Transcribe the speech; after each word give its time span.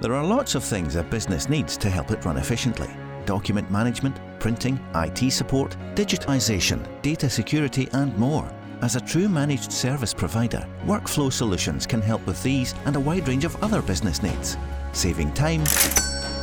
There 0.00 0.14
are 0.14 0.24
lots 0.24 0.54
of 0.54 0.64
things 0.64 0.96
a 0.96 1.02
business 1.02 1.50
needs 1.50 1.76
to 1.76 1.90
help 1.90 2.10
it 2.10 2.24
run 2.24 2.38
efficiently 2.38 2.88
document 3.26 3.70
management, 3.70 4.18
printing, 4.40 4.80
IT 4.94 5.30
support, 5.30 5.76
digitisation, 5.94 6.80
data 7.02 7.28
security, 7.28 7.86
and 7.92 8.16
more. 8.16 8.50
As 8.82 8.96
a 8.96 9.00
true 9.00 9.28
managed 9.28 9.70
service 9.70 10.14
provider, 10.14 10.66
Workflow 10.84 11.30
Solutions 11.32 11.86
can 11.86 12.00
help 12.00 12.26
with 12.26 12.42
these 12.42 12.74
and 12.86 12.96
a 12.96 13.00
wide 13.00 13.28
range 13.28 13.44
of 13.44 13.62
other 13.62 13.82
business 13.82 14.20
needs, 14.22 14.56
saving 14.92 15.34
time 15.34 15.62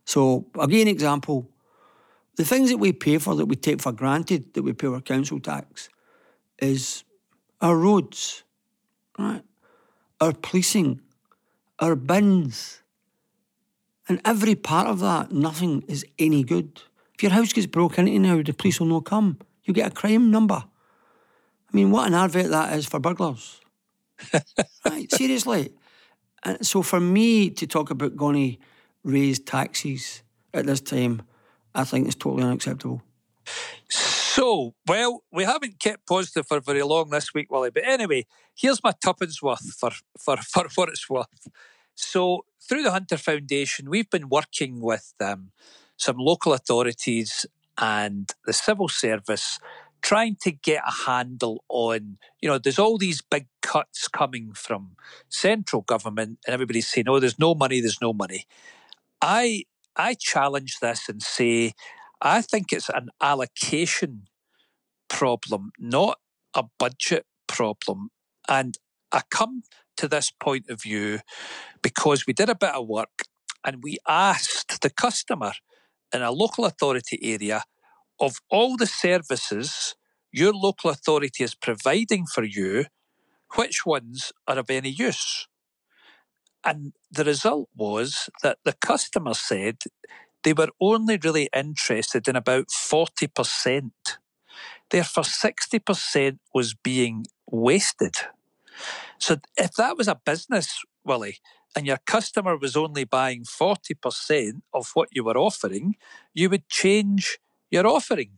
So, 0.06 0.46
I'll 0.58 0.68
give 0.68 0.78
you 0.78 0.82
an 0.84 0.88
example. 0.88 1.50
The 2.38 2.46
things 2.46 2.70
that 2.70 2.78
we 2.78 2.94
pay 2.94 3.18
for, 3.18 3.36
that 3.36 3.48
we 3.48 3.56
take 3.56 3.82
for 3.82 3.92
granted, 3.92 4.54
that 4.54 4.62
we 4.62 4.72
pay 4.74 4.88
our 4.88 5.02
council 5.02 5.40
tax, 5.40 5.90
is 6.60 7.04
our 7.62 7.76
roads, 7.76 8.44
right? 9.18 9.44
Our 10.22 10.34
policing, 10.34 11.02
our 11.80 11.96
bins. 11.96 12.82
And 14.08 14.22
every 14.24 14.54
part 14.56 14.88
of 14.88 15.00
that, 15.00 15.32
nothing 15.32 15.84
is 15.88 16.06
any 16.20 16.44
good. 16.44 16.82
If 17.16 17.24
your 17.24 17.32
house 17.32 17.54
gets 17.54 17.68
broken 17.68 18.08
into 18.08 18.30
now, 18.30 18.44
the 18.44 18.54
police 18.54 18.80
will 18.80 18.88
not 18.88 19.06
come. 19.06 19.40
You 19.64 19.74
get 19.74 19.92
a 19.92 19.96
crime 19.96 20.30
number. 20.30 20.64
I 20.64 21.76
mean, 21.76 21.90
what 21.90 22.08
an 22.08 22.14
advert 22.14 22.52
that 22.52 22.78
is 22.78 22.86
for 22.86 23.00
burglars. 23.00 23.60
right, 24.86 25.12
seriously. 25.12 25.74
And 26.44 26.66
so 26.66 26.84
for 26.84 27.00
me 27.00 27.50
to 27.50 27.66
talk 27.66 27.90
about 27.90 28.16
going 28.16 28.52
to 28.52 28.58
raise 29.04 29.40
taxes 29.40 30.22
at 30.54 30.68
this 30.68 30.82
time, 30.82 31.24
I 31.78 31.84
think 31.84 32.08
is 32.08 32.16
totally 32.16 32.44
unacceptable. 32.44 33.04
So, 33.88 34.74
well, 34.88 35.24
we 35.32 35.44
haven't 35.44 35.80
kept 35.80 36.08
positive 36.08 36.48
for 36.48 36.60
very 36.60 36.84
long 36.84 37.12
this 37.12 37.34
week, 37.34 37.52
Willie. 37.52 37.70
But 37.70 37.88
anyway, 37.88 38.26
here's 38.56 38.84
my 38.84 38.94
tuppence 39.04 39.42
worth 39.42 39.74
for, 39.76 39.92
for, 40.18 40.38
for 40.38 40.66
what 40.76 40.90
it's 40.90 41.10
worth. 41.10 41.48
So, 41.96 42.46
through 42.60 42.84
the 42.84 42.92
Hunter 42.92 43.18
Foundation, 43.18 43.90
we've 43.90 44.10
been 44.10 44.28
working 44.28 44.82
with 44.82 45.14
um, 45.22 45.52
some 45.98 46.18
local 46.18 46.54
authorities 46.54 47.46
and 47.78 48.30
the 48.46 48.54
civil 48.54 48.90
service 48.90 49.60
trying 50.02 50.36
to 50.42 50.52
get 50.52 50.84
a 50.86 50.92
handle 51.06 51.64
on, 51.70 52.18
you 52.42 52.50
know, 52.50 52.58
there's 52.58 52.80
all 52.80 52.98
these 52.98 53.22
big 53.22 53.48
cuts 53.62 54.08
coming 54.08 54.52
from 54.54 54.96
central 55.30 55.82
government 55.84 56.40
and 56.46 56.54
everybody's 56.54 56.88
saying, 56.88 57.08
oh, 57.08 57.20
there's 57.20 57.40
no 57.40 57.56
money, 57.56 57.82
there's 57.82 58.02
no 58.02 58.14
money. 58.14 58.46
I 59.22 59.64
I 59.98 60.16
challenge 60.20 60.78
this 60.82 61.10
and 61.10 61.22
say, 61.22 61.74
I 62.22 62.42
think 62.42 62.72
it's 62.72 62.90
an 62.90 63.10
allocation 63.22 64.24
problem, 65.10 65.72
not 65.80 66.20
a 66.54 66.64
budget 66.80 67.26
problem. 67.48 68.10
And 68.48 68.78
I 69.12 69.22
come 69.32 69.64
to 69.98 70.08
this 70.08 70.32
point 70.32 70.70
of 70.70 70.82
view 70.82 71.20
because 71.82 72.26
we 72.28 72.34
did 72.34 72.50
a 72.50 72.56
bit 72.56 72.76
of 72.76 72.88
work 72.88 73.24
and 73.66 73.78
we 73.82 73.98
asked 74.08 74.82
the 74.82 74.90
customer 74.90 75.54
in 76.14 76.22
a 76.22 76.32
local 76.32 76.66
authority 76.66 77.20
area 77.22 77.64
of 78.20 78.38
all 78.50 78.78
the 78.78 78.88
services 78.88 79.96
your 80.32 80.54
local 80.54 80.90
authority 80.90 81.44
is 81.44 81.56
providing 81.56 82.26
for 82.26 82.44
you, 82.44 82.86
which 83.56 83.86
ones 83.86 84.32
are 84.48 84.60
of 84.60 84.70
any 84.70 84.90
use? 84.90 85.48
And 86.68 86.92
the 87.10 87.24
result 87.24 87.70
was 87.78 88.30
that 88.44 88.58
the 88.66 88.74
customer 88.74 89.34
said 89.34 89.78
they 90.44 90.52
were 90.52 90.68
only 90.82 91.18
really 91.24 91.48
interested 91.56 92.28
in 92.28 92.36
about 92.36 92.68
40%. 92.68 93.92
Therefore, 94.90 95.24
60% 95.24 96.40
was 96.54 96.74
being 96.74 97.26
wasted. 97.50 98.16
So 99.18 99.38
if 99.56 99.76
that 99.76 99.98
was 99.98 100.10
a 100.10 100.20
business, 100.26 100.84
Willie, 101.06 101.38
and 101.74 101.88
your 101.88 102.00
customer 102.06 102.58
was 102.58 102.76
only 102.76 103.06
buying 103.06 103.44
40% 103.44 104.62
of 104.74 104.92
what 104.94 105.08
you 105.14 105.24
were 105.24 105.38
offering, 105.38 105.96
you 106.34 106.50
would 106.50 106.68
change 106.68 107.40
your 107.72 107.88
offering. 107.88 108.32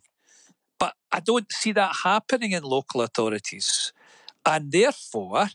But 0.79 0.93
I 1.11 1.19
don't 1.19 1.51
see 1.51 1.71
that 1.71 1.97
happening 2.03 2.51
in 2.51 2.61
local 2.61 3.01
authorities. 3.01 3.91
And 4.45 4.71
therefore, 4.71 5.47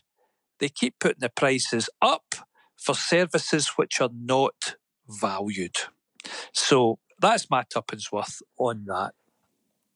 they 0.59 0.67
keep 0.67 0.99
putting 0.99 1.21
the 1.21 1.29
prices 1.29 1.89
up 2.01 2.35
for 2.77 2.95
services 2.95 3.69
which 3.75 4.01
are 4.01 4.09
not 4.13 4.75
valued. 5.07 5.75
So 6.51 6.99
that's 7.19 7.49
my 7.49 7.63
tuppence 7.63 8.11
worth 8.11 8.41
on 8.57 8.85
that. 8.85 9.13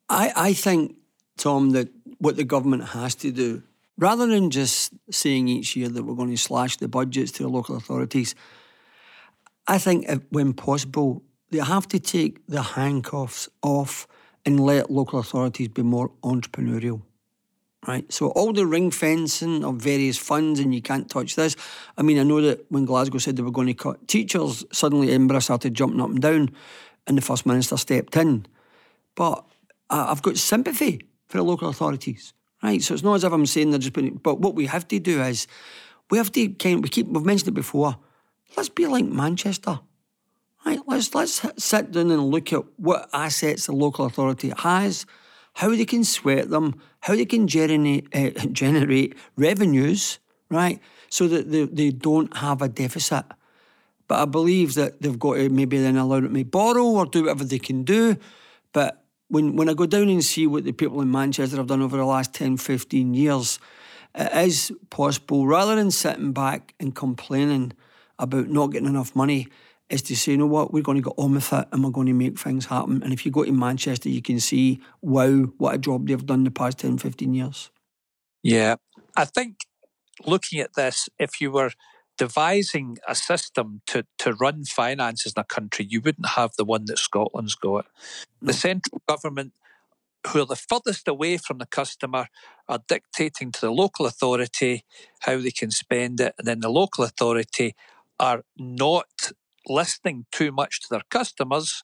I, 0.07 0.31
I 0.35 0.53
think, 0.53 0.95
Tom, 1.37 1.71
that 1.71 1.89
what 2.17 2.35
the 2.35 2.43
government 2.43 2.89
has 2.89 3.15
to 3.15 3.31
do 3.31 3.63
rather 3.97 4.25
than 4.25 4.49
just 4.49 4.93
saying 5.11 5.47
each 5.47 5.75
year 5.75 5.89
that 5.89 6.03
we're 6.03 6.15
going 6.15 6.29
to 6.31 6.37
slash 6.37 6.77
the 6.77 6.87
budgets 6.87 7.31
to 7.33 7.43
the 7.43 7.49
local 7.49 7.75
authorities, 7.75 8.33
I 9.67 9.77
think 9.77 10.05
if, 10.07 10.21
when 10.29 10.53
possible, 10.53 11.21
they 11.51 11.59
have 11.59 11.87
to 11.89 11.99
take 11.99 12.45
the 12.47 12.61
handcuffs 12.61 13.49
off 13.61 14.07
and 14.45 14.59
let 14.59 14.89
local 14.89 15.19
authorities 15.19 15.67
be 15.67 15.83
more 15.83 16.11
entrepreneurial. 16.23 17.01
Right, 17.87 18.11
so 18.11 18.27
all 18.31 18.51
the 18.51 18.65
ring 18.65 18.91
fencing 18.91 19.63
of 19.63 19.77
various 19.77 20.17
funds 20.17 20.59
and 20.59 20.75
you 20.75 20.81
can't 20.81 21.09
touch 21.09 21.37
this. 21.37 21.55
I 21.97 22.01
mean, 22.01 22.19
I 22.19 22.23
know 22.23 22.41
that 22.41 22.65
when 22.69 22.83
Glasgow 22.83 23.19
said 23.19 23.37
they 23.37 23.41
were 23.41 23.51
going 23.51 23.67
to 23.67 23.73
cut 23.73 24.05
teachers, 24.07 24.65
suddenly 24.73 25.07
Edinburgh 25.09 25.39
started 25.39 25.75
jumping 25.75 26.01
up 26.01 26.09
and 26.09 26.21
down, 26.21 26.49
and 27.07 27.17
the 27.17 27.21
First 27.21 27.45
Minister 27.45 27.77
stepped 27.77 28.17
in. 28.17 28.45
But 29.15 29.45
I've 29.89 30.21
got 30.21 30.37
sympathy 30.37 31.07
for 31.27 31.37
the 31.37 31.43
local 31.43 31.69
authorities 31.69 32.33
right? 32.63 32.81
So 32.81 32.93
it's 32.93 33.03
not 33.03 33.15
as 33.15 33.23
if 33.23 33.31
I'm 33.31 33.45
saying 33.45 33.71
they're 33.71 33.79
just 33.79 33.93
putting. 33.93 34.15
But 34.15 34.39
what 34.39 34.55
we 34.55 34.65
have 34.67 34.87
to 34.89 34.99
do 34.99 35.21
is 35.21 35.47
we 36.09 36.17
have 36.17 36.31
to 36.33 36.49
kind. 36.49 36.81
we 36.83 36.89
keep. 36.89 37.07
We've 37.07 37.25
mentioned 37.25 37.49
it 37.49 37.53
before. 37.53 37.97
Let's 38.57 38.69
be 38.69 38.87
like 38.87 39.05
Manchester, 39.05 39.79
right? 40.65 40.79
Let's 40.87 41.13
let's 41.13 41.45
sit 41.63 41.91
down 41.91 42.11
and 42.11 42.29
look 42.29 42.51
at 42.51 42.63
what 42.77 43.09
assets 43.13 43.67
the 43.67 43.73
local 43.73 44.05
authority 44.05 44.51
has, 44.57 45.05
how 45.53 45.69
they 45.69 45.85
can 45.85 46.03
sweat 46.03 46.49
them, 46.49 46.79
how 47.01 47.15
they 47.15 47.25
can 47.25 47.47
generate 47.47 48.07
uh, 48.15 48.29
generate 48.51 49.15
revenues, 49.35 50.19
right? 50.49 50.79
So 51.09 51.27
that 51.27 51.51
they, 51.51 51.65
they 51.65 51.91
don't 51.91 52.35
have 52.37 52.61
a 52.61 52.69
deficit. 52.69 53.25
But 54.07 54.19
I 54.19 54.25
believe 54.25 54.73
that 54.73 55.01
they've 55.01 55.19
got 55.19 55.35
to 55.35 55.49
maybe 55.49 55.79
then 55.79 55.97
allow 55.97 56.17
it 56.17 56.33
to 56.33 56.45
borrow 56.45 56.83
or 56.83 57.05
do 57.05 57.23
whatever 57.23 57.43
they 57.43 57.59
can 57.59 57.83
do. 57.83 58.17
But 58.73 59.03
when, 59.27 59.55
when 59.55 59.69
I 59.69 59.73
go 59.73 59.85
down 59.85 60.09
and 60.09 60.25
see 60.25 60.47
what 60.47 60.63
the 60.63 60.71
people 60.71 61.01
in 61.01 61.11
Manchester 61.11 61.57
have 61.57 61.67
done 61.67 61.83
over 61.83 61.97
the 61.97 62.05
last 62.05 62.33
10, 62.33 62.57
15 62.57 63.13
years, 63.13 63.59
it 64.15 64.47
is 64.47 64.71
possible, 64.89 65.45
rather 65.45 65.75
than 65.75 65.91
sitting 65.91 66.33
back 66.33 66.73
and 66.79 66.95
complaining 66.95 67.73
about 68.17 68.49
not 68.49 68.71
getting 68.71 68.87
enough 68.87 69.15
money, 69.15 69.47
is 69.89 70.01
to 70.03 70.15
say, 70.15 70.33
you 70.33 70.37
know 70.37 70.45
what, 70.45 70.71
we're 70.71 70.83
going 70.83 71.01
to 71.01 71.09
get 71.09 71.17
on 71.17 71.33
with 71.33 71.51
it 71.51 71.67
and 71.71 71.83
we're 71.83 71.89
going 71.89 72.07
to 72.07 72.13
make 72.13 72.37
things 72.37 72.65
happen. 72.67 73.01
And 73.03 73.11
if 73.11 73.25
you 73.25 73.31
go 73.31 73.43
to 73.43 73.51
Manchester, 73.51 74.09
you 74.09 74.21
can 74.21 74.39
see, 74.39 74.79
wow, 75.01 75.45
what 75.57 75.75
a 75.75 75.77
job 75.77 76.07
they've 76.07 76.25
done 76.25 76.43
the 76.43 76.51
past 76.51 76.79
10, 76.79 76.99
15 76.99 77.33
years. 77.33 77.71
Yeah. 78.43 78.75
I 79.15 79.25
think 79.25 79.57
looking 80.25 80.59
at 80.59 80.75
this, 80.75 81.09
if 81.17 81.41
you 81.41 81.51
were 81.51 81.71
devising 82.17 82.97
a 83.07 83.15
system 83.15 83.81
to, 83.87 84.05
to 84.19 84.33
run 84.33 84.65
finances 84.65 85.33
in 85.35 85.41
a 85.41 85.43
country, 85.43 85.87
you 85.89 86.01
wouldn't 86.01 86.29
have 86.29 86.51
the 86.57 86.65
one 86.65 86.85
that 86.85 86.99
Scotland's 86.99 87.55
got. 87.55 87.85
No. 88.41 88.47
The 88.47 88.53
central 88.53 89.01
government, 89.07 89.53
who 90.27 90.41
are 90.41 90.45
the 90.45 90.55
furthest 90.55 91.07
away 91.07 91.37
from 91.37 91.57
the 91.57 91.65
customer, 91.65 92.27
are 92.67 92.81
dictating 92.87 93.51
to 93.53 93.61
the 93.61 93.71
local 93.71 94.05
authority 94.05 94.83
how 95.21 95.37
they 95.37 95.51
can 95.51 95.71
spend 95.71 96.19
it, 96.19 96.35
and 96.37 96.45
then 96.45 96.59
the 96.59 96.69
local 96.69 97.05
authority 97.05 97.73
are 98.19 98.43
not 98.57 99.31
listening 99.69 100.25
too 100.31 100.51
much 100.51 100.81
to 100.81 100.87
their 100.89 101.03
customers. 101.09 101.83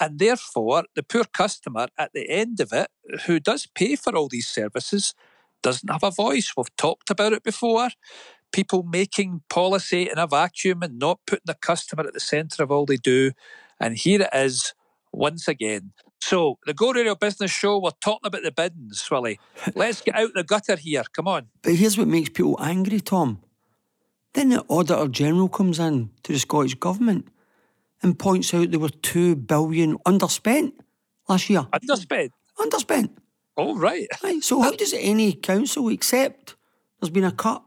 And 0.00 0.18
therefore, 0.18 0.84
the 0.94 1.02
poor 1.02 1.24
customer 1.24 1.86
at 1.98 2.12
the 2.12 2.28
end 2.28 2.60
of 2.60 2.72
it, 2.72 2.88
who 3.26 3.38
does 3.40 3.66
pay 3.66 3.96
for 3.96 4.14
all 4.14 4.28
these 4.28 4.48
services, 4.48 5.14
doesn't 5.62 5.90
have 5.90 6.02
a 6.02 6.10
voice. 6.10 6.52
We've 6.56 6.76
talked 6.76 7.10
about 7.10 7.32
it 7.32 7.42
before. 7.42 7.88
People 8.52 8.82
making 8.82 9.42
policy 9.48 10.08
in 10.10 10.18
a 10.18 10.26
vacuum 10.26 10.82
and 10.82 10.98
not 10.98 11.20
putting 11.26 11.46
the 11.46 11.54
customer 11.54 12.04
at 12.06 12.14
the 12.14 12.20
centre 12.20 12.62
of 12.62 12.70
all 12.70 12.86
they 12.86 12.96
do. 12.96 13.32
And 13.80 13.96
here 13.96 14.22
it 14.22 14.30
is 14.32 14.74
once 15.12 15.48
again. 15.48 15.92
So, 16.20 16.58
the 16.64 16.72
Go 16.72 16.92
Radio 16.92 17.14
Business 17.14 17.50
Show, 17.50 17.78
we're 17.78 17.90
talking 18.00 18.26
about 18.26 18.42
the 18.42 18.52
biddings, 18.52 19.06
Willie. 19.10 19.38
Let's 19.74 20.00
get 20.00 20.14
out 20.14 20.30
the 20.34 20.44
gutter 20.44 20.76
here. 20.76 21.04
Come 21.12 21.28
on. 21.28 21.48
But 21.62 21.74
here's 21.74 21.98
what 21.98 22.08
makes 22.08 22.30
people 22.30 22.56
angry, 22.60 23.00
Tom. 23.00 23.42
Then 24.34 24.48
the 24.48 24.64
Auditor 24.68 25.08
General 25.08 25.48
comes 25.48 25.78
in 25.78 26.10
to 26.24 26.32
the 26.32 26.38
Scottish 26.38 26.74
Government 26.74 27.28
and 28.02 28.18
points 28.18 28.52
out 28.52 28.70
there 28.70 28.80
were 28.80 28.88
two 28.88 29.36
billion 29.36 29.96
underspent 29.98 30.72
last 31.28 31.48
year. 31.48 31.62
Underspent? 31.72 32.30
Underspent. 32.58 33.10
Oh, 33.56 33.76
right. 33.76 34.08
right. 34.22 34.42
So 34.42 34.60
how 34.60 34.72
does 34.72 34.92
any 34.96 35.32
council 35.32 35.88
accept 35.88 36.56
there's 37.00 37.10
been 37.10 37.24
a 37.24 37.32
cut? 37.32 37.62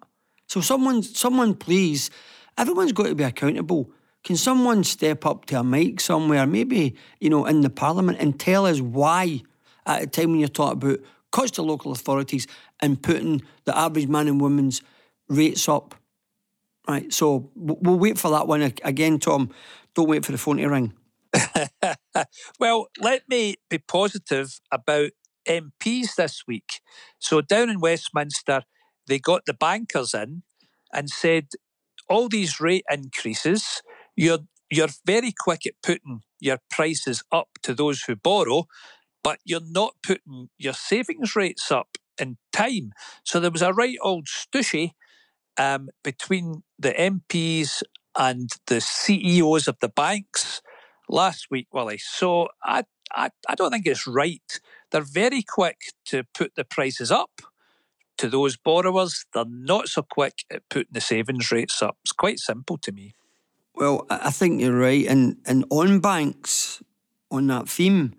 So 0.47 0.59
someone, 0.59 1.03
someone 1.03 1.55
please, 1.55 2.11
everyone's 2.57 2.91
got 2.91 3.07
to 3.07 3.15
be 3.15 3.23
accountable. 3.23 3.89
Can 4.25 4.35
someone 4.35 4.83
step 4.83 5.25
up 5.25 5.45
to 5.45 5.59
a 5.59 5.63
mic 5.63 6.01
somewhere, 6.01 6.45
maybe, 6.45 6.95
you 7.21 7.29
know, 7.29 7.45
in 7.45 7.61
the 7.61 7.69
parliament 7.69 8.17
and 8.19 8.37
tell 8.37 8.65
us 8.65 8.81
why 8.81 9.41
at 9.85 10.03
a 10.03 10.07
time 10.07 10.31
when 10.31 10.39
you're 10.39 10.49
talking 10.49 10.83
about 10.83 10.99
cuts 11.31 11.51
to 11.51 11.61
local 11.61 11.93
authorities 11.93 12.45
and 12.81 13.01
putting 13.01 13.41
the 13.63 13.77
average 13.77 14.07
man 14.07 14.27
and 14.27 14.41
woman's 14.41 14.81
rates 15.29 15.69
up 15.69 15.95
Right, 16.87 17.11
so 17.11 17.51
we'll 17.55 17.99
wait 17.99 18.17
for 18.17 18.31
that 18.31 18.47
one 18.47 18.61
again, 18.61 19.19
Tom. 19.19 19.51
Don't 19.93 20.07
wait 20.07 20.25
for 20.25 20.31
the 20.31 20.37
phone 20.37 20.57
to 20.57 20.67
ring. 20.67 20.93
well, 22.59 22.87
let 22.99 23.23
me 23.27 23.55
be 23.69 23.77
positive 23.77 24.59
about 24.71 25.11
MPs 25.47 26.15
this 26.15 26.43
week. 26.47 26.81
So 27.19 27.41
down 27.41 27.69
in 27.69 27.81
Westminster, 27.81 28.61
they 29.05 29.19
got 29.19 29.41
the 29.45 29.53
bankers 29.53 30.13
in 30.13 30.43
and 30.93 31.09
said, 31.09 31.47
all 32.09 32.29
these 32.29 32.59
rate 32.61 32.85
increases, 32.89 33.81
you're 34.15 34.39
you're 34.69 34.87
very 35.05 35.33
quick 35.37 35.65
at 35.65 35.73
putting 35.81 36.21
your 36.39 36.59
prices 36.69 37.23
up 37.31 37.49
to 37.63 37.73
those 37.73 38.03
who 38.03 38.15
borrow, 38.15 38.65
but 39.23 39.39
you're 39.45 39.61
not 39.63 39.95
putting 40.03 40.49
your 40.57 40.73
savings 40.73 41.35
rates 41.35 41.71
up 41.71 41.97
in 42.19 42.37
time. 42.51 42.91
So 43.23 43.39
there 43.39 43.51
was 43.51 43.61
a 43.61 43.73
right 43.73 43.97
old 44.01 44.27
stushy 44.27 44.91
um, 45.57 45.89
between 46.03 46.63
the 46.79 46.93
MPs 46.93 47.83
and 48.17 48.49
the 48.67 48.81
CEOs 48.81 49.67
of 49.67 49.77
the 49.79 49.89
banks 49.89 50.61
last 51.09 51.47
week, 51.49 51.67
Willie. 51.71 51.99
So 51.99 52.49
I, 52.63 52.83
I, 53.11 53.29
I 53.47 53.55
don't 53.55 53.71
think 53.71 53.85
it's 53.85 54.07
right. 54.07 54.59
They're 54.91 55.01
very 55.01 55.43
quick 55.43 55.77
to 56.05 56.23
put 56.33 56.55
the 56.55 56.63
prices 56.63 57.11
up 57.11 57.41
to 58.17 58.29
those 58.29 58.57
borrowers. 58.57 59.25
They're 59.33 59.45
not 59.47 59.89
so 59.89 60.03
quick 60.03 60.43
at 60.51 60.67
putting 60.69 60.91
the 60.91 61.01
savings 61.01 61.51
rates 61.51 61.81
up. 61.81 61.97
It's 62.03 62.11
quite 62.11 62.39
simple 62.39 62.77
to 62.79 62.91
me. 62.91 63.13
Well, 63.75 64.07
I 64.09 64.31
think 64.31 64.59
you're 64.59 64.77
right. 64.77 65.05
And, 65.05 65.37
and 65.45 65.63
on 65.69 65.99
banks, 65.99 66.81
on 67.29 67.47
that 67.47 67.69
theme, 67.69 68.15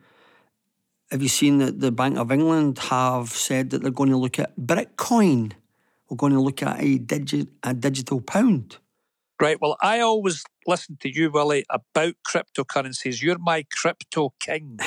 have 1.11 1.23
you 1.23 1.29
seen 1.29 1.58
that 1.58 1.81
the 1.81 1.91
Bank 1.91 2.17
of 2.17 2.31
England 2.31 2.79
have 2.79 3.31
said 3.31 3.70
that 3.70 3.82
they're 3.82 3.91
going 3.91 4.11
to 4.11 4.17
look 4.17 4.38
at 4.38 4.56
Britcoin? 4.56 5.52
We're 6.08 6.16
going 6.16 6.32
to 6.32 6.40
look 6.40 6.62
at 6.62 6.81
a, 6.81 6.99
digi- 6.99 7.49
a 7.62 7.75
digital 7.75 8.20
pound. 8.20 8.76
Right. 9.40 9.60
Well, 9.60 9.76
I 9.81 10.00
always 10.00 10.43
listen 10.66 10.96
to 11.00 11.12
you, 11.12 11.31
Willie, 11.31 11.64
about 11.70 12.14
cryptocurrencies. 12.26 13.22
You're 13.22 13.38
my 13.38 13.64
crypto 13.70 14.32
king. 14.40 14.81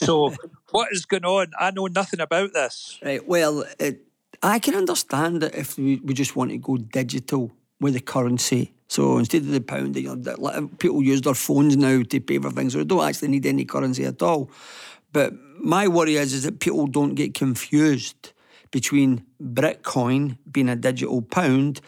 so, 0.00 0.34
what 0.70 0.92
is 0.92 1.04
going 1.04 1.24
on? 1.24 1.48
I 1.58 1.72
know 1.72 1.86
nothing 1.86 2.20
about 2.20 2.52
this. 2.52 2.98
Right. 3.02 3.26
Well, 3.26 3.64
it, 3.80 4.02
I 4.42 4.60
can 4.60 4.74
understand 4.74 5.40
that 5.42 5.54
if 5.54 5.76
we, 5.76 5.96
we 5.96 6.14
just 6.14 6.36
want 6.36 6.50
to 6.52 6.58
go 6.58 6.76
digital 6.76 7.50
with 7.80 7.94
the 7.94 8.00
currency. 8.00 8.72
So 8.86 9.18
instead 9.18 9.42
of 9.42 9.48
the 9.48 9.60
pound, 9.60 9.96
you 9.96 10.14
know, 10.14 10.70
people 10.78 11.02
use 11.02 11.20
their 11.20 11.34
phones 11.34 11.76
now 11.76 12.02
to 12.02 12.20
pay 12.20 12.38
for 12.38 12.50
things, 12.50 12.72
so 12.72 12.78
they 12.78 12.84
don't 12.84 13.06
actually 13.06 13.28
need 13.28 13.46
any 13.46 13.64
currency 13.64 14.04
at 14.04 14.22
all. 14.22 14.50
But 15.12 15.34
my 15.60 15.88
worry 15.88 16.16
is, 16.16 16.32
is 16.32 16.44
that 16.44 16.60
people 16.60 16.86
don't 16.86 17.14
get 17.14 17.34
confused 17.34 18.32
between 18.70 19.24
Britcoin 19.42 20.38
being 20.50 20.68
a 20.68 20.76
digital 20.76 21.22
pound 21.22 21.80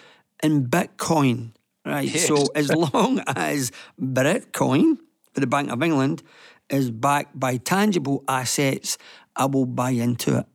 and 0.43 0.67
Bitcoin, 0.67 1.53
right? 1.85 2.09
Yes. 2.09 2.27
So 2.27 2.47
as 2.55 2.71
long 2.95 3.23
as 3.27 3.73
Britcoin 4.01 4.99
for 5.33 5.41
the 5.41 5.47
Bank 5.47 5.71
of 5.71 5.83
England 5.83 6.23
is 6.69 6.91
backed 6.91 7.39
by 7.39 7.57
tangible 7.57 8.25
assets, 8.29 8.99
I 9.37 9.47
will 9.47 9.67
buy 9.67 9.91
into 9.91 10.39
it. 10.39 10.47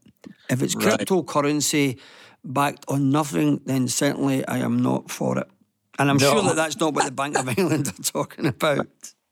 If 0.50 0.62
it's 0.62 0.76
right. 0.76 1.00
cryptocurrency 1.00 2.00
backed 2.44 2.86
on 2.88 3.10
nothing, 3.10 3.62
then 3.66 3.88
certainly 3.88 4.46
I 4.48 4.60
am 4.60 4.82
not 4.82 5.10
for 5.10 5.38
it. 5.40 5.48
And 5.98 6.10
I'm 6.10 6.18
no. 6.18 6.32
sure 6.32 6.44
that 6.44 6.56
that's 6.62 6.80
not 6.80 6.94
what 6.94 7.06
the 7.06 7.12
Bank 7.12 7.38
of 7.38 7.48
England 7.58 7.88
are 7.88 8.04
talking 8.04 8.46
about. 8.46 8.88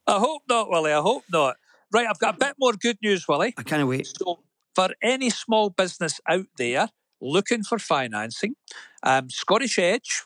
I 0.07 0.19
hope 0.19 0.44
not, 0.50 0.69
Willie. 0.69 0.92
I 0.92 1.01
hope 1.01 1.24
not. 1.31 1.56
Right, 1.92 2.07
I've 2.07 2.19
got 2.19 2.36
a 2.36 2.38
bit 2.38 2.56
more 2.60 2.74
good 2.74 2.98
news, 3.04 3.28
Willie. 3.28 3.54
I 3.57 3.63
can't 3.63 3.88
wait. 3.88 4.07
So 4.07 4.40
for 4.75 4.90
any 5.02 5.30
small 5.30 5.70
business 5.70 6.20
out 6.28 6.48
there 6.58 6.90
looking 7.22 7.64
for 7.64 7.80
financing, 7.80 8.56
um, 9.04 9.30
Scottish 9.30 9.80
Edge, 9.80 10.24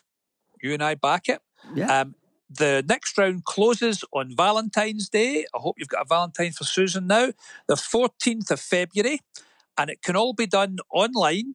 you 0.62 0.74
and 0.74 0.82
I 0.82 0.94
back 0.94 1.28
it. 1.28 1.40
Yeah. 1.74 2.00
Um, 2.00 2.14
the 2.50 2.84
next 2.88 3.16
round 3.18 3.44
closes 3.44 4.04
on 4.12 4.34
Valentine's 4.34 5.08
Day. 5.08 5.44
I 5.54 5.58
hope 5.58 5.76
you've 5.78 5.88
got 5.88 6.02
a 6.02 6.08
Valentine 6.08 6.52
for 6.52 6.64
Susan 6.64 7.06
now, 7.06 7.32
the 7.66 7.74
14th 7.74 8.50
of 8.50 8.60
February, 8.60 9.20
and 9.76 9.90
it 9.90 10.02
can 10.02 10.16
all 10.16 10.32
be 10.32 10.46
done 10.46 10.78
online. 10.92 11.52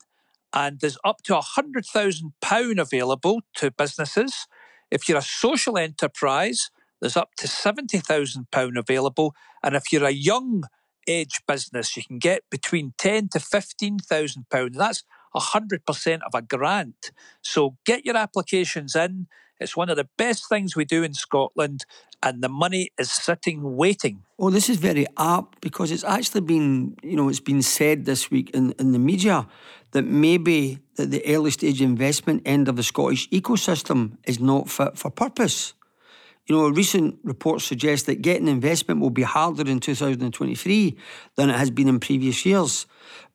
And 0.54 0.80
there's 0.80 1.00
up 1.04 1.24
to 1.24 1.34
£100,000 1.34 2.80
available 2.80 3.42
to 3.56 3.72
businesses. 3.72 4.48
If 4.92 5.10
you're 5.10 5.18
a 5.18 5.24
social 5.24 5.80
enterprise, 5.80 6.70
there's 7.02 7.18
up 7.18 7.34
to 7.38 7.48
£70,000 7.48 8.78
available. 8.78 9.36
And 9.64 9.76
if 9.76 9.92
you're 9.92 10.06
a 10.06 10.12
young 10.12 10.66
age 11.08 11.42
business, 11.48 11.96
you 11.98 12.04
can 12.04 12.20
get 12.20 12.44
between 12.50 12.94
ten 12.98 13.30
to 13.30 13.40
fifteen 13.40 13.98
thousand 14.00 14.50
pounds. 14.50 14.78
That's 14.78 15.04
hundred 15.36 15.84
percent 15.86 16.22
of 16.24 16.36
a 16.36 16.42
grant. 16.42 17.12
So 17.42 17.76
get 17.86 18.06
your 18.06 18.16
applications 18.16 18.96
in. 18.96 19.28
It's 19.60 19.76
one 19.78 19.90
of 19.90 19.98
the 19.98 20.08
best 20.18 20.50
things 20.50 20.76
we 20.76 20.86
do 20.86 21.04
in 21.04 21.14
Scotland, 21.14 21.86
and 22.22 22.44
the 22.44 22.50
money 22.50 22.92
is 23.00 23.10
sitting 23.12 23.76
waiting. 23.76 24.24
Well, 24.38 24.52
this 24.52 24.70
is 24.70 24.78
very 24.78 25.08
apt 25.18 25.62
because 25.62 25.92
it's 25.92 26.04
actually 26.04 26.42
been, 26.42 26.98
you 27.02 27.16
know, 27.16 27.30
it's 27.30 27.40
been 27.40 27.62
said 27.62 28.06
this 28.06 28.30
week 28.30 28.50
in, 28.52 28.74
in 28.74 28.92
the 28.92 29.00
media 29.00 29.48
that 29.92 30.04
maybe 30.04 30.80
that 30.96 31.12
the 31.12 31.26
early 31.26 31.52
stage 31.52 31.82
investment 31.82 32.42
end 32.46 32.68
of 32.68 32.76
the 32.76 32.84
Scottish 32.84 33.30
ecosystem 33.30 34.18
is 34.26 34.40
not 34.40 34.70
fit 34.70 34.98
for 34.98 35.10
purpose. 35.10 35.74
You 36.48 36.58
know, 36.58 36.66
a 36.66 36.72
recent 36.72 37.20
reports 37.24 37.64
suggest 37.64 38.06
that 38.08 38.22
getting 38.22 38.50
investment 38.50 39.00
will 39.00 39.10
be 39.10 39.22
harder 39.22 39.70
in 39.70 39.80
2023 39.80 40.98
than 41.36 41.50
it 41.50 41.56
has 41.56 41.72
been 41.72 41.88
in 41.88 42.00
previous 42.00 42.46
years. 42.46 42.86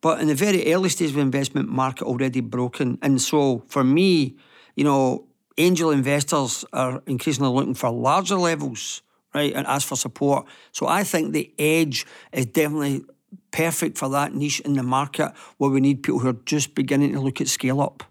But 0.02 0.20
in 0.20 0.28
the 0.28 0.34
very 0.34 0.72
early 0.72 0.90
stage 0.90 1.10
of 1.10 1.18
investment 1.18 1.68
market 1.70 2.04
already 2.04 2.40
broken. 2.40 2.98
And 3.00 3.20
so 3.20 3.64
for 3.68 3.82
me, 3.82 4.36
you 4.76 4.84
know, 4.84 5.26
angel 5.56 5.90
investors 5.90 6.64
are 6.72 7.02
increasingly 7.06 7.50
looking 7.50 7.74
for 7.74 7.90
larger 7.90 8.36
levels, 8.36 9.02
right, 9.34 9.54
and 9.54 9.66
ask 9.66 9.88
for 9.88 9.96
support. 9.96 10.46
So 10.72 10.86
I 10.86 11.02
think 11.02 11.32
the 11.32 11.52
edge 11.58 12.06
is 12.32 12.46
definitely 12.46 13.04
perfect 13.50 13.96
for 13.96 14.08
that 14.10 14.34
niche 14.34 14.60
in 14.60 14.74
the 14.74 14.82
market 14.82 15.32
where 15.56 15.70
we 15.70 15.80
need 15.80 16.02
people 16.02 16.20
who 16.20 16.28
are 16.28 16.40
just 16.44 16.74
beginning 16.74 17.12
to 17.12 17.20
look 17.20 17.40
at 17.40 17.48
scale 17.48 17.80
up. 17.80 18.04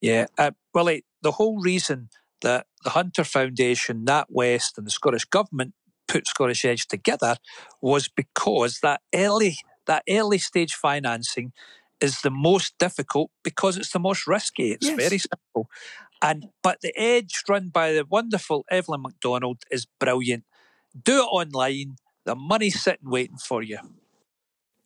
Yeah, 0.00 0.26
uh, 0.36 0.52
well, 0.74 0.86
the 1.22 1.32
whole 1.32 1.60
reason 1.60 2.10
that 2.42 2.66
the 2.84 2.90
Hunter 2.90 3.24
Foundation, 3.24 4.04
NatWest, 4.04 4.78
and 4.78 4.86
the 4.86 4.90
Scottish 4.90 5.24
Government 5.24 5.74
put 6.06 6.26
Scottish 6.26 6.64
Edge 6.64 6.86
together 6.86 7.36
was 7.80 8.08
because 8.08 8.80
that 8.82 9.00
early 9.14 9.58
that 9.86 10.02
early 10.08 10.38
stage 10.38 10.74
financing 10.74 11.52
is 12.00 12.20
the 12.20 12.30
most 12.30 12.74
difficult 12.78 13.30
because 13.42 13.76
it's 13.76 13.90
the 13.90 13.98
most 13.98 14.26
risky. 14.26 14.72
It's 14.72 14.86
yes. 14.86 14.96
very 14.96 15.18
simple. 15.18 15.68
And 16.22 16.48
but 16.62 16.80
the 16.80 16.92
edge 16.96 17.42
run 17.48 17.68
by 17.68 17.92
the 17.92 18.04
wonderful 18.04 18.64
Evelyn 18.70 19.02
McDonald 19.02 19.62
is 19.70 19.86
brilliant. 19.98 20.44
Do 21.00 21.20
it 21.20 21.26
online. 21.26 21.96
The 22.24 22.34
money's 22.34 22.82
sitting 22.82 23.10
waiting 23.10 23.38
for 23.38 23.62
you. 23.62 23.78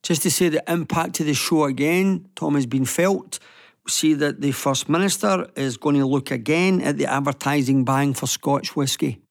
Just 0.03 0.21
to 0.23 0.31
say 0.31 0.49
the 0.49 0.63
impact 0.67 1.19
of 1.19 1.25
the 1.25 1.33
show 1.33 1.63
again, 1.63 2.29
Tom 2.35 2.55
has 2.55 2.65
been 2.65 2.85
felt 2.85 3.39
see 3.87 4.13
that 4.15 4.41
the 4.41 4.51
First 4.51 4.89
Minister 4.89 5.47
is 5.55 5.77
going 5.77 5.95
to 5.95 6.05
look 6.05 6.31
again 6.31 6.81
at 6.81 6.97
the 6.97 7.05
advertising 7.05 7.83
ban 7.83 8.13
for 8.13 8.27
Scotch 8.27 8.75
whisky? 8.75 9.21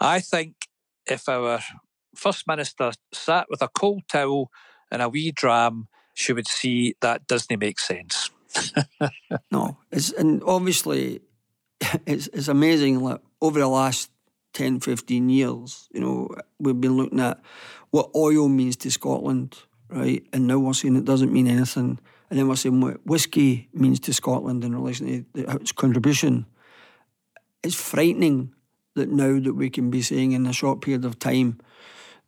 I 0.00 0.20
think 0.20 0.54
if 1.06 1.28
our 1.28 1.60
First 2.14 2.46
Minister 2.46 2.92
sat 3.12 3.46
with 3.50 3.62
a 3.62 3.68
cold 3.68 4.02
towel 4.08 4.50
and 4.90 5.02
a 5.02 5.08
wee 5.08 5.32
dram, 5.32 5.88
she 6.14 6.32
would 6.32 6.48
see 6.48 6.94
that 7.00 7.26
doesn't 7.26 7.58
make 7.58 7.78
sense. 7.78 8.30
no, 9.50 9.76
it's 9.92 10.12
and 10.12 10.42
obviously 10.44 11.20
it's 12.06 12.28
it's 12.28 12.48
amazing. 12.48 13.00
Like 13.00 13.20
over 13.40 13.58
the 13.60 13.68
last 13.68 14.10
10, 14.54 14.80
15 14.80 15.28
years, 15.28 15.88
you 15.92 16.00
know, 16.00 16.34
we've 16.58 16.80
been 16.80 16.96
looking 16.96 17.20
at 17.20 17.40
what 17.90 18.10
oil 18.14 18.48
means 18.48 18.76
to 18.76 18.90
Scotland, 18.90 19.58
right? 19.88 20.24
And 20.32 20.46
now 20.46 20.58
we're 20.58 20.72
seeing 20.72 20.96
it 20.96 21.04
doesn't 21.04 21.32
mean 21.32 21.46
anything. 21.46 21.98
And 22.28 22.38
then 22.38 22.48
we're 22.48 22.56
saying 22.56 22.80
what 22.80 23.06
whiskey 23.06 23.68
means 23.72 24.00
to 24.00 24.14
Scotland 24.14 24.64
in 24.64 24.74
relation 24.74 25.26
to 25.34 25.50
its 25.56 25.72
contribution. 25.72 26.46
It's 27.62 27.74
frightening 27.74 28.52
that 28.94 29.10
now 29.10 29.38
that 29.38 29.54
we 29.54 29.70
can 29.70 29.90
be 29.90 30.02
saying 30.02 30.32
in 30.32 30.46
a 30.46 30.52
short 30.52 30.80
period 30.80 31.04
of 31.04 31.18
time 31.18 31.60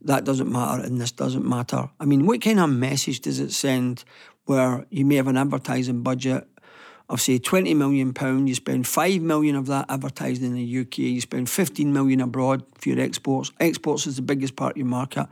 that 0.02 0.25
doesn't 0.25 0.50
matter 0.50 0.83
and 0.83 1.00
this 1.00 1.12
doesn't 1.12 1.45
matter. 1.45 1.90
I 1.99 2.05
mean, 2.05 2.26
what 2.26 2.40
kind 2.40 2.61
of 2.61 2.71
message 2.71 3.21
does 3.21 3.40
it 3.40 3.52
send 3.52 4.05
where 4.45 4.87
you 4.90 5.05
may 5.05 5.17
have 5.17 5.26
an 5.26 5.37
advertising 5.37 6.02
budget 6.02 6.47
of 7.09 7.21
say 7.21 7.38
20 7.38 7.75
million 7.75 8.12
pound, 8.12 8.49
you 8.49 8.55
spend 8.55 8.87
5 8.87 9.23
million 9.23 9.57
of 9.57 9.67
that 9.67 9.87
advertising 9.88 10.45
in 10.45 10.55
the 10.55 10.81
UK, 10.81 10.99
you 10.99 11.21
spend 11.21 11.49
15 11.49 11.93
million 11.93 12.21
abroad 12.21 12.62
for 12.76 12.90
your 12.90 13.00
exports. 13.00 13.50
Exports 13.61 14.07
is 14.07 14.17
the 14.17 14.23
biggest 14.23 14.57
part 14.57 14.73
of 14.73 14.76
your 14.76 14.87
market. 14.87 15.26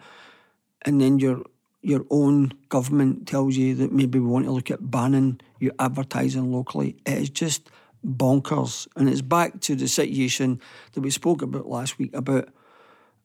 And 0.83 1.01
then 1.01 1.19
your 1.19 1.43
your 1.83 2.04
own 2.11 2.52
government 2.68 3.28
tells 3.28 3.56
you 3.56 3.75
that 3.76 3.92
maybe 3.92 4.18
we 4.18 4.26
want 4.26 4.45
to 4.47 4.50
look 4.50 4.71
at 4.71 4.90
banning 4.90 5.40
your 5.61 5.73
advertising 5.78 6.52
locally. 6.52 6.97
It 7.06 7.18
is 7.18 7.30
just 7.30 7.71
bonkers. 8.04 8.88
And 8.97 9.09
it's 9.09 9.23
back 9.23 9.61
to 9.62 9.75
the 9.75 9.88
situation 9.88 10.61
that 10.92 11.00
we 11.00 11.11
spoke 11.11 11.42
about 11.42 11.68
last 11.68 11.99
week 11.99 12.14
about 12.14 12.49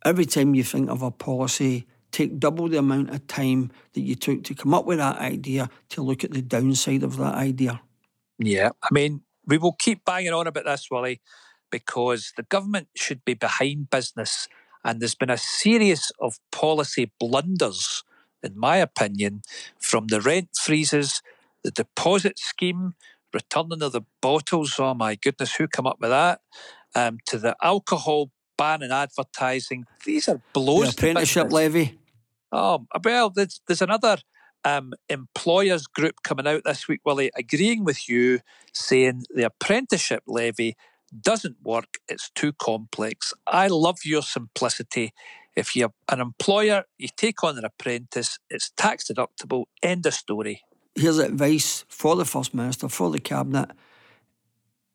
every 0.05 0.25
time 0.25 0.55
you 0.55 0.63
think 0.63 0.89
of 0.89 1.01
a 1.01 1.11
policy, 1.11 1.87
take 2.11 2.39
double 2.39 2.67
the 2.67 2.77
amount 2.77 3.09
of 3.09 3.25
time 3.27 3.71
that 3.93 4.01
you 4.01 4.15
took 4.15 4.43
to 4.43 4.55
come 4.55 4.73
up 4.73 4.85
with 4.85 4.97
that 4.97 5.17
idea 5.17 5.69
to 5.89 6.01
look 6.01 6.23
at 6.23 6.31
the 6.31 6.41
downside 6.41 7.03
of 7.03 7.17
that 7.17 7.35
idea. 7.35 7.81
Yeah, 8.39 8.69
I 8.83 8.87
mean, 8.91 9.21
we 9.45 9.57
will 9.57 9.73
keep 9.73 10.03
banging 10.05 10.33
on 10.33 10.47
about 10.47 10.65
this, 10.65 10.89
Willie, 10.89 11.21
because 11.69 12.33
the 12.35 12.43
government 12.43 12.87
should 12.95 13.23
be 13.23 13.33
behind 13.33 13.89
business. 13.89 14.47
And 14.83 14.99
there's 14.99 15.15
been 15.15 15.29
a 15.29 15.37
series 15.37 16.11
of 16.19 16.39
policy 16.51 17.11
blunders, 17.19 18.03
in 18.43 18.57
my 18.57 18.77
opinion, 18.77 19.41
from 19.79 20.07
the 20.07 20.21
rent 20.21 20.49
freezes, 20.55 21.21
the 21.63 21.71
deposit 21.71 22.39
scheme, 22.39 22.93
returning 23.33 23.81
of 23.81 23.91
the 23.91 24.01
bottles. 24.21 24.75
Oh 24.79 24.93
my 24.93 25.15
goodness, 25.15 25.55
who 25.55 25.67
come 25.67 25.87
up 25.87 25.99
with 25.99 26.09
that? 26.09 26.41
Um, 26.95 27.19
to 27.27 27.37
the 27.37 27.55
alcohol 27.63 28.31
ban 28.57 28.83
and 28.83 28.91
advertising. 28.93 29.85
These 30.05 30.27
are 30.29 30.41
blows. 30.53 30.93
The 30.95 31.07
apprenticeship 31.07 31.51
levy. 31.51 31.97
Oh 32.51 32.85
well, 33.03 33.29
there's 33.29 33.61
there's 33.67 33.81
another 33.81 34.17
um, 34.65 34.93
employers 35.09 35.87
group 35.87 36.15
coming 36.23 36.47
out 36.47 36.63
this 36.65 36.87
week, 36.87 37.01
Willie, 37.05 37.31
agreeing 37.35 37.83
with 37.83 38.09
you, 38.09 38.39
saying 38.73 39.23
the 39.33 39.43
apprenticeship 39.43 40.23
levy 40.27 40.75
doesn't 41.19 41.57
work. 41.63 41.95
It's 42.07 42.29
too 42.29 42.53
complex. 42.53 43.33
I 43.47 43.67
love 43.67 43.99
your 44.05 44.21
simplicity. 44.21 45.13
If 45.55 45.75
you're 45.75 45.93
an 46.09 46.21
employer, 46.21 46.83
you 46.97 47.09
take 47.15 47.43
on 47.43 47.57
an 47.57 47.65
apprentice, 47.65 48.39
it's 48.49 48.71
tax 48.71 49.11
deductible. 49.11 49.65
End 49.83 50.05
of 50.05 50.13
story. 50.13 50.61
Here's 50.95 51.19
advice 51.19 51.85
for 51.87 52.15
the 52.15 52.25
First 52.25 52.53
Minister, 52.53 52.89
for 52.89 53.11
the 53.11 53.19
Cabinet 53.19 53.71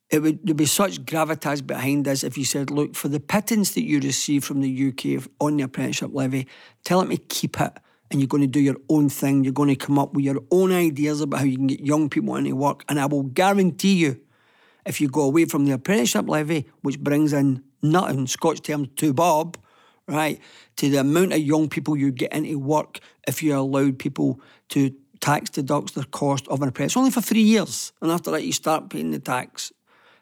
it 0.09 0.23
would 0.23 0.57
be 0.57 0.67
such 0.67 1.05
gravitas 1.05 1.67
behind 1.67 2.05
this 2.05 2.23
if 2.23 2.39
you 2.39 2.45
said, 2.45 2.71
look, 2.71 2.95
for 2.95 3.09
the 3.09 3.19
pittance 3.19 3.75
that 3.75 3.83
you 3.83 3.99
receive 3.99 4.45
from 4.45 4.61
the 4.61 4.89
UK 4.89 5.29
on 5.41 5.57
the 5.57 5.65
apprenticeship 5.65 6.11
levy, 6.13 6.47
tell 6.85 7.01
them 7.01 7.11
to 7.11 7.17
keep 7.17 7.61
it 7.61 7.73
and 8.11 8.21
you're 8.21 8.29
going 8.29 8.43
to 8.43 8.47
do 8.47 8.61
your 8.61 8.77
own 8.89 9.09
thing. 9.09 9.43
You're 9.43 9.53
going 9.53 9.69
to 9.69 9.77
come 9.77 9.99
up 9.99 10.15
with 10.15 10.25
your 10.25 10.41
own 10.53 10.71
ideas 10.71 11.21
about 11.21 11.41
how 11.41 11.45
you 11.45 11.57
can 11.57 11.67
get 11.67 11.81
young 11.81 12.09
people 12.09 12.37
into 12.37 12.55
work. 12.55 12.85
And 12.89 13.01
I 13.01 13.07
will 13.07 13.25
guarantee 13.25 13.95
you, 13.95 14.21
if 14.85 15.01
you 15.01 15.09
go 15.09 15.23
away 15.23 15.47
from 15.47 15.65
the 15.65 15.73
apprenticeship 15.73 16.29
levy, 16.29 16.69
which 16.83 17.01
brings 17.01 17.33
in 17.33 17.65
nothing, 17.83 18.29
Scotch 18.29 18.63
terms, 18.63 18.89
to 18.97 19.13
Bob, 19.13 19.59
right, 20.09 20.41
to 20.77 20.89
the 20.89 20.99
amount 20.99 21.33
of 21.33 21.39
young 21.39 21.69
people 21.69 21.97
you 21.97 22.13
get 22.13 22.33
into 22.33 22.59
work 22.59 23.01
if 23.27 23.43
you 23.43 23.57
allowed 23.57 23.99
people 23.99 24.41
to 24.71 24.95
tax 25.21 25.51
deduct 25.51 25.95
their 25.95 26.05
cost 26.05 26.47
of 26.49 26.63
an 26.63 26.69
apprentice 26.69 26.97
only 26.97 27.11
for 27.11 27.21
three 27.21 27.43
years. 27.43 27.93
And 28.01 28.11
after 28.11 28.31
that, 28.31 28.45
you 28.45 28.53
start 28.53 28.91
paying 28.91 29.11
the 29.11 29.19
tax. 29.19 29.73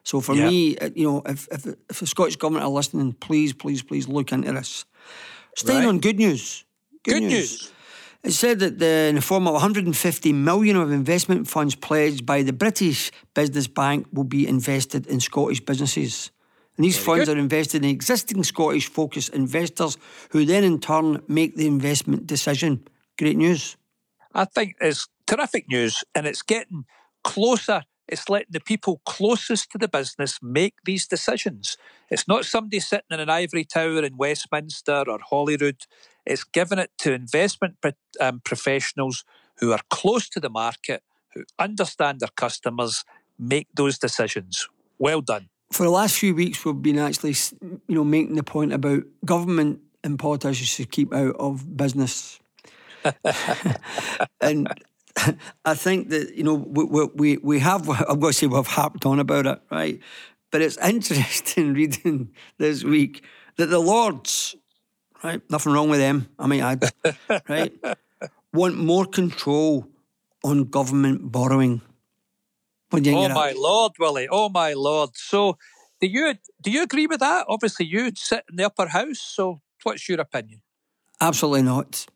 So 0.03 0.21
for 0.21 0.35
yeah. 0.35 0.49
me, 0.49 0.77
you 0.95 1.05
know, 1.05 1.23
if, 1.27 1.49
if, 1.51 1.67
if 1.89 2.01
the 2.01 2.07
Scottish 2.07 2.37
Government 2.37 2.65
are 2.65 2.71
listening, 2.71 3.15
please, 3.15 3.53
please, 3.53 3.83
please 3.83 4.07
look 4.07 4.33
into 4.33 4.53
this. 4.53 4.85
Staying 5.57 5.81
right. 5.81 5.89
on 5.89 5.99
good 5.99 6.19
news. 6.19 6.65
Good, 7.03 7.15
good 7.15 7.23
news. 7.23 7.33
news. 7.33 7.73
It 8.23 8.33
said 8.33 8.59
that 8.61 8.79
the, 8.79 9.09
in 9.09 9.17
the 9.17 9.21
form 9.21 9.47
of 9.47 9.53
150 9.53 10.33
million 10.33 10.77
of 10.77 10.91
investment 10.91 11.47
funds 11.47 11.75
pledged 11.75 12.25
by 12.25 12.43
the 12.43 12.55
British 12.55 13.11
Business 13.35 13.67
Bank 13.67 14.07
will 14.13 14.25
be 14.25 14.49
invested 14.49 15.07
in 15.07 15.21
Scottish 15.21 15.61
businesses. 15.61 16.31
And 16.77 16.85
these 16.85 16.97
Very 16.97 17.05
funds 17.05 17.29
good. 17.29 17.37
are 17.37 17.41
invested 17.41 17.85
in 17.85 17.91
existing 17.91 18.43
Scottish 18.45 18.89
focused 18.89 19.35
investors 19.35 19.97
who 20.31 20.45
then 20.45 20.65
in 20.65 20.81
turn 20.81 21.23
make 21.29 21.57
the 21.57 21.67
investment 21.67 22.27
decision. 22.27 22.87
Great 23.19 23.37
news. 23.37 23.77
I 24.35 24.45
think 24.45 24.77
it's 24.81 25.07
terrific 25.27 25.69
news 25.69 26.03
and 26.15 26.27
it's 26.27 26.43
getting 26.43 26.85
closer 27.23 27.83
it's 28.07 28.29
letting 28.29 28.49
the 28.51 28.61
people 28.61 29.01
closest 29.07 29.71
to 29.71 29.79
the 29.79 29.89
business 29.89 30.39
make 30.43 30.75
these 30.85 31.07
decisions. 31.07 31.77
It's 32.11 32.29
not 32.29 32.45
somebody 32.45 32.81
sitting 32.81 33.07
in 33.11 33.21
an 33.21 33.31
ivory 33.31 33.65
tower 33.65 34.05
in 34.05 34.17
Westminster 34.17 35.05
or 35.09 35.19
Holyrood. 35.21 35.87
It's 36.27 36.45
giving 36.45 36.79
it 36.79 36.91
to 36.99 37.15
investment 37.15 37.77
um, 38.21 38.43
professionals 38.45 39.25
who 39.59 39.73
are 39.73 39.81
close 39.89 40.29
to 40.31 40.41
the 40.41 40.51
market, 40.51 41.03
who 41.35 41.45
understand 41.59 42.21
their 42.21 42.29
customers, 42.37 43.05
make 43.39 43.69
those 43.75 43.99
decisions. 43.99 44.69
Well 44.99 45.23
done. 45.23 45.49
For 45.73 45.85
the 45.85 45.91
last 45.91 46.17
few 46.17 46.35
weeks, 46.35 46.65
we've 46.65 46.81
been 46.81 46.99
actually, 46.99 47.35
you 47.61 47.95
know, 47.95 48.05
making 48.05 48.37
the 48.37 48.43
point 48.43 48.73
about 48.73 49.03
government 49.25 49.81
and 50.03 50.19
politicians 50.19 50.69
should 50.69 50.91
keep 50.91 51.13
out 51.13 51.35
of 51.37 51.77
business. 51.77 52.39
and 54.41 54.69
I 55.65 55.75
think 55.75 56.11
that 56.11 56.35
you 56.35 56.43
know 56.45 56.55
we 56.55 57.09
we 57.15 57.37
we 57.39 57.59
have. 57.61 57.89
I'm 58.09 58.21
going 58.21 58.33
to 58.33 58.39
say 58.39 58.47
we've 58.47 58.67
harped 58.67 59.07
on 59.07 59.19
about 59.19 59.47
it, 59.47 59.61
right? 59.71 60.01
But 60.51 60.63
it's 60.63 60.79
interesting 60.79 61.75
reading 61.75 62.31
this 62.59 62.85
week 62.85 63.25
that 63.57 63.67
the 63.67 63.79
Lords, 63.79 64.55
right? 65.23 65.41
Nothing 65.51 65.73
wrong 65.73 65.89
with 65.89 66.01
them. 66.01 66.29
I 66.39 66.47
mean, 66.47 66.63
I 66.63 66.79
right 67.49 67.73
want 68.53 68.77
more 68.77 69.05
control 69.05 69.89
on 70.45 70.65
government 70.65 71.33
borrowing. 71.33 71.83
Oh 73.07 73.29
my 73.29 73.53
lord, 73.57 73.93
Willie! 73.99 74.29
Oh 74.31 74.49
my 74.49 74.73
lord! 74.75 75.11
So, 75.15 75.59
do 76.01 76.07
you 76.07 76.35
do 76.63 76.71
you 76.71 76.83
agree 76.83 77.07
with 77.07 77.21
that? 77.21 77.47
Obviously, 77.49 77.87
you'd 77.87 78.19
sit 78.19 78.45
in 78.51 78.57
the 78.57 78.67
upper 78.67 78.89
house. 78.89 79.21
So, 79.21 79.61
what's 79.83 80.09
your 80.09 80.21
opinion? 80.21 80.63
Absolutely 81.21 81.63
not. 81.63 82.07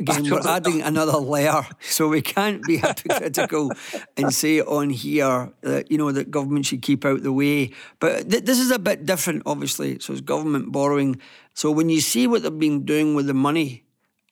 Again, 0.00 0.28
we're 0.28 0.46
adding 0.46 0.82
another 0.82 1.18
layer, 1.18 1.62
so 1.80 2.08
we 2.08 2.20
can't 2.20 2.62
be 2.64 2.76
hypocritical 2.84 3.70
and 4.16 4.34
say 4.34 4.60
on 4.60 4.90
here 4.90 5.52
that 5.60 5.90
you 5.90 5.98
know 5.98 6.10
that 6.10 6.32
government 6.32 6.66
should 6.66 6.82
keep 6.82 7.04
out 7.04 7.22
the 7.22 7.32
way. 7.32 7.70
But 8.00 8.28
th- 8.28 8.44
this 8.44 8.58
is 8.58 8.72
a 8.72 8.78
bit 8.80 9.06
different, 9.06 9.44
obviously. 9.46 10.00
So 10.00 10.12
it's 10.12 10.20
government 10.20 10.72
borrowing. 10.72 11.20
So 11.54 11.70
when 11.70 11.90
you 11.90 12.00
see 12.00 12.26
what 12.26 12.42
they've 12.42 12.58
been 12.58 12.84
doing 12.84 13.14
with 13.14 13.26
the 13.26 13.34
money, 13.34 13.84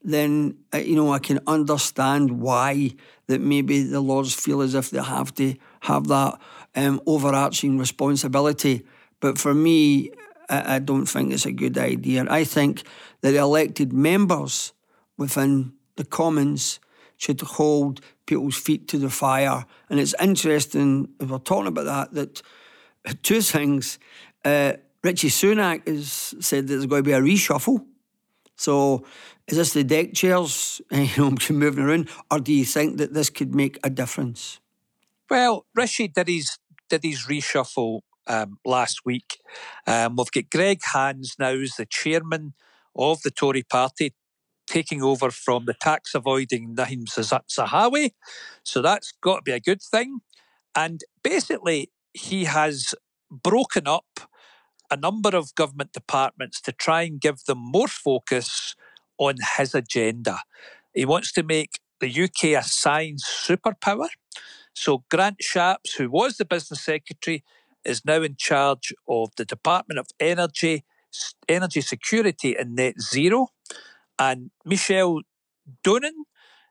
then 0.02 0.58
uh, 0.74 0.78
you 0.78 0.96
know 0.96 1.12
I 1.12 1.20
can 1.20 1.38
understand 1.46 2.40
why 2.40 2.96
that 3.28 3.40
maybe 3.40 3.84
the 3.84 4.00
Lords 4.00 4.34
feel 4.34 4.62
as 4.62 4.74
if 4.74 4.90
they 4.90 5.02
have 5.02 5.32
to 5.36 5.54
have 5.82 6.08
that 6.08 6.38
um, 6.74 7.00
overarching 7.06 7.78
responsibility. 7.78 8.84
But 9.20 9.38
for 9.38 9.54
me, 9.54 10.10
I, 10.48 10.76
I 10.76 10.78
don't 10.78 11.06
think 11.06 11.32
it's 11.32 11.46
a 11.46 11.52
good 11.52 11.78
idea. 11.78 12.26
I 12.28 12.44
think 12.44 12.82
that 13.20 13.32
the 13.32 13.38
elected 13.38 13.92
members 13.92 14.72
within 15.16 15.72
the 15.96 16.04
Commons 16.04 16.80
should 17.16 17.40
hold 17.40 18.00
people's 18.26 18.56
feet 18.56 18.88
to 18.88 18.98
the 18.98 19.10
fire. 19.10 19.64
And 19.90 20.00
it's 20.00 20.14
interesting, 20.20 21.08
if 21.20 21.30
we're 21.30 21.38
talking 21.38 21.68
about 21.68 21.84
that, 21.84 22.14
that 22.14 22.42
two 23.22 23.40
things. 23.40 23.98
Uh, 24.44 24.74
Rishi 25.02 25.28
Sunak 25.28 25.86
has 25.88 26.34
said 26.40 26.68
there's 26.68 26.86
going 26.86 27.02
to 27.02 27.06
be 27.06 27.12
a 27.12 27.20
reshuffle. 27.20 27.84
So 28.56 29.04
is 29.48 29.56
this 29.56 29.72
the 29.72 29.82
deck 29.82 30.14
chairs 30.14 30.80
you 30.90 31.08
know, 31.18 31.36
moving 31.50 31.84
around, 31.84 32.08
or 32.30 32.38
do 32.38 32.52
you 32.52 32.64
think 32.64 32.98
that 32.98 33.12
this 33.12 33.30
could 33.30 33.54
make 33.54 33.78
a 33.82 33.90
difference? 33.90 34.60
Well, 35.30 35.66
Rishi 35.74 36.08
did 36.08 36.28
his, 36.28 36.58
did 36.88 37.04
his 37.04 37.26
reshuffle 37.26 38.00
um, 38.26 38.58
last 38.64 39.04
week. 39.04 39.38
Um, 39.86 40.16
we've 40.16 40.30
got 40.30 40.50
Greg 40.50 40.80
Hands 40.92 41.34
now 41.38 41.50
as 41.50 41.72
the 41.76 41.86
chairman 41.86 42.54
of 42.94 43.22
the 43.22 43.30
Tory 43.30 43.62
party 43.62 44.14
taking 44.66 45.02
over 45.02 45.30
from 45.30 45.64
the 45.64 45.74
tax 45.74 46.14
avoiding 46.14 46.76
Nadhim 46.76 47.04
Zahawi. 47.06 48.12
So 48.64 48.80
that's 48.80 49.12
got 49.20 49.36
to 49.36 49.42
be 49.42 49.52
a 49.52 49.60
good 49.60 49.82
thing. 49.82 50.20
And 50.74 51.02
basically, 51.22 51.90
he 52.14 52.44
has 52.44 52.94
broken 53.30 53.86
up 53.86 54.20
a 54.90 54.96
number 54.96 55.30
of 55.30 55.54
government 55.54 55.92
departments 55.92 56.60
to 56.60 56.72
try 56.72 57.02
and 57.02 57.20
give 57.20 57.44
them 57.44 57.58
more 57.58 57.88
focus 57.88 58.74
on 59.18 59.36
his 59.56 59.74
agenda. 59.74 60.40
He 60.94 61.04
wants 61.04 61.32
to 61.32 61.42
make 61.42 61.80
the 62.00 62.24
UK 62.24 62.60
a 62.60 62.62
science 62.62 63.24
superpower. 63.24 64.08
So 64.74 65.04
Grant 65.10 65.38
Shapps, 65.42 65.96
who 65.96 66.10
was 66.10 66.36
the 66.36 66.44
business 66.44 66.82
secretary, 66.82 67.44
is 67.84 68.04
now 68.04 68.22
in 68.22 68.36
charge 68.36 68.92
of 69.08 69.30
the 69.36 69.44
Department 69.44 69.98
of 69.98 70.06
Energy, 70.20 70.84
Energy 71.48 71.80
Security 71.80 72.56
and 72.56 72.74
Net 72.74 73.00
Zero. 73.00 73.48
And 74.18 74.50
Michelle 74.64 75.20
Doonan, 75.84 76.24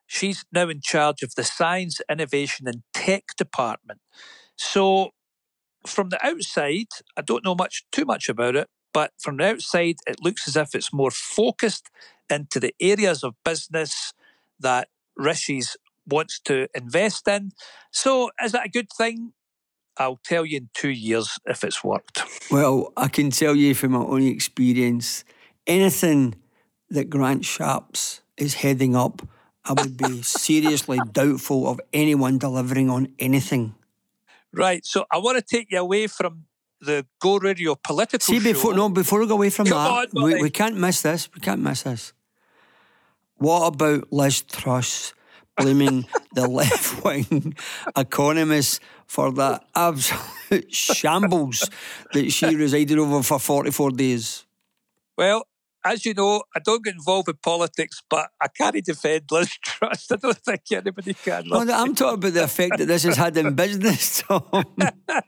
she's 0.07 0.45
now 0.51 0.69
in 0.69 0.81
charge 0.81 1.21
of 1.21 1.35
the 1.35 1.43
Science, 1.43 2.01
Innovation 2.09 2.67
and 2.67 2.83
Tech 2.93 3.35
Department. 3.37 3.99
So 4.57 5.11
from 5.85 6.09
the 6.09 6.25
outside, 6.25 6.87
I 7.17 7.21
don't 7.21 7.43
know 7.43 7.55
much 7.55 7.85
too 7.91 8.05
much 8.05 8.29
about 8.29 8.55
it, 8.55 8.69
but 8.93 9.11
from 9.19 9.37
the 9.37 9.45
outside, 9.45 9.97
it 10.07 10.21
looks 10.21 10.47
as 10.47 10.55
if 10.55 10.75
it's 10.75 10.93
more 10.93 11.11
focused 11.11 11.89
into 12.29 12.59
the 12.59 12.73
areas 12.79 13.23
of 13.23 13.35
business 13.43 14.13
that 14.59 14.89
Rishi's 15.17 15.75
wants 16.07 16.39
to 16.41 16.67
invest 16.73 17.27
in. 17.27 17.51
So, 17.91 18.31
is 18.43 18.51
that 18.53 18.65
a 18.65 18.69
good 18.69 18.87
thing? 18.97 19.33
I'll 19.97 20.19
tell 20.23 20.45
you 20.45 20.57
in 20.57 20.69
two 20.73 20.89
years 20.89 21.37
if 21.45 21.63
it's 21.63 21.83
worked. 21.83 22.23
Well, 22.49 22.93
I 22.97 23.07
can 23.07 23.29
tell 23.29 23.55
you 23.55 23.75
from 23.75 23.91
my 23.91 23.99
own 23.99 24.23
experience, 24.23 25.23
anything 25.67 26.35
that 26.89 27.09
Grant 27.09 27.43
Shapps 27.43 28.21
is 28.37 28.55
heading 28.55 28.95
up, 28.95 29.21
I 29.65 29.73
would 29.73 29.97
be 29.97 30.21
seriously 30.23 30.99
doubtful 31.11 31.67
of 31.67 31.79
anyone 31.93 32.37
delivering 32.37 32.89
on 32.89 33.13
anything. 33.19 33.75
Right. 34.53 34.85
So 34.85 35.05
I 35.11 35.17
want 35.17 35.37
to 35.37 35.43
take 35.43 35.71
you 35.71 35.79
away 35.79 36.07
from 36.07 36.45
the 36.81 37.05
Go 37.19 37.37
Radio 37.37 37.75
political 37.75 38.33
See, 38.33 38.39
before 38.39 38.71
show. 38.71 38.77
no, 38.77 38.89
before 38.89 39.19
we 39.19 39.27
go 39.27 39.35
away 39.35 39.49
from 39.49 39.67
Come 39.67 39.77
that, 39.77 40.17
on, 40.17 40.23
we, 40.23 40.41
we 40.41 40.49
can't 40.49 40.77
miss 40.77 41.01
this. 41.01 41.29
We 41.33 41.39
can't 41.39 41.61
miss 41.61 41.83
this. 41.83 42.13
What 43.35 43.67
about 43.67 44.11
Liz 44.11 44.41
Truss 44.41 45.13
blaming 45.61 46.05
the 46.33 46.47
left 46.59 47.03
wing 47.03 47.55
economists 47.97 48.79
for 49.07 49.31
that 49.33 49.65
absolute 49.75 50.73
shambles 50.73 51.69
that 52.13 52.31
she 52.31 52.55
resided 52.55 52.97
over 52.97 53.23
for 53.23 53.39
44 53.39 53.91
days? 53.91 54.45
Well, 55.17 55.45
as 55.83 56.05
you 56.05 56.13
know, 56.13 56.43
I 56.55 56.59
don't 56.59 56.83
get 56.83 56.93
involved 56.93 57.27
with 57.27 57.41
politics, 57.41 58.03
but 58.09 58.29
I 58.39 58.47
can't 58.47 58.83
defend 58.85 59.23
Liz 59.31 59.57
Truss. 59.63 60.11
I 60.11 60.15
don't 60.15 60.37
think 60.37 60.61
anybody 60.71 61.13
can. 61.13 61.43
No, 61.47 61.59
I'm 61.59 61.95
talking 61.95 62.19
about 62.19 62.33
the 62.33 62.43
effect 62.43 62.77
that 62.77 62.85
this 62.85 63.03
has 63.03 63.17
had 63.17 63.35
in 63.35 63.55
business, 63.55 64.21
Tom. 64.21 64.43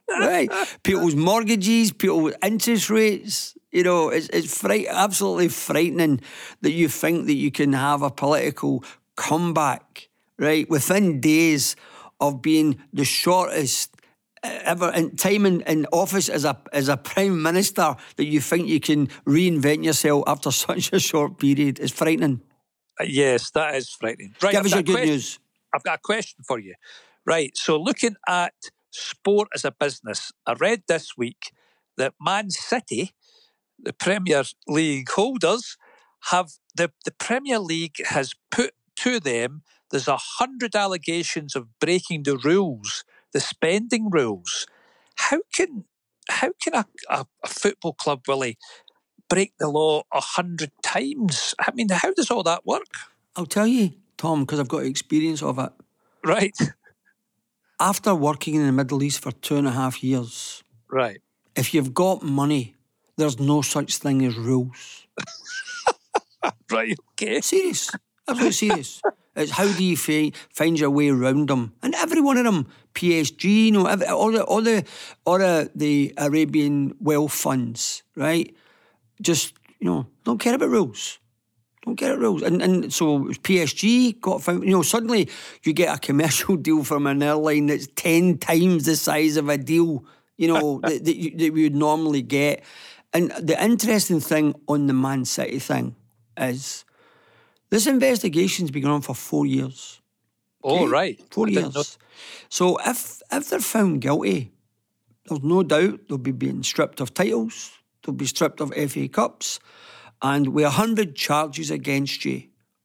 right. 0.09 0.49
People's 0.83 1.15
mortgages, 1.15 1.91
people's 1.91 2.33
interest 2.43 2.89
rates. 2.89 3.57
You 3.71 3.83
know, 3.83 4.09
it's, 4.09 4.29
it's 4.29 4.55
fright- 4.55 4.87
absolutely 4.89 5.47
frightening 5.47 6.21
that 6.61 6.71
you 6.71 6.87
think 6.87 7.25
that 7.25 7.35
you 7.35 7.49
can 7.49 7.73
have 7.73 8.03
a 8.03 8.11
political 8.11 8.83
comeback, 9.15 10.09
right, 10.37 10.69
within 10.69 11.19
days 11.21 11.75
of 12.19 12.41
being 12.41 12.77
the 12.93 13.05
shortest 13.05 13.95
uh, 14.43 14.59
ever 14.63 14.91
in 14.91 15.15
time 15.15 15.45
in, 15.45 15.61
in 15.61 15.85
office 15.91 16.29
as 16.29 16.45
a 16.45 16.57
as 16.71 16.89
a 16.89 16.97
prime 16.97 17.41
minister 17.41 17.95
that 18.17 18.25
you 18.25 18.39
think 18.41 18.67
you 18.67 18.79
can 18.79 19.07
reinvent 19.27 19.83
yourself 19.83 20.23
after 20.27 20.51
such 20.67 20.91
a 20.93 20.99
short 20.99 21.39
period. 21.39 21.79
is 21.79 21.91
frightening. 21.91 22.41
Uh, 22.99 23.05
Yes, 23.05 23.49
that 23.51 23.75
is 23.75 23.89
frightening. 23.89 24.35
Right, 24.41 24.51
Give 24.51 24.59
I've 24.59 24.65
us 24.65 24.71
your 24.73 24.83
good 24.83 24.91
question- 24.93 25.09
news. 25.09 25.39
I've 25.75 25.83
got 25.83 25.95
a 25.95 26.01
question 26.03 26.43
for 26.47 26.59
you. 26.59 26.75
Right. 27.25 27.51
So, 27.57 27.81
looking 27.81 28.15
at 28.27 28.53
sport 28.91 29.47
as 29.55 29.65
a 29.65 29.71
business, 29.71 30.31
I 30.45 30.53
read 30.53 30.83
this 30.87 31.17
week 31.17 31.51
that 31.97 32.13
Man 32.21 32.51
City, 32.51 33.15
the 33.79 33.93
Premier 33.93 34.43
League 34.67 35.09
holders, 35.09 35.77
have 36.29 36.51
the, 36.75 36.91
the 37.05 37.11
Premier 37.11 37.57
League 37.59 37.95
has 38.05 38.33
put 38.51 38.73
to 38.97 39.19
them 39.19 39.63
there's 39.93 40.07
a 40.07 40.17
hundred 40.17 40.75
allegations 40.75 41.55
of 41.55 41.67
breaking 41.79 42.23
the 42.23 42.35
rules, 42.35 43.05
the 43.31 43.39
spending 43.39 44.09
rules. 44.09 44.65
How 45.15 45.41
can 45.53 45.85
how 46.29 46.49
can 46.59 46.73
a, 46.73 46.85
a, 47.09 47.25
a 47.43 47.47
football 47.47 47.93
club 47.93 48.23
Willie 48.27 48.57
break 49.29 49.53
the 49.59 49.69
law 49.69 50.01
a 50.11 50.19
hundred 50.19 50.71
times? 50.81 51.53
I 51.59 51.71
mean, 51.75 51.89
how 51.89 52.11
does 52.11 52.31
all 52.31 52.41
that 52.43 52.65
work? 52.65 52.87
I'll 53.35 53.45
tell 53.45 53.67
you, 53.67 53.91
Tom, 54.17 54.41
because 54.41 54.59
I've 54.59 54.67
got 54.67 54.83
experience 54.83 55.43
of 55.43 55.59
it. 55.59 55.71
Right. 56.25 56.57
After 57.79 58.15
working 58.15 58.55
in 58.55 58.65
the 58.65 58.71
Middle 58.71 59.03
East 59.03 59.19
for 59.19 59.31
two 59.31 59.57
and 59.57 59.67
a 59.67 59.71
half 59.71 60.03
years, 60.03 60.63
Right. 60.89 61.21
if 61.55 61.73
you've 61.73 61.93
got 61.93 62.23
money, 62.23 62.75
there's 63.17 63.39
no 63.39 63.61
such 63.61 63.97
thing 63.97 64.25
as 64.25 64.35
rules. 64.35 65.05
Right. 66.71 66.97
Okay. 67.11 67.39
Serious. 67.41 67.89
Absolutely 68.27 68.51
serious. 68.53 69.01
It's 69.35 69.51
how 69.51 69.71
do 69.71 69.83
you 69.83 69.97
fi- 69.97 70.33
find 70.49 70.79
your 70.79 70.91
way 70.91 71.09
around 71.09 71.49
them? 71.49 71.73
And 71.81 71.95
every 71.95 72.21
one 72.21 72.37
of 72.37 72.45
them, 72.45 72.67
PSG, 72.93 73.65
you 73.65 73.71
know, 73.71 73.87
every, 73.87 74.07
all 74.07 74.31
the 74.31 74.43
all 74.43 74.61
the 74.61 74.83
all 75.25 75.39
the, 75.39 75.71
the 75.73 76.13
Arabian 76.17 76.95
wealth 76.99 77.33
funds, 77.33 78.03
right? 78.15 78.55
Just 79.21 79.53
you 79.79 79.87
know, 79.89 80.07
don't 80.23 80.39
care 80.39 80.55
about 80.55 80.69
rules. 80.69 81.19
Don't 81.83 81.95
care 81.95 82.13
about 82.13 82.21
rules. 82.21 82.41
And 82.43 82.61
and 82.61 82.93
so 82.93 83.25
PSG 83.25 84.21
got 84.21 84.43
found. 84.43 84.63
You 84.63 84.71
know, 84.71 84.83
suddenly 84.83 85.29
you 85.63 85.73
get 85.73 85.95
a 85.95 85.99
commercial 85.99 86.55
deal 86.67 86.83
from 86.83 87.07
an 87.07 87.23
airline 87.23 87.67
that's 87.67 87.87
ten 87.95 88.37
times 88.37 88.85
the 88.85 88.95
size 88.95 89.37
of 89.37 89.49
a 89.49 89.57
deal. 89.57 90.05
You 90.37 90.47
know 90.49 90.79
that 90.83 91.03
that, 91.05 91.15
you, 91.15 91.37
that 91.37 91.53
we 91.53 91.63
would 91.63 91.75
normally 91.75 92.21
get. 92.21 92.63
And 93.15 93.31
the 93.31 93.61
interesting 93.63 94.19
thing 94.19 94.55
on 94.67 94.87
the 94.87 94.93
Man 94.93 95.25
City 95.25 95.59
thing 95.59 95.95
is 96.37 96.83
this 97.73 97.87
investigation's 97.87 98.69
been 98.69 98.83
going 98.83 98.93
on 98.93 99.01
for 99.01 99.15
four 99.15 99.47
years. 99.47 99.99
Oh, 100.63 100.87
right. 100.87 101.19
Four 101.31 101.47
I 101.47 101.51
years. 101.51 101.97
So 102.49 102.77
if 102.85 103.21
if 103.31 103.49
they're 103.49 103.59
found 103.59 104.01
guilty, 104.01 104.51
there's 105.25 105.41
no 105.43 105.63
doubt 105.63 106.01
they'll 106.07 106.19
be 106.19 106.31
being 106.31 106.61
stripped 106.61 107.01
of 107.01 107.13
titles, 107.13 107.71
they'll 108.03 108.13
be 108.13 108.27
stripped 108.27 108.61
of 108.61 108.71
FA 108.73 109.07
Cups, 109.07 109.59
and 110.21 110.49
with 110.49 110.65
a 110.65 110.69
hundred 110.69 111.15
charges 111.15 111.71
against 111.71 112.23
you, 112.25 112.43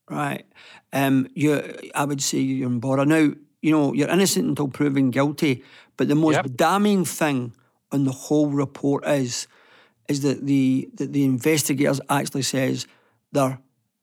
right? 0.09 0.45
Um, 0.91 1.27
you, 1.35 1.61
I 1.93 2.05
would 2.05 2.21
say 2.23 2.39
you're 2.39 2.67
in 2.67 2.79
bother. 2.79 3.05
Now, 3.05 3.31
you 3.61 3.71
know, 3.71 3.93
you're 3.93 4.09
innocent 4.09 4.47
until 4.47 4.69
proven 4.69 5.11
guilty, 5.11 5.63
but 5.97 6.07
the 6.07 6.15
most 6.15 6.35
Yep. 6.37 6.55
damning 6.55 7.05
thing 7.05 7.53
on 7.91 8.05
the 8.05 8.11
whole 8.11 8.47
report 8.47 9.05
is 9.07 9.47
is 10.07 10.21
that 10.23 10.47
the 10.47 10.89
that 10.95 11.13
the 11.13 11.23
investigators 11.23 12.01
actually 12.09 12.41
says 12.41 12.87
their 13.31 13.59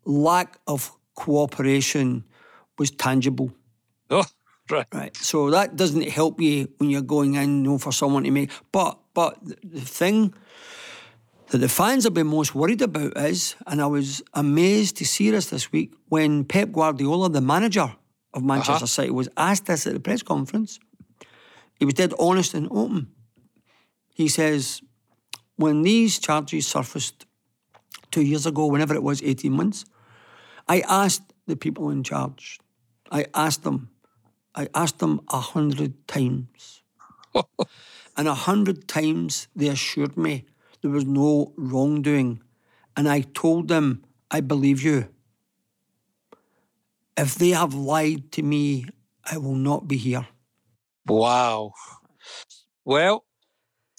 lack 0.06 0.58
of 0.66 0.96
cooperation 1.14 2.24
was 2.78 2.90
tangible. 2.90 3.52
Oh, 4.10 4.24
right. 4.70 4.86
Right. 4.92 5.16
So 5.16 5.50
that 5.50 5.76
doesn't 5.76 6.08
help 6.08 6.40
you 6.40 6.68
when 6.78 6.90
you're 6.90 7.02
going 7.02 7.34
in, 7.34 7.64
you 7.64 7.70
know, 7.70 7.78
for 7.78 7.92
someone 7.92 8.24
to 8.24 8.30
make. 8.30 8.50
But 8.72 8.98
but 9.14 9.38
the 9.44 9.56
the 9.64 9.80
thing 9.80 10.34
that 11.48 11.58
the 11.58 11.68
fans 11.68 12.04
have 12.04 12.14
been 12.14 12.26
most 12.26 12.54
worried 12.54 12.82
about 12.82 13.16
is, 13.16 13.54
and 13.66 13.80
I 13.80 13.86
was 13.86 14.22
amazed 14.34 14.96
to 14.98 15.04
see 15.04 15.30
this 15.30 15.46
this 15.50 15.70
week 15.72 15.94
when 16.08 16.44
Pep 16.44 16.72
Guardiola, 16.72 17.30
the 17.30 17.40
manager 17.40 17.82
of 17.82 18.42
uh-huh. 18.42 18.46
Manchester 18.46 18.86
City, 18.86 19.10
was 19.10 19.28
asked 19.36 19.66
this 19.66 19.86
at 19.86 19.94
the 19.94 20.00
press 20.00 20.22
conference. 20.22 20.80
He 21.78 21.84
was 21.84 21.94
dead 21.94 22.14
honest 22.18 22.54
and 22.54 22.68
open. 22.70 23.12
He 24.14 24.28
says, 24.28 24.80
when 25.56 25.82
these 25.82 26.18
charges 26.18 26.66
surfaced 26.66 27.26
two 28.10 28.22
years 28.22 28.46
ago, 28.46 28.66
whenever 28.66 28.94
it 28.94 29.02
was, 29.02 29.22
18 29.22 29.52
months, 29.52 29.84
I 30.68 30.80
asked 30.80 31.32
the 31.46 31.56
people 31.56 31.90
in 31.90 32.02
charge, 32.02 32.58
I 33.10 33.26
asked 33.34 33.62
them, 33.62 33.90
I 34.54 34.68
asked 34.74 34.98
them 34.98 35.20
a 35.28 35.38
hundred 35.40 36.06
times. 36.08 36.82
and 38.16 38.28
a 38.28 38.34
hundred 38.34 38.88
times 38.88 39.48
they 39.54 39.68
assured 39.68 40.16
me 40.16 40.44
there 40.82 40.90
was 40.90 41.04
no 41.04 41.52
wrongdoing. 41.56 42.42
And 42.96 43.08
I 43.08 43.20
told 43.20 43.68
them, 43.68 44.04
I 44.30 44.40
believe 44.40 44.82
you. 44.82 45.08
If 47.16 47.34
they 47.36 47.50
have 47.50 47.74
lied 47.74 48.32
to 48.32 48.42
me, 48.42 48.86
I 49.24 49.38
will 49.38 49.54
not 49.54 49.88
be 49.88 49.96
here. 49.96 50.26
Wow. 51.06 51.72
Well, 52.84 53.24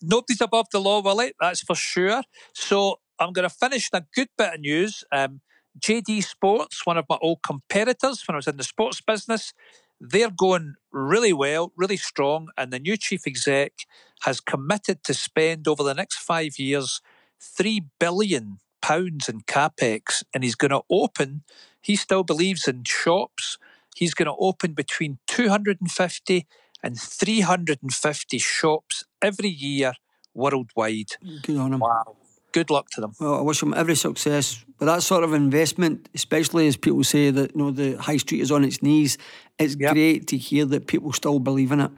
nobody's 0.02 0.42
above 0.42 0.68
the 0.72 0.80
law, 0.80 1.02
Willie, 1.02 1.34
that's 1.40 1.62
for 1.62 1.76
sure. 1.76 2.24
So 2.54 3.00
I'm 3.20 3.34
going 3.34 3.48
to 3.48 3.54
finish 3.54 3.90
on 3.94 4.02
a 4.02 4.06
good 4.16 4.30
bit 4.38 4.56
of 4.56 4.60
news. 4.60 5.04
Um, 5.12 5.42
JD 5.80 6.24
Sports, 6.24 6.86
one 6.86 6.98
of 6.98 7.06
my 7.10 7.18
old 7.22 7.42
competitors 7.44 8.24
when 8.28 8.36
I 8.36 8.38
was 8.38 8.48
in 8.48 8.58
the 8.58 8.64
sports 8.64 9.02
business, 9.02 9.54
they're 10.00 10.32
going 10.32 10.76
really 10.92 11.34
well, 11.34 11.72
really 11.76 11.98
strong, 11.98 12.50
and 12.58 12.72
the 12.72 12.80
new 12.80 12.98
chief 12.98 13.26
exec 13.26 13.74
has 14.22 14.40
committed 14.40 15.04
to 15.04 15.14
spend 15.14 15.68
over 15.68 15.84
the 15.84 15.94
next 15.94 16.18
five 16.18 16.60
years 16.60 17.02
three 17.40 17.86
billion 18.00 18.58
pounds 18.82 19.28
in 19.28 19.42
capex, 19.42 20.24
and 20.34 20.44
he's 20.44 20.56
going 20.56 20.72
to 20.72 20.82
open 20.90 21.44
he 21.88 21.96
still 21.96 22.24
believes 22.24 22.68
in 22.68 22.84
shops. 22.84 23.58
He's 23.96 24.14
going 24.14 24.26
to 24.26 24.36
open 24.40 24.74
between 24.74 25.20
250 25.28 26.46
and 26.84 27.00
350 27.00 28.38
shops 28.40 29.06
every 29.22 29.48
year 29.48 29.94
worldwide. 30.34 31.12
Good 31.44 31.56
on 31.56 31.72
him. 31.72 31.80
Wow. 31.80 32.18
Good 32.54 32.70
luck 32.70 32.90
to 32.92 33.02
them. 33.02 33.14
Well, 33.20 33.36
I 33.36 33.42
wish 33.42 33.60
them 33.60 33.74
every 33.74 33.96
success. 33.96 34.64
But 34.80 34.86
that 34.86 35.04
sort 35.04 35.24
of 35.24 35.34
investment, 35.34 36.10
especially 36.16 36.68
as 36.68 36.78
people 36.78 37.04
say 37.04 37.30
that 37.32 37.52
you 37.56 37.58
know 37.62 37.72
the 37.72 37.96
high 37.98 38.18
street 38.18 38.42
is 38.42 38.52
on 38.52 38.64
its 38.64 38.82
knees, 38.82 39.18
it's 39.60 39.76
Yep. 39.80 39.94
great 39.94 40.28
to 40.28 40.38
hear 40.38 40.66
that 40.66 40.88
people 40.88 41.12
still 41.14 41.40
believe 41.40 41.72
in 41.72 41.80
it. 41.82 41.92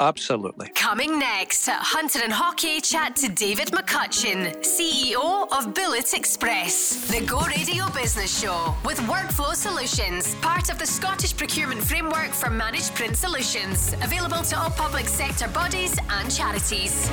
Absolutely. 0.00 0.70
Coming 0.74 1.18
next, 1.18 1.68
Hunter 1.68 2.20
and 2.24 2.32
Haughey 2.32 2.82
chat 2.82 3.14
to 3.16 3.28
David 3.28 3.68
McCutcheon, 3.68 4.56
CEO 4.64 5.46
of 5.52 5.74
Bullet 5.74 6.14
Express. 6.14 7.06
The 7.10 7.20
Go 7.26 7.40
Radio 7.40 7.86
Business 7.90 8.40
Show 8.40 8.74
with 8.82 8.98
Workflow 9.00 9.54
Solutions, 9.54 10.34
part 10.36 10.70
of 10.70 10.78
the 10.78 10.86
Scottish 10.86 11.36
Procurement 11.36 11.82
Framework 11.82 12.30
for 12.32 12.48
Managed 12.48 12.94
Print 12.94 13.14
Solutions. 13.14 13.92
Available 14.02 14.42
to 14.44 14.58
all 14.58 14.70
public 14.70 15.06
sector 15.06 15.48
bodies 15.48 15.94
and 16.08 16.34
charities. 16.34 17.10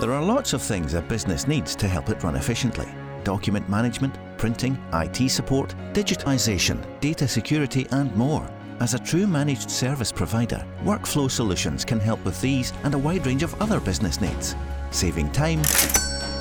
There 0.00 0.12
are 0.12 0.22
lots 0.22 0.52
of 0.52 0.62
things 0.62 0.94
a 0.94 1.02
business 1.02 1.48
needs 1.48 1.74
to 1.74 1.88
help 1.88 2.08
it 2.08 2.22
run 2.22 2.36
efficiently 2.36 2.86
document 3.24 3.68
management, 3.68 4.16
printing, 4.38 4.78
IT 4.94 5.28
support, 5.28 5.74
digitisation, 5.92 6.78
data 7.00 7.26
security, 7.26 7.84
and 7.90 8.14
more. 8.16 8.48
As 8.80 8.94
a 8.94 8.98
true 8.98 9.26
managed 9.26 9.70
service 9.70 10.12
provider, 10.12 10.64
Workflow 10.82 11.30
Solutions 11.30 11.84
can 11.84 12.00
help 12.00 12.24
with 12.24 12.40
these 12.40 12.72
and 12.84 12.94
a 12.94 12.98
wide 12.98 13.26
range 13.26 13.42
of 13.42 13.60
other 13.60 13.80
business 13.80 14.18
needs, 14.20 14.54
saving 14.92 15.32
time 15.32 15.60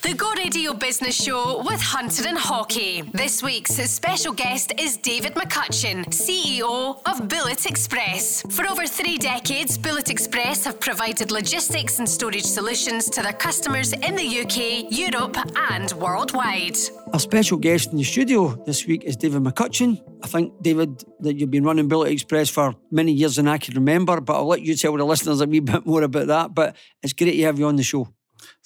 The 0.01 0.15
Go 0.15 0.31
Radio 0.33 0.73
Business 0.73 1.23
Show 1.23 1.61
with 1.63 1.79
Hunter 1.79 2.27
and 2.27 2.35
Haughey. 2.35 3.11
This 3.11 3.43
week's 3.43 3.75
special 3.87 4.33
guest 4.33 4.73
is 4.79 4.97
David 4.97 5.35
McCutcheon, 5.35 6.05
CEO 6.07 6.99
of 7.05 7.29
Bullet 7.29 7.67
Express. 7.67 8.41
For 8.49 8.65
over 8.67 8.87
three 8.87 9.19
decades, 9.19 9.77
Bullet 9.77 10.09
Express 10.09 10.65
have 10.65 10.79
provided 10.79 11.29
logistics 11.29 11.99
and 11.99 12.09
storage 12.09 12.45
solutions 12.45 13.11
to 13.11 13.21
their 13.21 13.33
customers 13.33 13.93
in 13.93 14.15
the 14.15 14.41
UK, 14.41 14.91
Europe, 14.91 15.37
and 15.69 15.91
worldwide. 15.93 16.77
Our 17.13 17.19
special 17.19 17.59
guest 17.59 17.91
in 17.91 17.97
the 17.97 18.03
studio 18.03 18.55
this 18.65 18.87
week 18.87 19.03
is 19.03 19.15
David 19.15 19.43
McCutcheon. 19.43 20.01
I 20.23 20.27
think, 20.27 20.63
David, 20.63 21.03
that 21.19 21.35
you've 21.35 21.51
been 21.51 21.63
running 21.63 21.87
Bullet 21.87 22.11
Express 22.11 22.49
for 22.49 22.75
many 22.89 23.11
years 23.11 23.35
than 23.35 23.47
I 23.47 23.59
can 23.59 23.75
remember, 23.75 24.19
but 24.19 24.33
I'll 24.33 24.47
let 24.47 24.63
you 24.63 24.75
tell 24.75 24.97
the 24.97 25.05
listeners 25.05 25.41
a 25.41 25.45
wee 25.45 25.59
bit 25.59 25.85
more 25.85 26.01
about 26.01 26.25
that. 26.25 26.55
But 26.55 26.75
it's 27.03 27.13
great 27.13 27.33
to 27.33 27.43
have 27.43 27.59
you 27.59 27.67
on 27.67 27.75
the 27.75 27.83
show. 27.83 28.07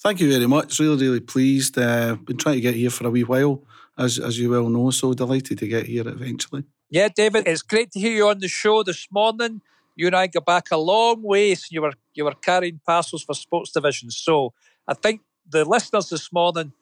Thank 0.02 0.20
you 0.20 0.30
very 0.30 0.46
much. 0.46 0.78
Really, 0.78 1.06
really 1.06 1.20
pleased. 1.20 1.78
Uh, 1.78 2.16
been 2.16 2.36
trying 2.36 2.56
to 2.56 2.60
get 2.60 2.74
here 2.74 2.90
for 2.90 3.06
a 3.06 3.10
wee 3.10 3.24
while, 3.24 3.62
as 3.98 4.18
as 4.18 4.38
you 4.38 4.50
well 4.50 4.68
know. 4.68 4.90
So 4.90 5.14
delighted 5.14 5.58
to 5.58 5.66
get 5.66 5.86
here 5.86 6.06
eventually. 6.06 6.64
Yeah, 6.90 7.08
David, 7.08 7.48
it's 7.48 7.62
great 7.62 7.90
to 7.92 8.00
hear 8.00 8.12
you 8.12 8.28
on 8.28 8.38
the 8.38 8.48
show 8.48 8.82
this 8.82 9.08
morning. 9.10 9.62
You 9.96 10.06
and 10.06 10.14
I 10.14 10.26
go 10.26 10.40
back 10.40 10.70
a 10.70 10.76
long 10.76 11.22
way. 11.22 11.54
So 11.54 11.66
you 11.70 11.82
were 11.82 11.94
you 12.14 12.24
were 12.24 12.34
carrying 12.34 12.80
parcels 12.86 13.24
for 13.24 13.34
sports 13.34 13.72
division. 13.72 14.10
So 14.10 14.52
I 14.86 14.94
think 14.94 15.22
the 15.48 15.64
listeners 15.64 16.10
this 16.10 16.32
morning 16.32 16.72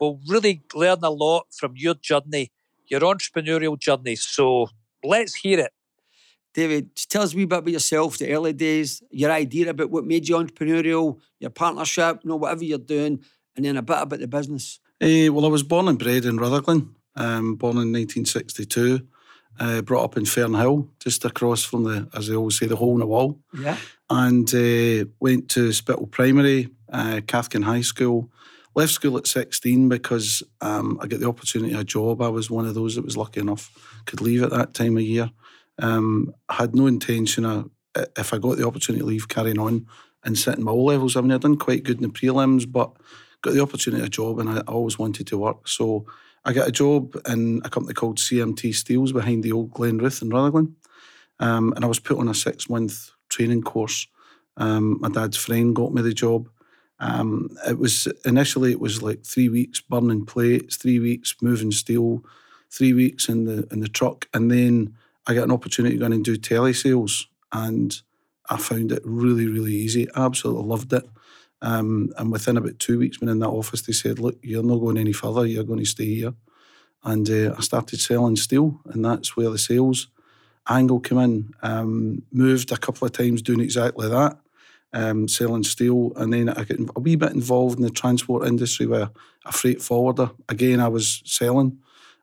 will 0.00 0.18
really 0.26 0.62
learn 0.74 0.98
a 1.02 1.10
lot 1.10 1.46
from 1.52 1.74
your 1.76 1.94
journey, 1.94 2.50
your 2.88 3.00
entrepreneurial 3.00 3.78
journey. 3.78 4.16
So 4.16 4.68
let's 5.04 5.34
hear 5.34 5.60
it. 5.60 5.72
David, 6.54 6.94
tell 7.08 7.22
us 7.22 7.32
a 7.32 7.36
wee 7.36 7.46
bit 7.46 7.58
about 7.58 7.72
yourself, 7.72 8.18
the 8.18 8.32
early 8.32 8.52
days, 8.52 9.02
your 9.10 9.30
idea 9.30 9.70
about 9.70 9.90
what 9.90 10.04
made 10.04 10.28
you 10.28 10.36
entrepreneurial, 10.36 11.18
your 11.40 11.50
partnership, 11.50 12.20
you 12.22 12.30
know, 12.30 12.36
whatever 12.36 12.64
you're 12.64 12.78
doing, 12.78 13.22
and 13.56 13.64
then 13.64 13.76
a 13.76 13.82
bit 13.82 13.98
about 13.98 14.20
the 14.20 14.28
business. 14.28 14.78
Eh, 15.00 15.28
well, 15.28 15.46
I 15.46 15.48
was 15.48 15.62
born 15.62 15.88
and 15.88 15.98
bred 15.98 16.24
in 16.24 16.36
Rutherglen. 16.36 16.94
Um, 17.16 17.56
born 17.56 17.76
in 17.76 17.92
1962. 17.92 19.06
Uh, 19.60 19.82
brought 19.82 20.04
up 20.04 20.16
in 20.16 20.24
Fernhill, 20.24 20.88
just 20.98 21.24
across 21.26 21.62
from 21.62 21.84
the, 21.84 22.08
as 22.14 22.26
they 22.26 22.34
always 22.34 22.58
say, 22.58 22.66
the 22.66 22.76
hole 22.76 22.94
in 22.94 23.00
the 23.00 23.06
wall. 23.06 23.38
Yeah. 23.52 23.76
and 24.08 24.48
uh, 24.54 25.04
went 25.20 25.48
to 25.50 25.72
Spittal 25.72 26.06
Primary, 26.06 26.68
uh, 26.90 27.20
Cathkin 27.26 27.62
High 27.62 27.82
School. 27.82 28.30
Left 28.74 28.92
school 28.92 29.18
at 29.18 29.26
16 29.26 29.90
because 29.90 30.42
um, 30.62 30.98
I 31.02 31.06
got 31.06 31.20
the 31.20 31.28
opportunity 31.28 31.74
of 31.74 31.80
a 31.80 31.84
job. 31.84 32.22
I 32.22 32.28
was 32.28 32.50
one 32.50 32.66
of 32.66 32.74
those 32.74 32.94
that 32.94 33.04
was 33.04 33.18
lucky 33.18 33.40
enough 33.40 33.70
could 34.06 34.22
leave 34.22 34.42
at 34.42 34.50
that 34.50 34.72
time 34.72 34.96
of 34.96 35.02
year. 35.02 35.30
Um, 35.78 36.34
I 36.48 36.54
had 36.54 36.74
no 36.74 36.86
intention 36.86 37.44
of, 37.44 37.70
if 38.16 38.32
I 38.32 38.38
got 38.38 38.56
the 38.56 38.66
opportunity 38.66 39.00
to 39.00 39.06
leave, 39.06 39.28
carrying 39.28 39.58
on 39.58 39.86
and 40.24 40.38
sitting 40.38 40.64
my 40.64 40.72
O 40.72 40.76
levels. 40.76 41.16
I 41.16 41.20
mean, 41.20 41.32
I'd 41.32 41.40
done 41.40 41.56
quite 41.56 41.82
good 41.82 41.96
in 41.96 42.02
the 42.02 42.08
prelims, 42.08 42.70
but 42.70 42.92
got 43.42 43.54
the 43.54 43.62
opportunity 43.62 44.04
a 44.04 44.08
job 44.08 44.38
and 44.38 44.48
I 44.48 44.60
always 44.60 44.98
wanted 44.98 45.26
to 45.28 45.38
work. 45.38 45.66
So 45.68 46.06
I 46.44 46.52
got 46.52 46.68
a 46.68 46.72
job 46.72 47.16
in 47.28 47.60
a 47.64 47.70
company 47.70 47.94
called 47.94 48.18
CMT 48.18 48.74
Steels 48.74 49.12
behind 49.12 49.42
the 49.42 49.52
old 49.52 49.72
Glen 49.72 49.98
Ruth 49.98 50.22
in 50.22 50.30
Rutherglen. 50.30 50.76
Um, 51.40 51.72
and 51.74 51.84
I 51.84 51.88
was 51.88 51.98
put 51.98 52.18
on 52.18 52.28
a 52.28 52.34
six 52.34 52.70
month 52.70 53.10
training 53.28 53.62
course. 53.62 54.06
Um, 54.56 54.98
my 55.00 55.08
dad's 55.08 55.36
friend 55.36 55.74
got 55.74 55.92
me 55.92 56.02
the 56.02 56.14
job. 56.14 56.48
Um, 57.00 57.50
it 57.66 57.78
was 57.78 58.06
initially 58.24 58.70
it 58.70 58.80
was 58.80 59.02
like 59.02 59.24
three 59.24 59.48
weeks 59.48 59.80
burning 59.80 60.24
plates, 60.24 60.76
three 60.76 61.00
weeks 61.00 61.34
moving 61.42 61.72
steel, 61.72 62.24
three 62.70 62.92
weeks 62.92 63.28
in 63.28 63.44
the 63.44 63.66
in 63.72 63.80
the 63.80 63.88
truck, 63.88 64.28
and 64.32 64.50
then 64.50 64.94
I 65.26 65.34
got 65.34 65.44
an 65.44 65.52
opportunity 65.52 65.96
to 65.96 66.00
go 66.00 66.06
in 66.06 66.12
and 66.12 66.24
do 66.24 66.36
telesales, 66.36 67.26
and 67.52 67.94
I 68.50 68.56
found 68.56 68.92
it 68.92 69.02
really 69.04 69.46
really 69.46 69.74
easy. 69.74 70.10
I 70.14 70.24
absolutely 70.24 70.64
loved 70.64 70.92
it. 70.92 71.08
Um, 71.60 72.12
and 72.18 72.32
within 72.32 72.56
about 72.56 72.80
two 72.80 72.98
weeks, 72.98 73.20
when 73.20 73.30
in 73.30 73.38
that 73.38 73.48
office, 73.48 73.82
they 73.82 73.92
said, 73.92 74.18
"Look, 74.18 74.38
you're 74.42 74.64
not 74.64 74.78
going 74.78 74.98
any 74.98 75.12
further. 75.12 75.46
You're 75.46 75.64
going 75.64 75.78
to 75.78 75.84
stay 75.84 76.14
here." 76.14 76.34
And 77.04 77.28
uh, 77.30 77.54
I 77.56 77.60
started 77.60 78.00
selling 78.00 78.36
steel, 78.36 78.80
and 78.86 79.04
that's 79.04 79.36
where 79.36 79.50
the 79.50 79.58
sales 79.58 80.08
angle 80.68 81.00
came 81.00 81.18
in. 81.18 81.52
Um, 81.62 82.22
moved 82.32 82.72
a 82.72 82.76
couple 82.76 83.06
of 83.06 83.12
times 83.12 83.42
doing 83.42 83.60
exactly 83.60 84.08
that, 84.08 84.38
um, 84.92 85.28
selling 85.28 85.64
steel, 85.64 86.12
and 86.16 86.32
then 86.32 86.48
I 86.48 86.64
got 86.64 86.78
a 86.96 87.00
wee 87.00 87.16
bit 87.16 87.32
involved 87.32 87.78
in 87.78 87.84
the 87.84 87.90
transport 87.90 88.46
industry 88.46 88.86
with 88.86 89.08
a 89.44 89.52
freight 89.52 89.82
forwarder. 89.82 90.30
Again, 90.48 90.80
I 90.80 90.88
was 90.88 91.22
selling, 91.24 91.78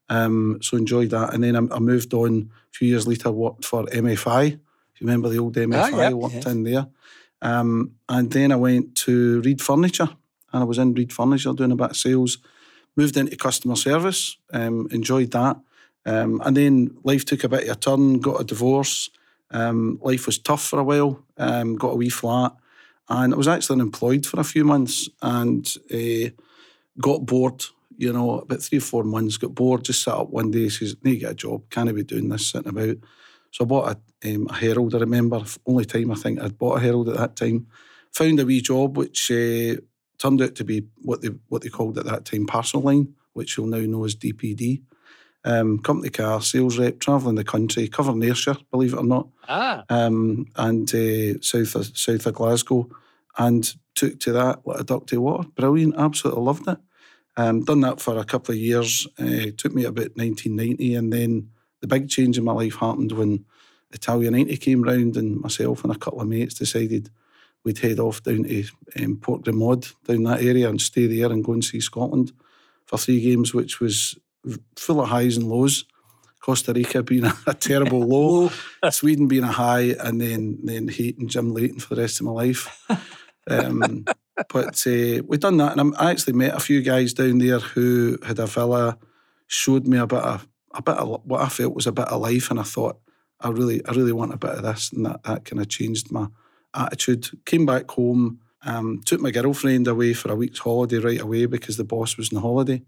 um, 0.10 0.60
so 0.62 0.78
enjoyed 0.78 1.10
that. 1.12 1.34
And 1.34 1.44
then 1.44 1.56
I, 1.56 1.76
I 1.76 1.80
moved 1.80 2.14
on 2.14 2.52
a 2.74 2.78
few 2.78 2.88
years 2.88 3.08
later. 3.08 3.32
Worked 3.32 3.66
for 3.66 3.86
MFI. 3.86 4.48
If 4.48 5.02
you 5.02 5.08
remember 5.08 5.30
the 5.30 5.40
old 5.40 5.56
MFI, 5.56 5.92
yeah. 5.98 6.12
worked 6.12 6.36
Yes. 6.36 6.46
in 6.48 6.64
there. 6.64 6.88
Um, 7.42 7.92
and 8.10 8.32
then 8.32 8.52
I 8.52 8.56
went 8.58 8.96
to 9.06 9.42
Reid 9.42 9.62
Furniture, 9.62 10.10
and 10.52 10.62
I 10.62 10.66
was 10.66 10.78
in 10.78 10.94
Reid 10.94 11.14
Furniture 11.14 11.54
doing 11.54 11.72
a 11.72 11.76
bit 11.76 11.92
of 11.92 11.98
sales. 11.98 12.40
Moved 12.96 13.16
into 13.16 13.38
customer 13.38 13.76
service, 13.76 14.36
um, 14.52 14.88
enjoyed 14.92 15.32
that. 15.32 15.58
Um, 16.06 16.42
and 16.44 16.58
then 16.58 16.98
life 17.04 17.24
took 17.24 17.44
a 17.44 17.50
bit 17.50 17.64
of 17.64 17.78
a 17.78 17.80
turn, 17.80 18.20
got 18.20 18.42
a 18.42 18.44
divorce. 18.44 19.10
Um, 19.52 20.00
life 20.02 20.26
was 20.26 20.38
tough 20.38 20.64
for 20.68 20.80
a 20.80 20.84
while, 20.84 21.24
um, 21.38 21.76
got 21.76 21.94
a 21.94 21.96
wee 21.96 22.10
flat. 22.10 22.54
And 23.08 23.34
I 23.34 23.38
was 23.38 23.48
actually 23.48 23.76
unemployed 23.76 24.26
for 24.26 24.40
a 24.40 24.44
few 24.44 24.66
months 24.66 25.08
and 25.22 25.66
uh, 25.94 26.30
got 27.00 27.26
bored, 27.26 27.64
you 28.00 28.14
know, 28.14 28.40
about 28.40 28.62
three 28.62 28.78
or 28.78 28.82
four 28.82 29.04
months, 29.04 29.36
got 29.36 29.54
bored, 29.54 29.84
just 29.84 30.02
sat 30.02 30.14
up 30.14 30.30
one 30.30 30.52
day, 30.52 30.70
says, 30.70 30.96
need 31.04 31.16
to 31.16 31.20
get 31.20 31.32
a 31.32 31.36
job, 31.36 31.70
can't 31.70 31.94
be 31.94 32.02
doing 32.04 32.30
this, 32.30 32.48
sitting 32.48 32.70
about. 32.70 32.96
So 33.52 33.66
I 33.66 33.68
bought 33.68 33.98
a, 34.24 34.36
um, 34.36 34.48
a 34.50 34.54
Herald, 34.54 34.96
I 34.96 35.00
remember, 35.00 35.44
only 35.66 35.84
time 35.84 36.10
I 36.10 36.16
think 36.16 36.40
I'd 36.40 36.58
bought 36.58 36.78
a 36.78 36.80
Herald 36.80 37.10
at 37.10 37.18
that 37.18 37.36
time. 37.36 37.68
Found 38.14 38.40
a 38.40 38.46
wee 38.46 38.62
job 38.62 38.96
which 38.96 39.30
uh, 39.30 39.76
turned 40.18 40.42
out 40.42 40.56
to 40.56 40.64
be 40.64 40.86
what 41.02 41.22
they 41.22 41.30
what 41.50 41.62
they 41.62 41.68
called 41.68 41.98
at 41.98 42.06
that 42.06 42.24
time 42.24 42.46
parcel 42.46 42.82
line, 42.82 43.16
which 43.34 43.58
you'll 43.58 43.68
now 43.68 43.80
know 43.80 44.06
as 44.06 44.16
DPD. 44.16 44.82
Um, 45.44 45.80
company 45.80 46.10
car, 46.10 46.42
sales 46.42 46.78
rep, 46.80 47.00
travelling 47.00 47.36
the 47.36 47.44
country, 47.44 47.90
covering 47.90 48.24
Ayrshire, 48.24 48.58
believe 48.72 48.94
it 48.94 49.00
or 49.00 49.06
not, 49.06 49.28
Ah, 49.48 49.84
um, 49.90 50.46
and 50.56 50.88
uh, 50.96 51.40
south 51.42 51.76
of 51.76 51.98
south 51.98 52.26
of 52.26 52.34
Glasgow, 52.34 52.90
and 53.38 53.74
took 53.96 54.20
to 54.22 54.32
that 54.34 54.66
like 54.66 54.80
a 54.80 54.84
duck 54.86 55.06
to 55.08 55.20
water. 55.22 55.48
Brilliant, 55.56 55.96
absolutely 55.98 56.44
loved 56.44 56.68
it. 56.68 56.78
Um, 57.40 57.64
done 57.64 57.80
that 57.82 58.02
for 58.02 58.18
a 58.18 58.26
couple 58.26 58.54
of 58.54 58.60
years. 58.60 59.08
Uh, 59.18 59.52
took 59.56 59.74
me 59.74 59.86
about 59.86 60.18
1990, 60.18 60.96
and 60.96 61.14
then 61.14 61.50
the 61.80 61.88
big 61.88 62.10
change 62.10 62.38
in 62.38 62.44
my 62.44 62.52
life 62.52 62.76
happened 62.76 63.14
when 63.14 63.46
Italia 63.92 64.30
90 64.30 64.58
came 64.58 64.82
round, 64.82 65.16
and 65.16 65.40
myself 65.40 65.86
and 65.86 65.96
a 65.96 65.98
couple 65.98 66.20
of 66.20 66.28
mates 66.28 66.56
decided 66.56 67.10
we'd 67.64 67.78
head 67.78 67.98
off 67.98 68.22
down 68.24 68.44
to 68.44 68.66
um, 69.02 69.16
Port 69.16 69.44
Grimaud, 69.44 69.94
down 70.06 70.24
that 70.24 70.42
area, 70.44 70.68
and 70.68 70.82
stay 70.82 71.08
there 71.08 71.32
and 71.32 71.46
go 71.46 71.54
and 71.54 71.64
see 71.64 71.80
Scotland 71.80 72.34
for 72.86 72.98
three 72.98 73.22
games, 73.22 73.54
which 73.54 73.80
was 73.80 74.18
full 74.76 75.00
of 75.00 75.08
highs 75.08 75.38
and 75.38 75.48
lows. 75.48 75.86
Costa 76.42 76.74
Rica 76.74 77.04
being 77.04 77.24
a, 77.24 77.34
a 77.48 77.54
terrible 77.54 78.02
low, 78.06 78.52
Sweden 78.90 79.30
being 79.30 79.46
a 79.46 79.52
high, 79.52 79.96
and 80.04 80.20
then 80.20 80.60
then 80.62 80.90
hating 80.90 81.30
Jim 81.30 81.54
Leighton 81.54 81.80
for 81.80 81.96
the 81.96 82.02
rest 82.02 82.20
of 82.20 82.26
my 82.26 82.34
life. 82.34 82.86
Um, 83.50 84.06
but 84.50 84.86
uh, 84.88 85.22
we've 85.28 85.40
done 85.40 85.58
that, 85.58 85.72
and 85.74 85.82
I'm- 85.82 85.96
I 86.00 86.12
actually 86.12 86.34
met 86.34 86.56
a 86.56 86.60
few 86.60 86.82
guys 86.82 87.14
down 87.14 87.38
there 87.40 87.60
who 87.60 88.18
had 88.26 88.40
a 88.40 88.46
villa, 88.48 88.98
showed 89.48 89.88
me 89.88 89.98
a 89.98 90.08
bit 90.08 90.20
of 90.20 90.48
a 90.76 90.82
bit 90.84 90.98
of 90.98 91.22
what 91.26 91.42
I 91.42 91.50
felt 91.50 91.74
was 91.74 91.88
a 91.88 91.92
bit 91.92 92.08
of 92.08 92.22
life, 92.22 92.52
and 92.52 92.60
I 92.60 92.64
thought 92.64 93.00
I 93.42 93.50
really 93.50 93.84
I 93.86 93.92
really 93.92 94.12
want 94.14 94.34
a 94.34 94.38
bit 94.38 94.52
of 94.52 94.64
this, 94.64 94.92
and 94.92 95.06
that 95.06 95.24
that 95.24 95.46
kind 95.46 95.62
of 95.62 95.68
changed 95.68 96.12
my 96.12 96.28
attitude. 96.74 97.30
Came 97.46 97.66
back 97.66 97.90
home, 97.92 98.40
um, 98.64 99.02
took 99.06 99.20
my 99.22 99.32
girlfriend 99.32 99.88
away 99.88 100.14
for 100.14 100.32
a 100.32 100.36
week's 100.36 100.60
holiday 100.60 100.98
right 101.00 101.20
away 101.22 101.46
because 101.48 101.78
the 101.78 101.84
boss 101.84 102.18
was 102.18 102.32
on 102.32 102.42
holiday. 102.42 102.84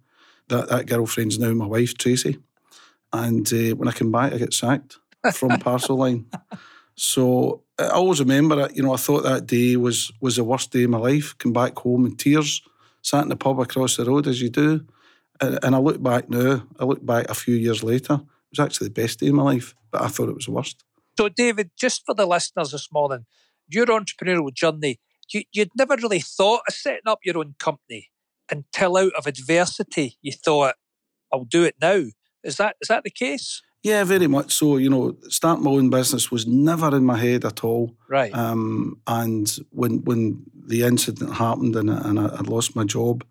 That 0.50 0.70
that 0.70 0.86
girlfriend's 0.86 1.40
now 1.40 1.54
my 1.54 1.66
wife 1.66 1.98
Tracy, 1.98 2.38
and 3.12 3.52
uh, 3.52 3.76
when 3.76 3.88
I 3.88 3.92
came 3.94 4.12
back, 4.12 4.34
I 4.34 4.38
get 4.38 4.54
sacked 4.54 5.00
from 5.34 5.50
Parcel 5.60 5.98
Line. 5.98 6.28
So 6.96 7.64
I 7.88 7.90
always 7.90 8.20
remember 8.20 8.66
it. 8.66 8.76
You 8.76 8.84
know, 8.84 8.94
I 8.94 8.98
thought 8.98 9.24
that 9.24 9.48
day 9.48 9.76
was 9.76 10.12
was 10.22 10.36
the 10.36 10.44
worst 10.44 10.72
day 10.72 10.84
of 10.84 10.90
my 10.90 10.98
life. 10.98 11.38
Come 11.38 11.54
back 11.54 11.78
home 11.78 12.06
in 12.06 12.16
tears, 12.16 12.62
sat 13.02 13.24
in 13.24 13.30
the 13.30 13.36
pub 13.36 13.60
across 13.60 13.98
the 13.98 14.06
road 14.06 14.28
as 14.28 14.42
you 14.42 14.50
do, 14.50 14.86
and, 15.40 15.60
and 15.64 15.76
I 15.76 15.80
look 15.80 16.02
back 16.02 16.30
now. 16.30 16.64
I 16.80 16.86
look 16.86 17.06
back 17.06 17.30
a 17.30 17.34
few 17.34 17.56
years 17.56 17.84
later. 17.84 18.14
It 18.14 18.58
was 18.58 18.66
actually 18.66 18.88
the 18.88 19.02
best 19.02 19.20
day 19.20 19.28
of 19.28 19.36
my 19.36 19.44
life, 19.44 19.76
but 19.92 20.02
I 20.02 20.08
thought 20.08 20.30
it 20.30 20.36
was 20.36 20.46
the 20.46 20.52
worst. 20.52 20.84
So, 21.18 21.30
David, 21.30 21.72
just 21.78 22.06
for 22.06 22.16
the 22.16 22.26
listeners 22.26 22.72
this 22.72 22.90
morning, 22.92 23.26
your 23.68 23.86
entrepreneurial 23.88 24.54
journey, 24.54 25.00
you, 25.32 25.44
you'd 25.54 25.72
never 25.78 25.96
really 25.96 26.20
thought 26.20 26.62
of 26.68 26.74
setting 26.74 27.08
up 27.08 27.20
your 27.24 27.38
own 27.38 27.56
company 27.60 28.10
until 28.50 28.98
out 28.98 29.14
of 29.18 29.28
adversity 29.28 30.18
you 30.22 30.32
thought, 30.32 30.76
I'll 31.32 31.46
do 31.46 31.64
it 31.64 31.76
now. 31.82 32.04
Is 32.44 32.58
that 32.58 32.76
is 32.82 32.88
that 32.88 33.04
the 33.04 33.10
case? 33.10 33.62
Yeah, 33.84 34.04
very 34.04 34.28
much 34.28 34.54
so. 34.54 34.78
You 34.78 34.90
know, 34.90 35.16
start 35.30 35.62
my 35.62 35.72
own 35.72 35.90
business 35.90 36.30
was 36.30 36.46
never 36.46 36.96
in 36.96 37.04
my 37.04 37.18
head 37.18 37.46
at 37.46 37.64
all. 37.64 37.96
Right. 38.08 38.34
Um, 38.34 39.02
and 39.08 39.52
when 39.72 40.04
when 40.04 40.44
the 40.54 40.84
incident 40.84 41.34
happened 41.34 41.76
and, 41.76 41.90
and 41.90 42.20
I, 42.20 42.28
I 42.28 42.42
lost 42.42 42.76
my 42.76 42.84
job, 42.84 43.26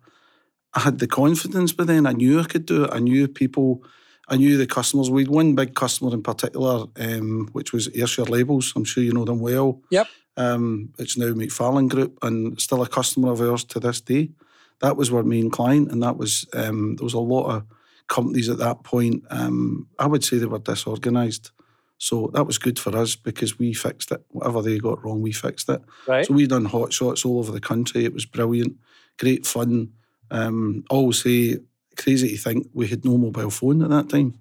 I 0.73 0.81
had 0.81 0.99
the 0.99 1.07
confidence. 1.07 1.71
But 1.71 1.87
then 1.87 2.05
I 2.05 2.11
knew 2.11 2.39
I 2.39 2.43
could 2.43 2.65
do 2.65 2.83
it. 2.83 2.91
I 2.93 2.99
knew 2.99 3.27
people. 3.27 3.83
I 4.27 4.37
knew 4.37 4.57
the 4.57 4.67
customers. 4.67 5.09
We'd 5.09 5.27
one 5.27 5.55
big 5.55 5.73
customer 5.73 6.13
in 6.13 6.23
particular, 6.23 6.85
um, 6.97 7.49
which 7.51 7.73
was 7.73 7.89
Ayrshire 7.95 8.25
Labels. 8.25 8.73
I'm 8.75 8.85
sure 8.85 9.03
you 9.03 9.13
know 9.13 9.25
them 9.25 9.39
well. 9.39 9.81
Yep. 9.89 10.07
Um, 10.37 10.93
it's 10.97 11.17
now 11.17 11.33
McFarlane 11.33 11.89
Group 11.89 12.17
and 12.21 12.59
still 12.59 12.81
a 12.81 12.87
customer 12.87 13.31
of 13.31 13.41
ours 13.41 13.63
to 13.65 13.79
this 13.79 13.99
day. 14.01 14.31
That 14.79 14.97
was 14.97 15.11
our 15.11 15.23
main 15.23 15.49
client, 15.49 15.91
and 15.91 16.01
that 16.03 16.17
was 16.17 16.45
um, 16.53 16.95
there 16.95 17.03
was 17.03 17.13
a 17.13 17.19
lot 17.19 17.49
of 17.49 17.63
companies 18.11 18.49
at 18.49 18.57
that 18.57 18.83
point, 18.83 19.23
um, 19.29 19.87
I 19.97 20.05
would 20.05 20.23
say 20.23 20.37
they 20.37 20.45
were 20.45 20.59
disorganised. 20.59 21.51
So 21.97 22.29
that 22.33 22.43
was 22.43 22.57
good 22.57 22.77
for 22.77 22.95
us 22.97 23.15
because 23.15 23.57
we 23.57 23.73
fixed 23.73 24.11
it. 24.11 24.23
Whatever 24.29 24.61
they 24.61 24.77
got 24.79 25.03
wrong, 25.03 25.21
we 25.21 25.31
fixed 25.31 25.69
it. 25.69 25.81
Right. 26.05 26.25
So 26.25 26.33
we 26.33 26.45
done 26.45 26.65
hot 26.65 26.91
shots 26.91 27.23
all 27.23 27.39
over 27.39 27.53
the 27.53 27.61
country. 27.61 28.03
It 28.03 28.13
was 28.13 28.25
brilliant, 28.25 28.75
great 29.17 29.45
fun. 29.45 29.93
Um, 30.29 30.83
always 30.89 31.23
say 31.23 31.59
crazy 31.95 32.29
to 32.29 32.37
think 32.37 32.67
we 32.73 32.87
had 32.87 33.05
no 33.05 33.17
mobile 33.17 33.49
phone 33.49 33.81
at 33.81 33.89
that 33.89 34.09
time. 34.09 34.37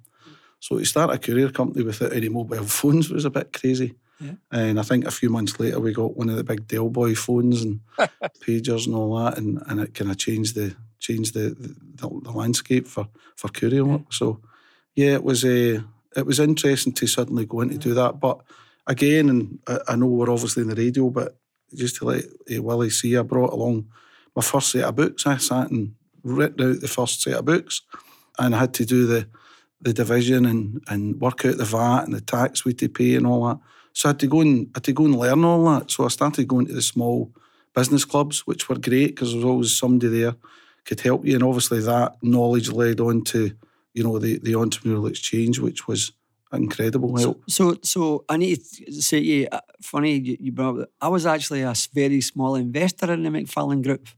So 0.59 0.79
to 0.79 0.85
start 0.85 1.15
a 1.15 1.19
courier 1.19 1.51
company 1.51 1.85
without 1.85 2.13
any 2.13 2.29
mobile 2.29 2.65
phones 2.79 3.09
was 3.09 3.25
a 3.25 3.31
bit 3.31 3.53
crazy. 3.53 3.95
Yeah. 4.19 4.35
And 4.51 4.81
I 4.81 4.83
think 4.83 5.07
a 5.07 5.11
few 5.11 5.31
months 5.31 5.61
later 5.61 5.79
we 5.79 5.93
got 5.93 6.17
one 6.17 6.29
of 6.29 6.37
the 6.37 6.45
big 6.45 6.67
Del 6.67 6.89
Boy 6.89 7.15
phones 7.15 7.63
and 7.63 7.81
pagers 8.45 8.87
and 8.87 8.97
all 8.97 9.17
that, 9.25 9.39
and, 9.39 9.63
and 9.67 9.81
it 9.81 9.95
kind 9.95 10.11
of 10.11 10.19
changed 10.19 10.57
the 10.57 10.75
changed 11.01 11.35
the, 11.35 11.57
the, 11.97 12.09
the 12.23 12.31
landscape 12.31 12.87
for 12.87 13.09
for 13.35 13.49
courier 13.49 13.85
work. 13.85 14.13
So 14.13 14.41
yeah, 14.95 15.15
it 15.15 15.25
was 15.25 15.45
a 15.45 15.79
uh, 15.79 15.81
it 16.17 16.27
was 16.27 16.41
interesting 16.41 16.93
to 16.93 17.07
suddenly 17.07 17.47
go 17.47 17.61
in 17.61 17.71
to 17.71 17.79
do 17.79 17.95
that. 17.95 18.21
But 18.21 18.41
again, 18.87 19.29
and 19.29 19.59
I, 19.67 19.79
I 19.89 19.97
know 19.97 20.07
we're 20.07 20.31
obviously 20.31 20.63
in 20.63 20.69
the 20.69 20.75
radio, 20.75 21.11
but 21.11 21.37
just 21.75 21.97
to 21.97 22.05
let 22.05 22.25
uh, 22.25 22.63
Willie 22.63 22.91
see, 22.91 23.17
I 23.17 23.23
brought 23.23 23.53
along 23.53 23.89
my 24.35 24.43
first 24.43 24.71
set 24.71 24.85
of 24.85 24.97
books. 24.97 25.27
I 25.27 25.37
sat 25.37 25.71
and 25.71 25.95
written 26.23 26.71
out 26.71 26.81
the 26.81 26.89
first 26.89 27.23
set 27.23 27.35
of 27.35 27.45
books, 27.45 27.83
and 28.39 28.55
I 28.55 28.59
had 28.59 28.75
to 28.75 28.85
do 28.85 29.07
the 29.07 29.29
the 29.81 29.93
division 29.93 30.45
and 30.45 30.83
and 30.89 31.21
work 31.21 31.45
out 31.45 31.57
the 31.57 31.65
VAT 31.65 32.05
and 32.05 32.15
the 32.15 32.21
tax 32.21 32.65
we 32.65 32.71
had 32.71 32.79
to 32.79 32.89
pay 32.89 33.15
and 33.15 33.27
all 33.27 33.47
that. 33.49 33.59
So 33.93 34.09
I 34.09 34.11
had 34.11 34.21
to 34.21 34.27
go 34.27 34.41
and 34.41 34.69
I 34.75 34.79
had 34.79 34.85
to 34.85 34.93
go 34.93 35.05
and 35.05 35.17
learn 35.17 35.45
all 35.45 35.65
that. 35.73 35.91
So 35.91 36.05
I 36.05 36.09
started 36.09 36.49
going 36.49 36.67
to 36.67 36.73
the 36.73 36.83
small 36.83 37.33
business 37.75 38.05
clubs, 38.05 38.47
which 38.47 38.69
were 38.69 38.79
great 38.79 39.15
because 39.15 39.31
there 39.31 39.39
was 39.39 39.45
always 39.45 39.79
somebody 39.79 40.21
there 40.21 40.35
could 40.91 41.01
help 41.01 41.25
you. 41.25 41.35
And 41.35 41.45
obviously 41.45 41.81
that 41.81 42.17
knowledge 42.21 42.69
led 42.71 42.99
on 42.99 43.23
to, 43.23 43.53
you 43.95 44.03
know, 44.03 44.19
the, 44.19 44.39
the 44.41 44.53
entrepreneurial 44.53 45.09
exchange, 45.09 45.61
which 45.61 45.87
was 45.87 46.13
incredible 46.53 47.17
help. 47.17 47.45
So, 47.49 47.77
so 47.83 48.25
I 48.29 48.37
need 48.37 48.57
to 48.57 49.01
say 49.01 49.21
to 49.21 49.25
you, 49.25 49.49
uh, 49.53 49.61
funny 49.81 50.17
you, 50.19 50.37
you 50.41 50.53
brought 50.53 50.81
up, 50.81 50.89
I 51.01 51.07
was 51.07 51.27
actually 51.27 51.63
a 51.63 51.75
very 51.95 52.21
small 52.21 52.57
investor 52.57 53.13
in 53.13 53.23
the 53.23 53.31
McFarlane 53.31 53.85
Group. 53.85 54.09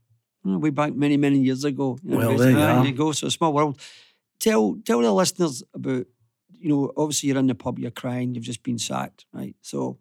way 0.45 0.71
back 0.71 0.95
many, 0.95 1.19
many 1.19 1.41
years 1.41 1.63
ago. 1.65 1.99
You 2.03 2.17
well, 2.17 2.37
there 2.39 2.51
you, 2.51 2.57
there 2.57 2.85
you 2.87 2.93
go. 2.93 3.13
So, 3.13 3.27
a 3.27 3.31
small 3.31 3.53
world. 3.53 3.79
Tell, 4.39 4.79
tell 4.87 5.03
the 5.03 5.13
listeners 5.13 5.63
about, 5.75 6.07
you 6.59 6.71
know, 6.71 6.91
obviously 6.97 7.29
you're 7.29 7.39
in 7.39 7.49
the 7.49 7.55
pub, 7.55 7.79
you're 7.79 7.91
crying, 7.91 8.35
you've 8.35 8.45
just 8.45 8.63
been 8.63 8.79
sacked, 8.79 9.27
right? 9.35 9.55
So, 9.61 9.99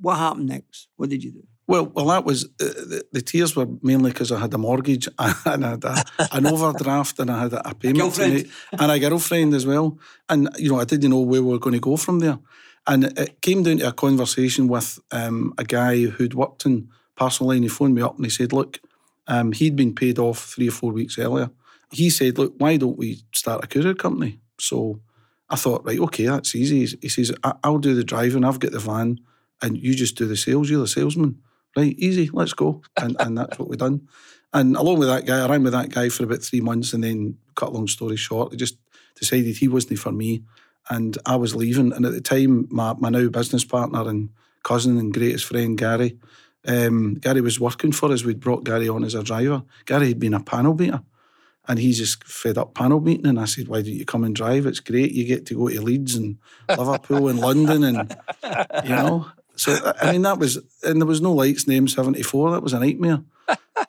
what 0.00 0.16
happened 0.16 0.46
next? 0.46 0.86
What 0.94 1.10
did 1.10 1.24
you 1.24 1.32
do? 1.32 1.46
Well, 1.68 1.84
well, 1.84 2.06
that 2.06 2.24
was 2.24 2.46
uh, 2.46 2.48
the, 2.58 3.04
the, 3.12 3.20
tears 3.20 3.54
were 3.54 3.66
mainly 3.82 4.10
because 4.10 4.32
I 4.32 4.38
had 4.40 4.54
a 4.54 4.58
mortgage 4.58 5.06
and 5.18 5.66
I 5.66 5.70
had 5.70 5.84
a, 5.84 6.02
an 6.32 6.46
overdraft 6.46 7.18
and 7.18 7.30
I 7.30 7.42
had 7.42 7.52
a, 7.52 7.68
a 7.68 7.74
payment 7.74 8.14
to 8.14 8.26
make 8.28 8.50
and 8.72 8.90
a 8.90 8.98
girlfriend 8.98 9.52
as 9.52 9.66
well. 9.66 9.98
And 10.30 10.48
you 10.56 10.70
know, 10.70 10.80
I 10.80 10.84
didn't 10.84 11.10
know 11.10 11.20
where 11.20 11.42
we 11.42 11.52
were 11.52 11.58
going 11.58 11.74
to 11.74 11.80
go 11.80 11.98
from 11.98 12.20
there. 12.20 12.38
And 12.86 13.04
it 13.18 13.42
came 13.42 13.62
down 13.64 13.78
to 13.78 13.88
a 13.88 13.92
conversation 13.92 14.66
with 14.66 14.98
um, 15.12 15.52
a 15.58 15.64
guy 15.64 16.06
who'd 16.06 16.32
worked 16.32 16.64
in 16.64 16.88
Parcel 17.16 17.48
Line. 17.48 17.64
He 17.64 17.68
phoned 17.68 17.94
me 17.94 18.00
up 18.00 18.16
and 18.16 18.24
he 18.24 18.30
said, 18.30 18.54
"Look, 18.54 18.80
um, 19.26 19.52
he'd 19.52 19.76
been 19.76 19.94
paid 19.94 20.18
off 20.18 20.54
three 20.54 20.68
or 20.68 20.72
four 20.72 20.92
weeks 20.92 21.18
earlier. 21.18 21.50
He 21.92 22.08
said, 22.08 22.38
"Look, 22.38 22.54
why 22.56 22.78
don't 22.78 22.96
we 22.96 23.20
start 23.34 23.62
a 23.62 23.66
courier 23.66 23.92
company?" 23.92 24.40
So 24.58 25.00
I 25.50 25.56
thought, 25.56 25.84
right, 25.84 26.00
okay, 26.00 26.24
that's 26.24 26.54
easy. 26.54 26.96
He 27.02 27.10
says, 27.10 27.30
"I'll 27.62 27.76
do 27.76 27.94
the 27.94 28.04
driving. 28.04 28.42
I've 28.42 28.58
got 28.58 28.72
the 28.72 28.78
van." 28.78 29.20
And 29.60 29.76
you 29.76 29.92
just 29.92 30.16
do 30.16 30.26
the 30.28 30.36
sales, 30.36 30.70
you're 30.70 30.80
the 30.80 30.86
salesman 30.86 31.42
right, 31.78 31.94
easy, 31.98 32.30
let's 32.32 32.52
go. 32.52 32.82
And, 32.96 33.16
and 33.20 33.38
that's 33.38 33.58
what 33.58 33.68
we 33.68 33.76
done. 33.76 34.08
And 34.52 34.76
along 34.76 34.98
with 34.98 35.08
that 35.08 35.26
guy, 35.26 35.44
I 35.44 35.48
ran 35.48 35.62
with 35.62 35.72
that 35.72 35.90
guy 35.90 36.08
for 36.08 36.24
about 36.24 36.42
three 36.42 36.60
months 36.60 36.92
and 36.92 37.04
then, 37.04 37.38
cut 37.54 37.70
a 37.70 37.72
long 37.72 37.88
story 37.88 38.16
short, 38.16 38.52
I 38.52 38.56
just 38.56 38.76
decided 39.16 39.56
he 39.56 39.68
wasn't 39.68 39.98
for 39.98 40.12
me 40.12 40.44
and 40.88 41.18
I 41.26 41.36
was 41.36 41.56
leaving. 41.56 41.92
And 41.92 42.06
at 42.06 42.12
the 42.12 42.20
time, 42.20 42.68
my, 42.70 42.94
my 42.94 43.08
now 43.08 43.28
business 43.28 43.64
partner 43.64 44.08
and 44.08 44.30
cousin 44.62 44.98
and 44.98 45.12
greatest 45.12 45.44
friend, 45.44 45.76
Gary, 45.76 46.18
um, 46.66 47.14
Gary 47.14 47.40
was 47.40 47.60
working 47.60 47.92
for 47.92 48.12
us. 48.12 48.24
We'd 48.24 48.40
brought 48.40 48.64
Gary 48.64 48.88
on 48.88 49.04
as 49.04 49.14
a 49.14 49.22
driver. 49.22 49.62
Gary 49.86 50.08
had 50.08 50.18
been 50.18 50.34
a 50.34 50.40
panel 50.40 50.74
beater 50.74 51.02
and 51.66 51.78
he's 51.78 51.98
just 51.98 52.24
fed 52.24 52.58
up 52.58 52.74
panel 52.74 53.00
beating. 53.00 53.26
And 53.26 53.40
I 53.40 53.44
said, 53.44 53.68
Why 53.68 53.82
don't 53.82 53.92
you 53.92 54.04
come 54.04 54.24
and 54.24 54.34
drive? 54.34 54.66
It's 54.66 54.80
great. 54.80 55.12
You 55.12 55.24
get 55.24 55.46
to 55.46 55.54
go 55.54 55.68
to 55.68 55.80
Leeds 55.82 56.14
and 56.14 56.38
Liverpool 56.68 57.28
and 57.28 57.38
London 57.40 57.84
and, 57.84 58.16
you 58.84 58.90
know. 58.90 59.26
So 59.58 59.92
I 60.00 60.12
mean, 60.12 60.22
that 60.22 60.38
was, 60.38 60.58
and 60.84 61.00
there 61.00 61.06
was 61.06 61.20
no 61.20 61.32
lights 61.32 61.66
name 61.66 61.88
seventy 61.88 62.22
four. 62.22 62.50
That 62.52 62.62
was 62.62 62.72
a 62.72 62.78
nightmare. 62.78 63.22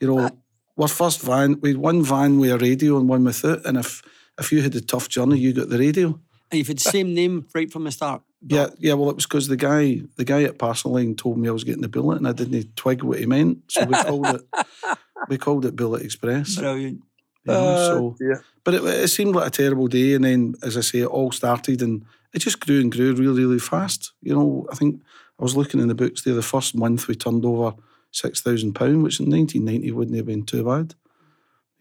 You 0.01 0.07
know, 0.07 0.29
our 0.77 0.87
first 0.87 1.21
van, 1.21 1.59
we 1.61 1.69
had 1.69 1.77
one 1.77 2.03
van 2.03 2.39
with 2.39 2.51
a 2.51 2.57
radio 2.57 2.97
and 2.97 3.07
one 3.07 3.23
without, 3.23 3.65
and 3.65 3.77
if 3.77 4.01
if 4.39 4.51
you 4.51 4.61
had 4.61 4.75
a 4.75 4.81
tough 4.81 5.09
journey, 5.09 5.37
you 5.37 5.53
got 5.53 5.69
the 5.69 5.77
radio. 5.77 6.19
And 6.51 6.57
you've 6.57 6.67
had 6.67 6.77
the 6.79 6.89
same 6.89 7.13
name 7.13 7.45
right 7.53 7.71
from 7.71 7.83
the 7.83 7.91
start. 7.91 8.23
Yeah, 8.41 8.69
yeah. 8.79 8.93
Well, 8.93 9.09
it 9.09 9.15
was 9.15 9.25
because 9.25 9.47
the 9.47 9.57
guy, 9.57 10.01
the 10.15 10.23
guy 10.23 10.43
at 10.43 10.57
Parcel 10.57 10.93
Line 10.93 11.15
told 11.15 11.37
me 11.37 11.49
I 11.49 11.51
was 11.51 11.63
getting 11.63 11.81
the 11.81 11.89
bullet, 11.89 12.17
and 12.17 12.27
I 12.27 12.31
didn't 12.31 12.75
twig 12.75 13.03
what 13.03 13.19
he 13.19 13.25
meant, 13.25 13.59
so 13.67 13.85
we 13.85 13.93
called 13.93 14.27
it, 14.27 14.41
we 15.29 15.37
called 15.37 15.65
it 15.65 15.75
Bullet 15.75 16.01
Express. 16.01 16.55
Brilliant. 16.55 17.01
You 17.45 17.53
know, 17.53 17.59
uh, 17.59 17.85
so, 17.85 18.15
yeah. 18.19 18.37
But 18.63 18.73
it, 18.75 18.83
it 18.83 19.07
seemed 19.09 19.35
like 19.35 19.47
a 19.47 19.51
terrible 19.51 19.87
day, 19.87 20.13
and 20.13 20.23
then, 20.23 20.55
as 20.63 20.77
I 20.77 20.81
say, 20.81 20.99
it 20.99 21.07
all 21.07 21.31
started, 21.31 21.81
and 21.81 22.05
it 22.33 22.39
just 22.39 22.59
grew 22.59 22.79
and 22.79 22.91
grew 22.91 23.13
really, 23.13 23.41
really 23.41 23.59
fast. 23.59 24.13
You 24.21 24.35
know, 24.35 24.67
I 24.71 24.75
think 24.75 25.01
I 25.39 25.43
was 25.43 25.55
looking 25.55 25.79
in 25.79 25.87
the 25.87 25.95
books 25.95 26.23
there. 26.23 26.33
The 26.33 26.41
first 26.41 26.75
month 26.75 27.07
we 27.07 27.15
turned 27.15 27.45
over 27.45 27.75
six 28.11 28.41
thousand 28.41 28.73
pound, 28.73 29.03
which 29.03 29.19
in 29.19 29.29
nineteen 29.29 29.65
ninety 29.65 29.91
wouldn't 29.91 30.17
have 30.17 30.25
been 30.25 30.43
too 30.45 30.63
bad. 30.63 30.95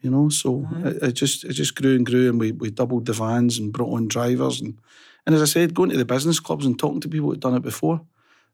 You 0.01 0.11
know, 0.11 0.29
so 0.29 0.59
mm-hmm. 0.59 0.87
it, 0.87 1.03
it, 1.03 1.11
just 1.11 1.43
it 1.43 1.53
just 1.53 1.75
grew 1.75 1.95
and 1.95 2.05
grew, 2.05 2.29
and 2.29 2.39
we, 2.39 2.53
we 2.53 2.71
doubled 2.71 3.05
the 3.05 3.13
vans 3.13 3.57
and 3.57 3.73
brought 3.73 3.93
on 3.93 4.07
drivers, 4.07 4.61
and 4.61 4.79
and 5.25 5.35
as 5.35 5.41
I 5.41 5.45
said, 5.45 5.73
going 5.73 5.89
to 5.89 5.97
the 5.97 6.05
business 6.05 6.39
clubs 6.39 6.65
and 6.65 6.79
talking 6.79 7.01
to 7.01 7.09
people 7.09 7.29
who'd 7.29 7.41
done 7.41 7.55
it 7.55 7.61
before 7.61 8.01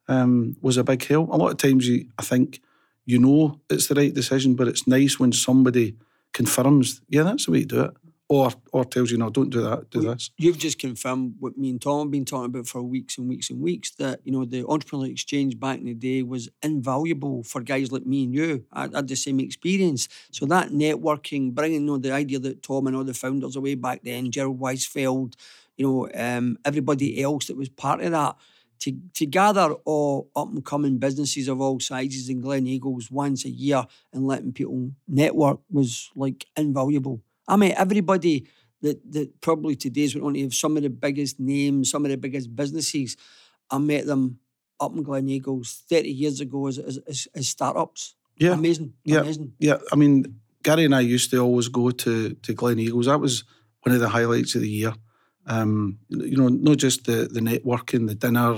um, 0.08 0.58
was 0.62 0.78
a 0.78 0.84
big 0.84 1.06
help. 1.06 1.30
A 1.30 1.36
lot 1.36 1.52
of 1.52 1.58
times, 1.58 1.88
you 1.88 2.08
I 2.18 2.24
think 2.24 2.62
you 3.06 3.20
know 3.20 3.60
it's 3.70 3.88
the 3.88 3.96
right 3.96 4.13
decision, 4.13 4.56
but 4.56 4.68
it's 4.68 4.88
nice 4.88 5.20
when 5.20 5.32
somebody 5.32 5.98
confirms, 6.34 7.02
yeah, 7.08 7.24
that's 7.24 7.46
the 7.46 7.52
way 7.52 7.62
to 7.62 7.65
do 7.65 7.82
it 7.82 7.94
or 8.28 8.52
or 8.72 8.84
tells 8.86 9.12
you 9.12 9.18
no, 9.18 9.30
don't 9.30 9.52
do 9.52 9.62
that, 9.62 9.90
do 9.92 10.02
well, 10.02 10.14
this. 10.14 10.32
You've 10.38 10.58
just 10.58 10.80
confirmed 10.80 11.36
what 11.40 11.58
me 11.58 11.70
and 11.70 11.82
Tom 11.82 12.08
have 12.08 12.12
been 12.12 12.26
talking 12.26 12.46
about 12.46 12.68
for 12.68 12.82
weeks 12.82 13.18
and 13.18 13.30
weeks 13.30 13.50
and 13.50 13.62
weeks 13.62 13.92
that 13.96 14.22
you 14.24 14.32
know 14.32 14.46
the 14.46 14.64
entrepreneurial 14.64 15.12
exchange 15.12 15.60
back 15.60 15.80
in 15.80 15.86
the 15.86 15.94
day 15.94 16.24
was 16.24 16.50
invaluable 16.64 17.44
for 17.44 17.62
guys 17.62 17.92
like 17.92 18.06
me 18.06 18.24
and 18.24 18.34
you. 18.34 18.66
I, 18.72 18.86
I 18.86 18.96
had 18.96 19.08
the 19.08 19.16
same 19.16 19.40
experience, 19.40 20.08
so 20.32 20.46
that 20.48 20.70
networking, 20.70 21.54
bringing 21.54 21.82
you 21.82 21.88
know 21.88 21.98
the 21.98 22.12
idea 22.12 22.40
that 22.40 22.64
Tom 22.64 22.88
and 22.88 22.96
all 22.96 23.04
the 23.04 23.14
founders 23.14 23.56
away 23.56 23.76
back 23.76 24.02
then, 24.04 24.32
Gerald 24.32 24.60
Weisfeld, 24.60 25.36
you 25.78 25.86
know, 25.86 26.10
um, 26.16 26.58
everybody 26.66 27.22
else 27.22 27.46
that 27.48 27.58
was 27.58 27.70
part 27.70 28.02
of 28.02 28.12
that. 28.12 28.36
To, 28.80 28.92
to 29.14 29.26
gather 29.26 29.72
all 29.86 30.30
up 30.36 30.50
and 30.50 30.64
coming 30.64 30.98
businesses 30.98 31.48
of 31.48 31.62
all 31.62 31.80
sizes 31.80 32.28
in 32.28 32.44
Gleneagles 32.44 33.10
once 33.10 33.46
a 33.46 33.50
year 33.50 33.86
and 34.12 34.28
letting 34.28 34.52
people 34.52 34.92
network 35.08 35.60
was 35.72 36.12
like 36.14 36.46
invaluable. 36.58 37.22
I 37.48 37.56
met 37.56 37.78
everybody 37.78 38.48
that, 38.82 39.12
that 39.12 39.42
probably 39.42 39.76
today's 39.76 40.16
went 40.16 40.26
on 40.26 40.34
to 40.34 40.42
have 40.42 40.54
some 40.54 40.78
of 40.78 40.84
the 40.84 40.90
biggest 40.90 41.40
names, 41.40 41.90
some 41.92 42.06
of 42.06 42.12
the 42.12 42.18
biggest 42.18 42.56
businesses. 42.56 43.18
I 43.70 43.78
met 43.78 44.06
them 44.06 44.40
up 44.80 44.96
in 44.96 45.04
Gleneagles 45.04 45.82
30 45.84 46.10
years 46.10 46.40
ago 46.42 46.68
as, 46.68 46.78
as, 46.78 46.98
as, 47.08 47.28
as 47.34 47.48
startups. 47.48 48.16
Yeah. 48.38 48.54
Amazing. 48.54 48.94
Yeah. 49.04 49.22
Amazing. 49.22 49.54
Yeah, 49.60 49.78
I 49.92 49.96
mean, 49.96 50.40
Gary 50.66 50.86
and 50.86 50.96
I 50.96 51.02
used 51.02 51.30
to 51.32 51.40
always 51.40 51.68
go 51.68 51.92
to 51.92 52.34
to 52.34 52.54
Gleneagles. 52.54 53.06
That 53.06 53.20
was 53.20 53.44
one 53.84 53.94
of 53.94 54.02
the 54.02 54.10
highlights 54.10 54.56
of 54.56 54.62
the 54.62 54.70
year. 54.70 54.94
Um, 55.46 56.00
you 56.10 56.36
know, 56.38 56.48
not 56.48 56.78
just 56.78 57.06
the 57.06 57.30
the 57.32 57.40
networking, 57.40 58.08
the 58.08 58.16
dinner, 58.16 58.58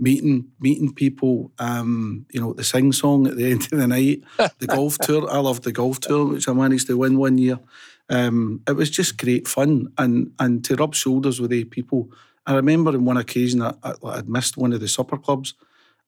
meeting 0.00 0.48
meeting 0.58 0.92
people. 0.92 1.52
Um, 1.58 2.26
you 2.30 2.40
know, 2.40 2.52
the 2.52 2.64
sing 2.64 2.92
song 2.92 3.26
at 3.26 3.36
the 3.36 3.50
end 3.52 3.62
of 3.72 3.78
the 3.78 3.86
night, 3.86 4.22
the 4.58 4.66
golf 4.66 4.98
tour. 4.98 5.30
I 5.30 5.38
loved 5.38 5.62
the 5.64 5.72
golf 5.72 6.00
tour, 6.00 6.26
which 6.26 6.48
I 6.48 6.52
managed 6.52 6.88
to 6.88 6.96
win 6.96 7.18
one 7.18 7.38
year. 7.38 7.60
Um, 8.08 8.62
it 8.66 8.72
was 8.72 8.90
just 8.90 9.18
great 9.18 9.46
fun, 9.46 9.92
and 9.98 10.32
and 10.38 10.64
to 10.64 10.74
rub 10.74 10.94
shoulders 10.94 11.40
with 11.40 11.50
the 11.50 11.64
people. 11.64 12.10
I 12.46 12.54
remember 12.54 12.90
on 12.90 13.04
one 13.04 13.18
occasion 13.18 13.62
I, 13.62 13.74
I, 13.84 13.94
I'd 14.04 14.28
missed 14.28 14.56
one 14.56 14.72
of 14.72 14.80
the 14.80 14.88
supper 14.88 15.18
clubs, 15.18 15.54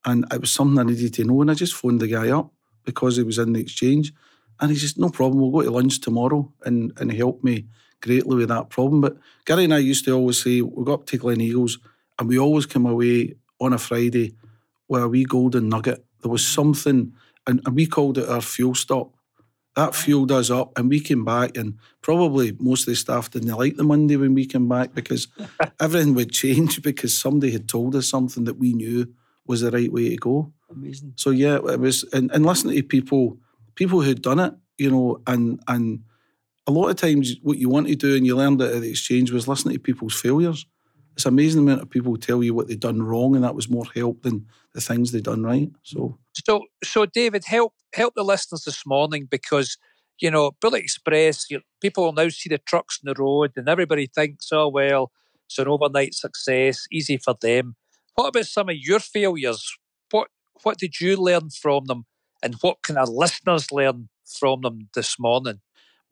and 0.04 0.24
it 0.32 0.40
was 0.40 0.50
something 0.50 0.78
I 0.78 0.88
needed 0.90 1.14
to 1.14 1.24
know, 1.24 1.42
and 1.42 1.50
I 1.50 1.54
just 1.54 1.74
phoned 1.74 2.00
the 2.00 2.08
guy 2.08 2.30
up 2.30 2.50
because 2.84 3.16
he 3.16 3.22
was 3.22 3.38
in 3.38 3.52
the 3.52 3.60
exchange, 3.60 4.12
and 4.58 4.70
he 4.70 4.76
says, 4.76 4.96
"No 4.98 5.10
problem, 5.10 5.40
we'll 5.40 5.50
go 5.50 5.62
to 5.62 5.70
lunch 5.70 6.00
tomorrow," 6.00 6.52
and 6.64 6.92
and 6.98 7.12
he 7.12 7.18
helped 7.18 7.44
me 7.44 7.66
greatly 8.00 8.36
with 8.36 8.48
that 8.48 8.70
problem. 8.70 9.00
But 9.00 9.16
Gary 9.44 9.64
and 9.64 9.74
I 9.74 9.78
used 9.78 10.04
to 10.06 10.12
always 10.12 10.42
say 10.42 10.60
we 10.60 10.84
got 10.84 10.94
up 10.94 11.06
to 11.06 11.18
Gleneagles, 11.18 11.78
and 12.18 12.28
we 12.28 12.38
always 12.38 12.66
come 12.66 12.86
away 12.86 13.36
on 13.62 13.72
a 13.72 13.78
Friday 13.78 14.34
with 14.88 15.02
a 15.02 15.08
wee 15.08 15.24
golden 15.24 15.68
nugget. 15.68 16.04
There 16.20 16.30
was 16.30 16.46
something, 16.46 17.12
and, 17.46 17.60
and 17.64 17.74
we 17.74 17.86
called 17.86 18.18
it 18.18 18.28
our 18.28 18.40
fuel 18.40 18.74
stop. 18.74 19.14
That 19.74 19.94
fueled 19.94 20.30
us 20.30 20.50
up, 20.50 20.78
and 20.78 20.90
we 20.90 21.00
came 21.00 21.24
back, 21.24 21.56
and 21.56 21.78
probably 22.02 22.54
most 22.58 22.82
of 22.82 22.86
the 22.86 22.96
staff 22.96 23.30
didn't 23.30 23.56
like 23.56 23.76
the 23.76 23.84
Monday 23.84 24.16
when 24.16 24.34
we 24.34 24.44
came 24.44 24.68
back 24.68 24.94
because 24.94 25.28
everything 25.80 26.14
would 26.14 26.30
change 26.30 26.82
because 26.82 27.16
somebody 27.16 27.52
had 27.52 27.68
told 27.68 27.96
us 27.96 28.08
something 28.08 28.44
that 28.44 28.58
we 28.58 28.74
knew 28.74 29.06
was 29.46 29.62
the 29.62 29.70
right 29.70 29.90
way 29.90 30.10
to 30.10 30.16
go. 30.16 30.52
Amazing. 30.70 31.14
So 31.16 31.30
yeah, 31.30 31.56
it 31.56 31.80
was, 31.80 32.04
and, 32.12 32.30
and 32.32 32.44
listening 32.44 32.76
to 32.76 32.82
people, 32.82 33.38
people 33.74 34.02
who'd 34.02 34.20
done 34.20 34.40
it, 34.40 34.54
you 34.76 34.90
know, 34.90 35.22
and 35.26 35.60
and 35.68 36.00
a 36.66 36.70
lot 36.70 36.88
of 36.88 36.96
times 36.96 37.36
what 37.42 37.58
you 37.58 37.68
want 37.68 37.88
to 37.88 37.96
do, 37.96 38.14
and 38.14 38.26
you 38.26 38.36
learned 38.36 38.60
it 38.60 38.74
at 38.74 38.82
the 38.82 38.90
exchange, 38.90 39.30
was 39.30 39.48
listening 39.48 39.74
to 39.74 39.80
people's 39.80 40.20
failures. 40.20 40.66
It's 41.14 41.26
amazing 41.26 41.60
amount 41.60 41.82
of 41.82 41.90
people 41.90 42.16
tell 42.16 42.42
you 42.42 42.54
what 42.54 42.68
they've 42.68 42.78
done 42.78 43.02
wrong, 43.02 43.34
and 43.34 43.44
that 43.44 43.54
was 43.54 43.68
more 43.68 43.84
help 43.94 44.22
than 44.22 44.46
the 44.74 44.80
things 44.80 45.12
they've 45.12 45.22
done 45.22 45.42
right. 45.42 45.70
So 45.82 46.18
So, 46.46 46.64
so 46.82 47.06
David, 47.06 47.44
help 47.44 47.74
help 47.94 48.14
the 48.14 48.24
listeners 48.24 48.64
this 48.64 48.86
morning 48.86 49.28
because 49.30 49.76
you 50.20 50.30
know 50.30 50.52
Bullet 50.60 50.82
Express. 50.82 51.50
You, 51.50 51.60
people 51.80 52.04
will 52.04 52.12
now 52.12 52.28
see 52.28 52.48
the 52.48 52.58
trucks 52.58 52.98
on 53.04 53.12
the 53.12 53.22
road, 53.22 53.52
and 53.56 53.68
everybody 53.68 54.06
thinks, 54.06 54.48
"Oh 54.52 54.68
well, 54.68 55.12
it's 55.46 55.58
an 55.58 55.68
overnight 55.68 56.14
success, 56.14 56.86
easy 56.90 57.18
for 57.18 57.34
them." 57.40 57.76
What 58.14 58.28
about 58.28 58.46
some 58.46 58.68
of 58.68 58.76
your 58.76 59.00
failures? 59.00 59.76
What 60.10 60.28
what 60.62 60.78
did 60.78 61.00
you 61.00 61.16
learn 61.16 61.50
from 61.50 61.84
them, 61.86 62.04
and 62.42 62.54
what 62.62 62.82
can 62.82 62.96
our 62.96 63.06
listeners 63.06 63.70
learn 63.70 64.08
from 64.24 64.62
them 64.62 64.88
this 64.94 65.18
morning? 65.18 65.60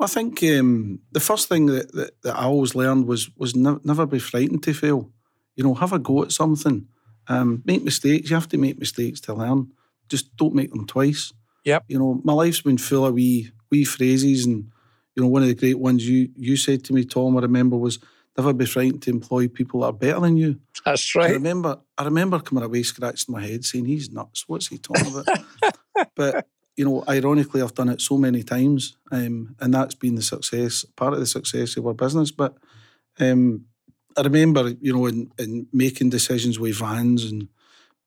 I 0.01 0.07
think 0.07 0.43
um, 0.43 1.01
the 1.13 1.21
first 1.21 1.49
thing 1.49 1.67
that, 1.67 1.93
that, 1.93 2.23
that 2.23 2.37
I 2.37 2.45
always 2.45 2.75
learned 2.75 3.07
was 3.07 3.31
was 3.37 3.55
ne- 3.55 3.81
never 3.85 4.07
be 4.07 4.19
frightened 4.19 4.63
to 4.65 4.75
fail. 4.75 5.11
You 5.57 5.65
know, 5.65 5.75
have 5.75 5.93
a 5.93 5.99
go 5.99 6.23
at 6.23 6.33
something. 6.33 6.87
Um, 7.29 7.63
make 7.65 7.85
mistakes. 7.85 8.31
You 8.31 8.37
have 8.37 8.49
to 8.49 8.59
make 8.59 8.79
mistakes 8.79 9.21
to 9.23 9.35
learn. 9.35 9.73
Just 10.09 10.37
don't 10.37 10.55
make 10.55 10.71
them 10.71 10.87
twice. 10.87 11.33
Yep. 11.65 11.85
You 11.89 11.99
know, 11.99 12.21
my 12.25 12.33
life's 12.33 12.63
been 12.63 12.79
full 12.79 13.07
of 13.07 13.15
wee 13.15 13.53
wee 13.71 13.85
phrases, 13.85 14.47
and 14.47 14.71
you 15.15 15.23
know, 15.23 15.29
one 15.29 15.43
of 15.43 15.49
the 15.49 15.55
great 15.55 15.79
ones 15.79 16.09
you 16.09 16.31
you 16.37 16.57
said 16.57 16.85
to 16.85 16.93
me, 16.93 17.05
Tom, 17.05 17.37
I 17.37 17.41
remember 17.41 17.77
was 17.77 17.99
never 18.37 18.53
be 18.53 18.67
frightened 18.67 19.03
to 19.03 19.11
employ 19.11 19.49
people 19.49 19.81
that 19.81 19.87
are 19.87 19.93
better 19.93 20.21
than 20.21 20.37
you. 20.37 20.61
That's 20.85 21.15
right. 21.15 21.31
I 21.31 21.35
remember 21.35 21.79
I 21.99 22.05
remember 22.05 22.41
coming 22.41 22.65
away 22.65 22.83
scratching 22.83 23.33
my 23.33 23.47
head 23.47 23.65
saying, 23.65 23.85
He's 23.85 24.11
nuts, 24.11 24.45
what's 24.49 24.69
he 24.69 24.79
talking 24.79 25.13
about? 25.13 25.75
but 26.15 26.47
you 26.81 26.87
know, 26.87 27.05
ironically 27.07 27.61
I've 27.61 27.75
done 27.75 27.91
it 27.91 28.01
so 28.01 28.17
many 28.17 28.43
times. 28.43 28.97
Um, 29.13 29.55
and 29.61 29.75
that's 29.75 29.95
been 29.95 30.15
the 30.15 30.23
success, 30.23 30.83
part 30.97 31.13
of 31.13 31.21
the 31.21 31.27
success 31.27 31.77
of 31.77 31.87
our 31.87 31.93
business. 31.93 32.31
But 32.31 32.57
um, 33.19 33.67
I 34.17 34.23
remember, 34.23 34.73
you 34.81 34.95
know, 34.95 35.05
in, 35.05 35.31
in 35.39 35.67
making 35.75 36.09
decisions 36.09 36.59
with 36.59 36.77
vans 36.77 37.31
and 37.31 37.49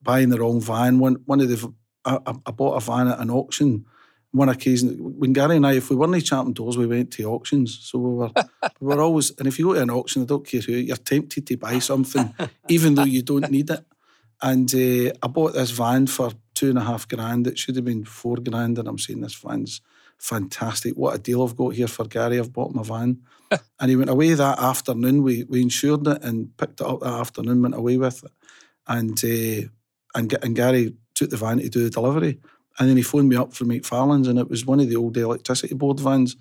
buying 0.02 0.30
the 0.30 0.40
wrong 0.40 0.60
van. 0.60 0.98
One 0.98 1.18
one 1.26 1.40
of 1.40 1.50
the 1.50 1.72
I, 2.04 2.18
I 2.26 2.52
bought 2.52 2.78
a 2.78 2.80
van 2.80 3.10
at 3.10 3.20
an 3.20 3.30
auction. 3.30 3.86
One 4.32 4.50
occasion, 4.50 4.98
when 5.20 5.34
Gary 5.34 5.58
and 5.58 5.68
I, 5.68 5.74
if 5.74 5.92
we 5.92 5.96
weren't 5.96 6.26
champing 6.26 6.54
doors, 6.54 6.76
we 6.76 6.88
went 6.88 7.12
to 7.14 7.26
auctions. 7.26 7.78
So 7.80 8.00
we 8.00 8.16
were, 8.16 8.32
we 8.80 8.88
were 8.88 9.02
always, 9.02 9.32
and 9.38 9.48
if 9.48 9.60
you 9.60 9.66
go 9.66 9.76
to 9.76 9.82
an 9.84 9.92
auction, 9.92 10.24
I 10.24 10.26
don't 10.26 10.48
care 10.48 10.62
who, 10.62 10.72
you're 10.72 10.98
tempted 10.98 11.46
to 11.46 11.58
buy 11.58 11.78
something, 11.78 12.34
even 12.70 12.96
though 12.96 13.04
you 13.04 13.22
don't 13.22 13.52
need 13.52 13.70
it. 13.70 13.86
And 14.44 14.76
uh, 14.76 15.14
I 15.24 15.28
bought 15.28 15.54
this 15.54 15.72
van 15.72 16.06
for 16.06 16.32
two 16.54 16.70
and 16.70 16.78
a 16.78 16.84
half 16.84 17.08
grand. 17.08 17.48
It 17.48 17.58
should 17.58 17.78
have 17.78 17.86
been 17.86 18.04
four 18.04 18.36
grand. 18.36 18.78
And 18.78 18.90
I'm 18.90 19.00
saying, 19.00 19.22
this 19.22 19.36
van's 19.36 19.80
fantastic. 20.18 20.96
What 20.96 21.16
a 21.16 21.18
deal 21.18 21.44
I've 21.44 21.56
got 21.56 21.76
here 21.76 21.88
for 21.88 22.04
Gary. 22.04 22.40
I've 22.40 22.52
bought 22.52 22.76
my 22.76 22.84
van. 22.84 23.22
and 23.80 23.90
he 23.90 23.96
went 23.96 24.10
away 24.10 24.34
that 24.34 24.60
afternoon. 24.60 25.24
We, 25.24 25.46
we 25.46 25.62
insured 25.62 26.06
it 26.08 26.22
and 26.24 26.56
picked 26.58 26.82
it 26.82 26.88
up 26.88 27.00
that 27.00 27.14
afternoon, 27.14 27.62
went 27.62 27.76
away 27.76 27.96
with 27.96 28.22
it. 28.26 28.32
And, 28.86 29.18
uh, 29.24 29.70
and, 30.14 30.38
and 30.44 30.56
Gary 30.58 30.94
took 31.16 31.30
the 31.30 31.38
van 31.38 31.60
to 31.60 31.70
do 31.70 31.86
the 31.86 31.90
delivery. 31.90 32.40
And 32.80 32.90
then 32.90 32.98
he 32.98 33.04
phoned 33.04 33.30
me 33.30 33.38
up 33.38 33.54
from 33.54 33.70
McFarlane's 33.70 34.28
and 34.28 34.38
it 34.38 34.50
was 34.50 34.66
one 34.66 34.82
of 34.82 34.90
the 34.90 34.98
old 34.98 35.16
electricity 35.16 35.74
board 35.74 36.02
vans. 36.02 36.36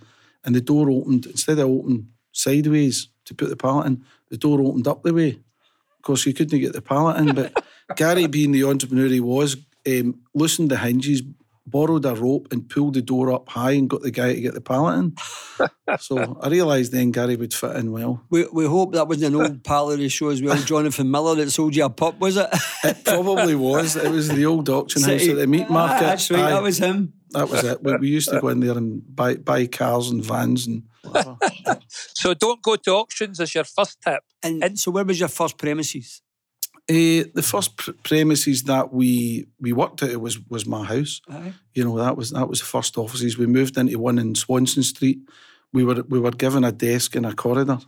And 0.44 0.56
the 0.56 0.60
door 0.60 0.90
opened, 0.90 1.26
instead 1.26 1.60
of 1.60 1.68
opening 1.68 2.08
sideways 2.32 3.10
to 3.26 3.34
put 3.34 3.48
the 3.48 3.56
pallet 3.56 3.86
in, 3.86 4.04
the 4.28 4.38
door 4.38 4.60
opened 4.60 4.88
up 4.88 5.04
the 5.04 5.14
way. 5.14 5.28
Of 5.30 6.02
course, 6.02 6.26
you 6.26 6.34
couldn't 6.34 6.58
get 6.58 6.72
the 6.72 6.82
pallet 6.82 7.18
in, 7.18 7.32
but 7.32 7.64
Gary, 7.96 8.26
being 8.26 8.52
the 8.52 8.64
entrepreneur 8.64 9.08
he 9.08 9.20
was, 9.20 9.56
um, 9.86 10.20
loosened 10.34 10.70
the 10.70 10.78
hinges, 10.78 11.22
borrowed 11.66 12.04
a 12.04 12.14
rope, 12.14 12.48
and 12.52 12.68
pulled 12.68 12.94
the 12.94 13.02
door 13.02 13.32
up 13.32 13.48
high 13.48 13.72
and 13.72 13.88
got 13.88 14.02
the 14.02 14.10
guy 14.10 14.34
to 14.34 14.40
get 14.40 14.54
the 14.54 14.60
pallet 14.60 14.98
in. 14.98 15.16
so 16.00 16.38
I 16.40 16.48
realised 16.48 16.92
then 16.92 17.10
Gary 17.12 17.36
would 17.36 17.54
fit 17.54 17.76
in 17.76 17.92
well. 17.92 18.22
We, 18.30 18.46
we 18.52 18.66
hope 18.66 18.92
that 18.92 19.08
wasn't 19.08 19.34
an 19.34 19.40
old 19.40 19.64
pal 19.64 19.90
of 19.90 19.98
the 19.98 20.08
show 20.08 20.28
as 20.28 20.42
well, 20.42 20.56
Jonathan 20.56 21.10
Miller, 21.10 21.34
that 21.36 21.50
sold 21.50 21.74
you 21.76 21.84
a 21.84 21.90
pup, 21.90 22.18
was 22.18 22.36
it? 22.36 22.48
It 22.84 23.04
probably 23.04 23.54
was. 23.54 23.96
It 23.96 24.10
was 24.10 24.28
the 24.28 24.44
old 24.46 24.68
auction 24.68 25.02
house 25.10 25.26
at 25.28 25.36
the 25.36 25.46
meat 25.46 25.66
Ah, 25.68 25.72
market. 25.72 26.04
That's 26.04 26.30
right, 26.30 26.40
Aye, 26.44 26.50
that 26.50 26.62
was 26.62 26.78
him. 26.78 27.12
that 27.30 27.48
was 27.48 27.64
it. 27.64 27.82
We, 27.82 27.96
we 27.96 28.08
used 28.08 28.28
to 28.30 28.40
go 28.40 28.48
in 28.48 28.60
there 28.60 28.76
and 28.76 29.02
buy 29.14 29.36
buy 29.36 29.66
cars 29.66 30.10
and 30.10 30.24
vans 30.24 30.66
and. 30.66 30.82
So 31.88 32.34
don't 32.34 32.62
go 32.62 32.76
to 32.76 32.90
auctions 32.92 33.40
as 33.40 33.54
your 33.54 33.64
first 33.64 34.00
tip. 34.00 34.22
And, 34.42 34.62
And- 34.62 34.78
so, 34.78 34.90
where 34.90 35.04
was 35.04 35.18
your 35.18 35.28
first 35.28 35.58
premises? 35.58 36.22
Eh, 36.88 37.24
the 37.34 37.42
first 37.42 37.76
pr- 37.76 37.92
premises 38.02 38.64
that 38.64 38.92
we 38.92 39.46
we 39.60 39.72
worked 39.72 40.02
at 40.02 40.20
was 40.20 40.38
was 40.50 40.66
my 40.66 40.84
house. 40.84 41.20
Aye. 41.28 41.52
You 41.74 41.84
know 41.84 41.96
that 41.98 42.16
was 42.16 42.30
that 42.30 42.48
was 42.48 42.58
the 42.58 42.66
first 42.66 42.98
offices. 42.98 43.38
We 43.38 43.46
moved 43.46 43.76
into 43.76 43.98
one 43.98 44.18
in 44.18 44.34
Swanson 44.34 44.82
Street. 44.82 45.18
We 45.72 45.84
were 45.84 46.02
we 46.08 46.18
were 46.18 46.32
given 46.32 46.64
a 46.64 46.72
desk 46.72 47.14
in 47.16 47.24
a 47.24 47.34
corridor. 47.34 47.78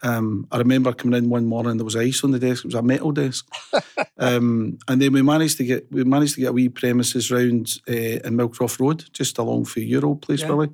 Um, 0.00 0.46
I 0.52 0.58
remember 0.58 0.92
coming 0.92 1.18
in 1.18 1.28
one 1.28 1.46
morning. 1.46 1.76
There 1.76 1.84
was 1.84 1.96
ice 1.96 2.22
on 2.22 2.30
the 2.30 2.38
desk. 2.38 2.64
It 2.64 2.68
was 2.68 2.74
a 2.76 2.82
metal 2.82 3.10
desk. 3.10 3.44
um, 4.18 4.78
and 4.86 5.02
then 5.02 5.12
we 5.12 5.22
managed 5.22 5.56
to 5.58 5.64
get 5.64 5.90
we 5.90 6.04
managed 6.04 6.34
to 6.36 6.40
get 6.40 6.50
a 6.50 6.52
wee 6.52 6.68
premises 6.68 7.32
round 7.32 7.80
uh, 7.88 7.92
in 8.24 8.36
Millcroft 8.36 8.78
Road, 8.78 9.04
just 9.12 9.38
along 9.38 9.64
for 9.64 9.80
your 9.80 10.06
old 10.06 10.22
place, 10.22 10.42
Yeah. 10.42 10.50
Willie. 10.50 10.70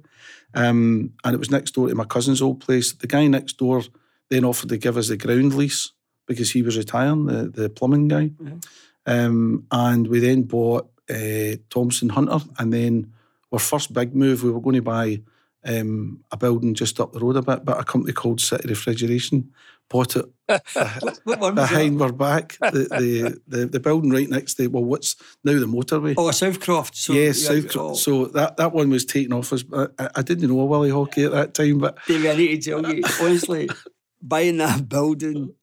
Um, 0.54 1.14
and 1.24 1.34
it 1.34 1.38
was 1.38 1.50
next 1.50 1.72
door 1.72 1.88
to 1.88 1.94
my 1.94 2.04
cousin's 2.04 2.42
old 2.42 2.60
place. 2.60 2.92
The 2.92 3.06
guy 3.06 3.26
next 3.26 3.56
door 3.56 3.82
then 4.28 4.44
offered 4.44 4.68
to 4.68 4.76
give 4.76 4.98
us 4.98 5.08
the 5.08 5.16
ground 5.16 5.54
lease 5.54 5.92
because 6.26 6.50
he 6.50 6.62
was 6.62 6.76
retiring, 6.76 7.26
the, 7.26 7.48
the 7.48 7.68
plumbing 7.68 8.08
guy. 8.08 8.30
Um, 9.06 9.66
and 9.70 10.06
we 10.06 10.20
then 10.20 10.42
bought 10.42 10.90
uh, 11.10 11.56
Thompson 11.70 12.08
Hunter, 12.08 12.40
and 12.58 12.72
then 12.72 13.12
our 13.52 13.58
first 13.58 13.92
big 13.92 14.14
move, 14.14 14.42
we 14.42 14.50
were 14.50 14.60
going 14.60 14.76
to 14.76 14.82
buy 14.82 15.20
um, 15.64 16.24
a 16.30 16.36
building 16.36 16.74
just 16.74 17.00
up 17.00 17.12
the 17.12 17.20
road 17.20 17.36
a 17.36 17.42
bit, 17.42 17.64
but 17.64 17.80
a 17.80 17.84
company 17.84 18.12
called 18.12 18.40
City 18.40 18.68
Refrigeration 18.68 19.52
bought 19.88 20.16
it 20.16 20.24
What 21.24 21.40
one 21.40 21.54
was 21.54 21.70
behind 21.70 22.00
our 22.02 22.12
back. 22.12 22.58
The, 22.60 22.70
the, 22.70 23.40
the, 23.48 23.66
the 23.66 23.80
building 23.80 24.10
right 24.10 24.28
next 24.28 24.54
to, 24.54 24.66
well, 24.68 24.84
what's 24.84 25.16
now 25.42 25.58
the 25.58 25.66
motorway. 25.66 26.14
Oh, 26.16 26.28
Southcroft. 26.28 26.94
So, 26.94 27.12
yes, 27.12 27.42
yeah, 27.42 27.60
South, 27.60 27.76
oh, 27.76 27.94
so 27.94 28.26
that, 28.26 28.56
that 28.58 28.72
one 28.72 28.90
was 28.90 29.04
taken 29.04 29.32
off 29.32 29.52
us. 29.52 29.64
I, 29.72 30.10
I 30.16 30.22
didn't 30.22 30.48
know 30.48 30.60
a 30.60 30.66
Willie 30.66 30.90
Haughey 30.90 31.26
at 31.26 31.32
that 31.32 31.54
time, 31.54 31.78
but 31.78 31.98
David, 32.06 32.30
I 32.30 32.36
need 32.36 32.62
to 32.62 32.70
tell 32.70 32.94
you, 32.94 33.02
honestly, 33.20 33.68
buying 34.20 34.58
that 34.58 34.88
building 34.88 35.54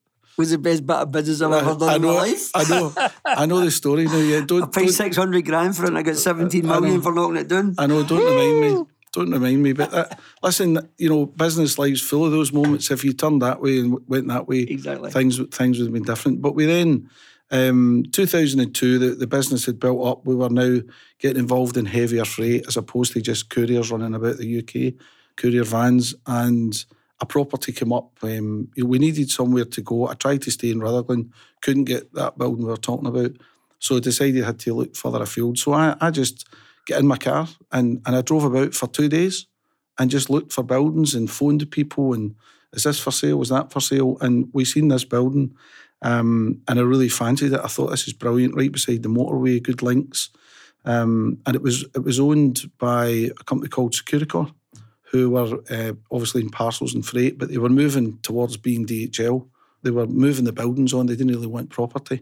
was 0.41 0.51
the 0.51 0.57
best 0.57 0.85
bit 0.85 0.95
of 0.97 1.11
business 1.11 1.41
I've 1.41 1.53
ever 1.53 1.75
done 1.79 1.89
I 1.89 1.95
in 1.95 2.01
know, 2.01 2.13
my 2.13 2.19
life. 2.25 2.51
I 2.53 2.63
know, 2.69 2.93
I 3.25 3.45
know 3.45 3.59
the 3.61 3.71
story 3.71 4.05
now. 4.05 4.17
Yeah, 4.17 4.37
I 4.39 4.45
don't, 4.45 4.63
I 4.63 4.67
paid 4.67 4.85
don't 4.85 4.93
600 4.93 5.45
grand 5.45 5.75
for 5.77 5.85
it 5.85 5.89
and 5.89 5.97
I 5.97 6.01
got 6.01 6.15
17 6.15 6.65
million 6.65 6.95
know. 6.95 7.01
for 7.01 7.13
knocking 7.13 7.37
it 7.37 7.47
down. 7.47 7.75
I 7.77 7.87
know, 7.87 8.03
don't 8.03 8.25
remind 8.25 8.61
me. 8.61 8.85
Don't 9.13 9.31
remind 9.31 9.61
me. 9.61 9.73
But 9.73 9.91
that, 9.91 10.19
listen, 10.41 10.89
you 10.97 11.09
know, 11.09 11.25
business 11.25 11.77
life's 11.77 12.01
full 12.01 12.25
of 12.25 12.31
those 12.31 12.53
moments. 12.53 12.91
If 12.91 13.03
you 13.03 13.13
turned 13.13 13.41
that 13.41 13.61
way 13.61 13.79
and 13.79 13.97
went 14.07 14.27
that 14.29 14.47
way, 14.47 14.59
Exactly. 14.61 15.11
things 15.11 15.39
things 15.51 15.77
would 15.77 15.87
have 15.87 15.93
been 15.93 16.03
different. 16.03 16.41
But 16.41 16.55
we 16.55 16.65
then, 16.65 17.09
um, 17.51 18.05
2002, 18.13 18.99
the, 18.99 19.15
the 19.15 19.27
business 19.27 19.65
had 19.65 19.79
built 19.79 20.07
up. 20.07 20.25
We 20.25 20.35
were 20.35 20.49
now 20.49 20.79
getting 21.19 21.39
involved 21.39 21.75
in 21.75 21.85
heavier 21.85 22.23
freight 22.25 22.65
as 22.67 22.77
opposed 22.77 23.11
to 23.13 23.21
just 23.21 23.49
couriers 23.49 23.91
running 23.91 24.15
about 24.15 24.37
the 24.37 24.59
UK, 24.59 24.93
courier 25.35 25.65
vans. 25.65 26.15
And 26.25 26.83
a 27.21 27.25
property 27.25 27.71
came 27.71 27.93
up. 27.93 28.11
Um, 28.23 28.69
we 28.75 28.97
needed 28.99 29.29
somewhere 29.29 29.65
to 29.65 29.81
go. 29.81 30.07
I 30.07 30.15
tried 30.15 30.41
to 30.41 30.51
stay 30.51 30.71
in 30.71 30.79
Rutherglen, 30.79 31.31
couldn't 31.61 31.85
get 31.85 32.11
that 32.15 32.37
building 32.37 32.65
we 32.65 32.71
were 32.71 32.77
talking 32.77 33.07
about. 33.07 33.31
So 33.79 33.97
I 33.97 33.99
decided 33.99 34.43
I 34.43 34.47
had 34.47 34.59
to 34.59 34.73
look 34.73 34.95
further 34.95 35.21
afield. 35.21 35.59
So 35.59 35.73
I, 35.73 35.95
I 36.01 36.09
just 36.09 36.47
get 36.87 36.99
in 36.99 37.07
my 37.07 37.17
car 37.17 37.47
and, 37.71 38.01
and 38.05 38.15
I 38.15 38.21
drove 38.21 38.43
about 38.43 38.73
for 38.73 38.87
two 38.87 39.07
days 39.07 39.45
and 39.99 40.09
just 40.09 40.29
looked 40.29 40.51
for 40.51 40.63
buildings 40.63 41.13
and 41.13 41.29
phoned 41.29 41.69
people 41.69 42.13
and 42.13 42.35
is 42.73 42.83
this 42.83 42.99
for 42.99 43.11
sale? 43.11 43.37
Was 43.37 43.49
that 43.49 43.71
for 43.71 43.81
sale? 43.81 44.17
And 44.21 44.49
we 44.53 44.65
seen 44.65 44.87
this 44.87 45.03
building 45.03 45.55
um, 46.01 46.61
and 46.67 46.79
I 46.79 46.81
really 46.81 47.09
fancied 47.09 47.53
it. 47.53 47.61
I 47.63 47.67
thought 47.67 47.91
this 47.91 48.07
is 48.07 48.13
brilliant, 48.13 48.55
right 48.55 48.71
beside 48.71 49.03
the 49.03 49.09
motorway, 49.09 49.61
good 49.61 49.83
links. 49.83 50.29
Um, 50.85 51.37
and 51.45 51.55
it 51.55 51.61
was 51.61 51.83
it 51.93 52.03
was 52.03 52.19
owned 52.19 52.71
by 52.79 53.05
a 53.39 53.43
company 53.43 53.69
called 53.69 53.93
Securicor 53.93 54.51
who 55.11 55.29
were 55.29 55.59
uh, 55.69 55.93
obviously 56.09 56.41
in 56.41 56.49
parcels 56.49 56.93
and 56.93 57.05
freight, 57.05 57.37
but 57.37 57.49
they 57.49 57.57
were 57.57 57.69
moving 57.69 58.17
towards 58.19 58.55
being 58.55 58.85
DHL. 58.85 59.45
They 59.83 59.91
were 59.91 60.07
moving 60.07 60.45
the 60.45 60.53
buildings 60.53 60.93
on. 60.93 61.07
They 61.07 61.15
didn't 61.15 61.33
really 61.33 61.47
want 61.47 61.69
property. 61.69 62.21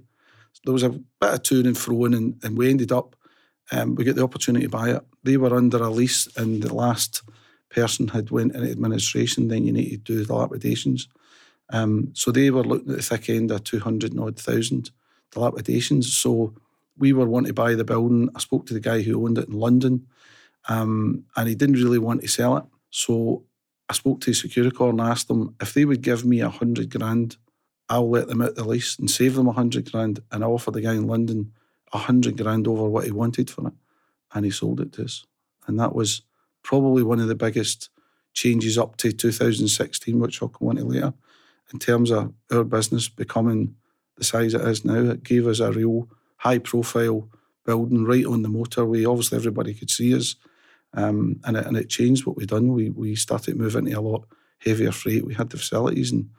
There 0.66 0.74
was 0.74 0.84
a 0.84 0.90
bit 0.90 1.06
of 1.22 1.44
to 1.44 1.60
and 1.60 1.78
fro, 1.78 2.06
and, 2.06 2.40
and 2.44 2.58
we 2.58 2.70
ended 2.70 2.92
up, 2.92 3.16
um, 3.72 3.94
we 3.94 4.04
got 4.04 4.16
the 4.16 4.24
opportunity 4.24 4.66
to 4.66 4.70
buy 4.70 4.90
it. 4.90 5.04
They 5.24 5.38
were 5.38 5.56
under 5.56 5.78
a 5.78 5.90
lease, 5.90 6.28
and 6.36 6.64
the 6.64 6.74
last 6.74 7.22
person 7.70 8.08
had 8.08 8.32
went 8.32 8.56
into 8.56 8.72
administration. 8.72 9.50
Then 9.50 9.66
you 9.66 9.72
need 9.72 9.90
to 9.92 9.98
do 9.98 10.18
the 10.18 10.26
dilapidations. 10.26 11.08
Um, 11.72 12.10
so 12.14 12.32
they 12.32 12.50
were 12.50 12.64
looking 12.64 12.90
at 12.90 12.98
the 12.98 13.04
thick 13.04 13.30
end 13.30 13.52
of 13.52 13.64
200 13.64 14.12
and 14.12 14.20
odd 14.20 14.40
thousand 14.40 14.90
dilapidations. 15.32 16.12
So 16.18 16.56
we 16.98 17.14
were 17.14 17.28
wanting 17.28 17.50
to 17.50 17.54
buy 17.54 17.76
the 17.76 17.84
building. 17.84 18.30
I 18.36 18.40
spoke 18.40 18.66
to 18.66 18.74
the 18.74 18.80
guy 18.80 19.04
who 19.04 19.24
owned 19.24 19.38
it 19.38 19.48
in 19.48 19.54
London, 19.54 20.08
um, 20.68 21.26
and 21.38 21.48
he 21.48 21.54
didn't 21.54 21.76
really 21.76 22.00
want 22.00 22.22
to 22.22 22.28
sell 22.28 22.58
it. 22.58 22.64
So 22.90 23.44
I 23.88 23.94
spoke 23.94 24.22
to 24.22 24.32
Securicor 24.32 24.90
and 24.90 25.02
asked 25.02 25.28
them 25.28 25.56
if 25.62 25.74
they 25.74 25.86
would 25.86 26.02
give 26.02 26.26
me 26.26 26.42
a 26.42 26.50
hundred 26.50 26.90
grand, 26.90 27.38
I'll 27.90 28.10
let 28.10 28.28
them 28.28 28.42
out 28.42 28.56
the 28.56 28.64
lease 28.64 28.98
and 29.00 29.10
save 29.10 29.36
them 29.36 29.48
a 29.48 29.54
hundred 29.54 29.92
grand. 29.92 30.20
And 30.32 30.44
I 30.44 30.48
offered 30.48 30.76
the 30.76 30.82
guy 30.82 30.94
in 30.94 31.08
London 31.08 31.54
a 31.92 31.98
hundred 31.98 32.38
grand 32.38 32.68
over 32.68 32.88
what 32.88 33.06
he 33.06 33.12
wanted 33.12 33.50
for 33.50 33.68
it. 33.68 33.74
And 34.34 34.46
he 34.46 34.52
sold 34.52 34.80
it 34.80 34.94
to 34.94 35.06
us. 35.06 35.26
And 35.66 35.80
that 35.80 35.96
was 35.96 36.22
probably 36.64 37.04
one 37.04 37.20
of 37.20 37.28
the 37.28 37.36
biggest 37.36 37.90
changes 38.34 38.78
up 38.78 38.96
to 38.98 39.12
2016, 39.12 40.20
which 40.20 40.42
I'll 40.42 40.50
come 40.50 40.68
on 40.68 40.76
to 40.76 40.86
later, 40.86 41.14
in 41.74 41.80
terms 41.80 42.12
of 42.12 42.34
our 42.52 42.64
business 42.64 43.10
becoming 43.10 43.76
the 44.18 44.24
size 44.24 44.54
it 44.54 44.62
is 44.62 44.86
now. 44.86 45.12
It 45.12 45.24
gave 45.24 45.48
us 45.48 45.60
a 45.60 45.72
real 45.72 46.08
high 46.38 46.60
profile 46.60 47.28
building 47.66 48.06
right 48.06 48.26
on 48.26 48.44
the 48.44 48.50
motorway. 48.50 49.10
Obviously, 49.10 49.38
everybody 49.38 49.74
could 49.74 49.90
see 49.90 50.16
us. 50.16 50.36
Um, 50.94 51.40
and, 51.44 51.56
it, 51.56 51.66
and 51.68 51.78
it 51.78 51.90
changed 51.90 52.26
what 52.26 52.36
we've 52.36 52.48
done. 52.48 52.74
We 52.74 52.90
we 52.90 53.16
started 53.16 53.58
moving 53.58 53.88
into 53.88 54.00
a 54.00 54.02
lot 54.02 54.28
heavier 54.60 54.92
freight. 54.92 55.26
We 55.26 55.34
had 55.34 55.50
the 55.50 55.58
facilities 55.58 56.12
and 56.12 56.30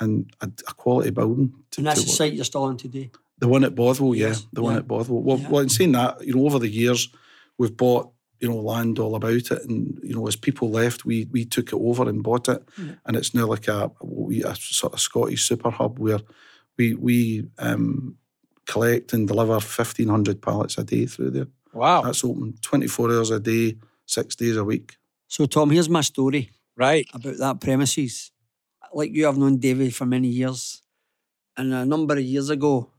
and 0.00 0.32
a, 0.40 0.46
a 0.68 0.74
quality 0.74 1.10
building. 1.10 1.54
To, 1.72 1.80
and 1.80 1.86
that's 1.86 2.04
the 2.04 2.10
site 2.10 2.32
you're 2.32 2.44
still 2.44 2.64
on 2.64 2.76
today? 2.76 3.10
The 3.38 3.48
one 3.48 3.64
at 3.64 3.74
Bothwell, 3.74 4.14
yes. 4.14 4.40
yeah. 4.40 4.48
The 4.52 4.62
yeah. 4.62 4.68
one 4.68 4.76
at 4.76 4.88
Bothwell. 4.88 5.22
Well, 5.22 5.38
yeah. 5.38 5.48
well, 5.48 5.62
in 5.62 5.68
saying 5.68 5.92
that, 5.92 6.24
you 6.24 6.34
know, 6.34 6.46
over 6.46 6.58
the 6.58 6.68
years, 6.68 7.08
we've 7.58 7.76
bought, 7.76 8.10
you 8.40 8.48
know, 8.48 8.56
land 8.56 8.98
all 8.98 9.14
about 9.14 9.34
it. 9.50 9.64
And, 9.68 9.98
you 10.02 10.14
know, 10.14 10.26
as 10.26 10.36
people 10.36 10.70
left, 10.70 11.04
we 11.04 11.26
we 11.30 11.44
took 11.44 11.72
it 11.72 11.78
over 11.78 12.08
and 12.08 12.22
bought 12.22 12.48
it. 12.48 12.62
Yeah. 12.78 12.94
And 13.06 13.16
it's 13.16 13.34
now 13.34 13.46
like 13.46 13.68
a, 13.68 13.90
a 14.00 14.56
sort 14.56 14.94
of 14.94 15.00
Scottish 15.00 15.44
super 15.44 15.70
hub 15.70 15.98
where 15.98 16.20
we, 16.78 16.94
we 16.94 17.48
um, 17.58 18.16
collect 18.66 19.12
and 19.12 19.28
deliver 19.28 19.52
1,500 19.52 20.40
pallets 20.40 20.78
a 20.78 20.84
day 20.84 21.06
through 21.06 21.30
there. 21.30 21.48
Wow. 21.72 22.02
That's 22.02 22.24
open 22.24 22.54
24 22.62 23.12
hours 23.12 23.30
a 23.30 23.40
day, 23.40 23.76
six 24.12 24.36
days 24.36 24.56
a 24.56 24.64
week. 24.64 24.96
So, 25.28 25.46
Tom, 25.46 25.70
here's 25.70 25.88
my 25.88 26.02
story. 26.02 26.50
Right. 26.76 27.06
About 27.14 27.38
that 27.38 27.60
premises. 27.60 28.30
Like 28.92 29.12
you, 29.14 29.28
I've 29.28 29.38
known 29.38 29.58
David 29.58 29.94
for 29.94 30.04
many 30.04 30.28
years. 30.28 30.82
And 31.56 31.72
a 31.72 31.86
number 31.86 32.14
of 32.14 32.22
years 32.22 32.50
ago, 32.50 32.90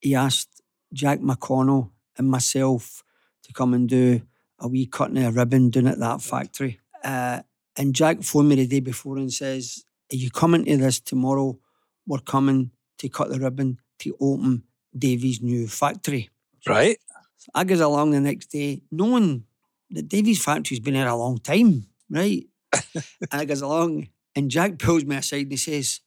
he 0.00 0.14
asked 0.14 0.62
Jack 0.92 1.20
McConnell 1.20 1.90
and 2.16 2.30
myself 2.30 3.02
to 3.44 3.52
come 3.52 3.74
and 3.74 3.88
do 3.88 4.22
a 4.58 4.68
wee 4.68 4.86
cutting 4.86 5.18
of 5.18 5.36
a 5.36 5.40
ribbon 5.40 5.70
down 5.70 5.86
at 5.86 5.98
that 5.98 6.22
factory. 6.22 6.80
Uh, 7.04 7.40
and 7.76 7.94
Jack 7.94 8.22
phoned 8.22 8.48
me 8.48 8.56
the 8.56 8.66
day 8.66 8.80
before 8.80 9.16
and 9.16 9.32
says, 9.32 9.84
Are 10.12 10.16
you 10.16 10.30
coming 10.30 10.64
to 10.64 10.76
this 10.76 11.00
tomorrow? 11.00 11.58
We're 12.06 12.18
coming 12.18 12.70
to 12.98 13.08
cut 13.08 13.30
the 13.30 13.38
ribbon 13.38 13.78
to 14.00 14.16
open 14.20 14.64
Davy's 14.96 15.40
new 15.40 15.66
factory. 15.68 16.30
Right. 16.66 16.98
So 17.36 17.50
I 17.54 17.64
goes 17.64 17.80
along 17.80 18.10
the 18.10 18.20
next 18.20 18.46
day, 18.46 18.82
knowing 18.90 19.44
that 19.90 20.08
Davy's 20.08 20.42
factory's 20.42 20.80
been 20.80 20.94
here 20.94 21.06
a 21.06 21.16
long 21.16 21.38
time, 21.38 21.86
right? 22.08 22.44
and 22.94 23.04
I 23.32 23.44
goes 23.44 23.62
along, 23.62 24.08
and 24.34 24.50
Jack 24.50 24.78
pulls 24.78 25.04
me 25.04 25.16
aside 25.16 25.42
and 25.42 25.52
he 25.52 25.56
says, 25.56 26.00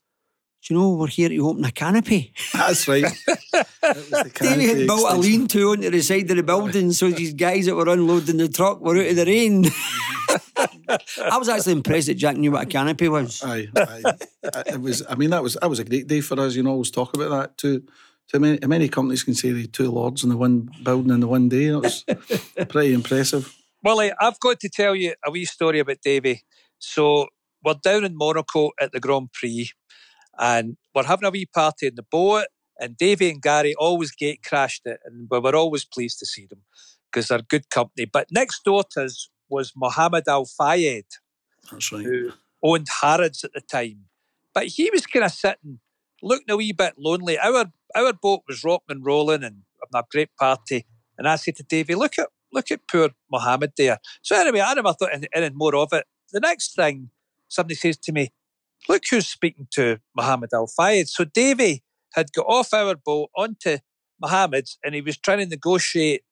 do 0.64 0.72
you 0.72 0.80
know 0.80 0.94
we're 0.94 1.08
here 1.08 1.28
to 1.28 1.38
open 1.46 1.62
a 1.66 1.70
canopy? 1.70 2.32
That's 2.54 2.88
right. 2.88 3.04
Davy 4.40 4.66
had 4.66 4.86
built 4.86 5.12
a 5.12 5.14
lean 5.14 5.46
to 5.48 5.72
onto 5.72 5.90
the 5.90 6.00
side 6.00 6.30
of 6.30 6.38
the 6.38 6.42
building 6.42 6.90
so 6.92 7.10
these 7.10 7.34
guys 7.34 7.66
that 7.66 7.74
were 7.74 7.86
unloading 7.86 8.38
the 8.38 8.48
truck 8.48 8.80
were 8.80 8.96
out 8.96 9.10
of 9.10 9.16
the 9.16 9.26
rain. 9.26 9.66
I 11.30 11.36
was 11.36 11.50
actually 11.50 11.74
impressed 11.74 12.06
that 12.06 12.14
Jack 12.14 12.38
knew 12.38 12.52
what 12.52 12.62
a 12.62 12.66
canopy 12.66 13.10
was. 13.10 13.42
Aye, 13.44 13.68
aye. 13.76 14.14
it 14.66 14.80
was 14.80 15.02
I 15.06 15.16
mean 15.16 15.28
that 15.30 15.42
was 15.42 15.58
that 15.60 15.68
was 15.68 15.80
a 15.80 15.84
great 15.84 16.06
day 16.06 16.22
for 16.22 16.40
us, 16.40 16.54
you 16.54 16.62
know, 16.62 16.70
always 16.70 16.90
talk 16.90 17.14
about 17.14 17.28
that 17.28 17.58
too. 17.58 17.82
So 18.28 18.38
many, 18.38 18.58
many 18.66 18.88
companies 18.88 19.22
can 19.22 19.34
say 19.34 19.52
the 19.52 19.66
two 19.66 19.90
lords 19.90 20.24
in 20.24 20.30
the 20.30 20.36
one 20.38 20.70
building 20.82 21.12
in 21.12 21.20
the 21.20 21.28
one 21.28 21.50
day. 21.50 21.66
It 21.66 21.76
was 21.76 22.04
pretty 22.70 22.94
impressive. 22.94 23.54
Willie, 23.84 24.12
I've 24.18 24.40
got 24.40 24.60
to 24.60 24.70
tell 24.70 24.94
you 24.94 25.14
a 25.26 25.30
wee 25.30 25.44
story 25.44 25.78
about 25.78 26.00
Davy. 26.02 26.42
So 26.78 27.28
we're 27.62 27.74
down 27.74 28.04
in 28.04 28.16
Monaco 28.16 28.70
at 28.80 28.92
the 28.92 29.00
Grand 29.00 29.32
Prix 29.34 29.72
and 30.38 30.78
we're 30.94 31.04
having 31.04 31.26
a 31.26 31.30
wee 31.30 31.44
party 31.44 31.88
in 31.88 31.94
the 31.94 32.02
boat 32.02 32.46
and 32.80 32.96
Davy 32.96 33.28
and 33.28 33.42
Gary 33.42 33.74
always 33.74 34.10
gate 34.10 34.40
crashed 34.42 34.86
it 34.86 35.00
and 35.04 35.28
we 35.30 35.38
were 35.38 35.54
always 35.54 35.84
pleased 35.84 36.18
to 36.20 36.26
see 36.26 36.46
them 36.46 36.62
because 37.12 37.28
they're 37.28 37.42
good 37.42 37.68
company. 37.68 38.06
But 38.06 38.28
next 38.30 38.64
door 38.64 38.84
to 38.92 39.04
us 39.04 39.28
was 39.50 39.74
Mohammed 39.76 40.28
Al 40.28 40.46
Fayed. 40.46 41.04
That's 41.70 41.92
right. 41.92 42.04
Who 42.04 42.30
owned 42.62 42.86
Harrods 43.02 43.44
at 43.44 43.52
the 43.52 43.60
time. 43.60 44.06
But 44.54 44.66
he 44.68 44.88
was 44.90 45.04
kind 45.04 45.26
of 45.26 45.32
sitting, 45.32 45.80
looking 46.22 46.50
a 46.50 46.56
wee 46.56 46.72
bit 46.72 46.94
lonely. 46.96 47.38
Our 47.38 47.66
our 47.94 48.12
boat 48.14 48.44
was 48.48 48.64
rocking 48.64 48.96
and 48.96 49.04
rolling 49.04 49.44
and 49.44 49.62
having 49.82 49.94
a 49.94 50.04
great 50.10 50.34
party. 50.40 50.86
And 51.18 51.28
I 51.28 51.36
said 51.36 51.56
to 51.56 51.62
Davy, 51.62 51.94
look 51.94 52.18
at 52.18 52.28
look 52.54 52.70
at 52.70 52.80
poor 52.90 53.10
Mohammed 53.30 53.72
there. 53.76 53.98
So 54.22 54.36
anyway, 54.36 54.60
I 54.60 54.74
never 54.74 54.92
thought 54.92 55.10
anything 55.12 55.56
more 55.56 55.76
of 55.76 55.88
it. 55.92 56.04
The 56.32 56.40
next 56.40 56.74
thing, 56.74 57.10
somebody 57.48 57.74
says 57.74 57.96
to 57.98 58.12
me, 58.12 58.32
look 58.88 59.02
who's 59.10 59.26
speaking 59.26 59.66
to 59.72 59.98
Mohammed 60.16 60.50
Al 60.54 60.66
Fayed. 60.66 61.08
So 61.08 61.24
Davy 61.24 61.82
had 62.14 62.32
got 62.32 62.46
off 62.46 62.72
our 62.72 62.94
boat 62.94 63.30
onto 63.36 63.78
Mohammed's 64.20 64.78
and 64.84 64.94
he 64.94 65.00
was 65.00 65.18
trying 65.18 65.38
to 65.38 65.46
negotiate 65.46 66.22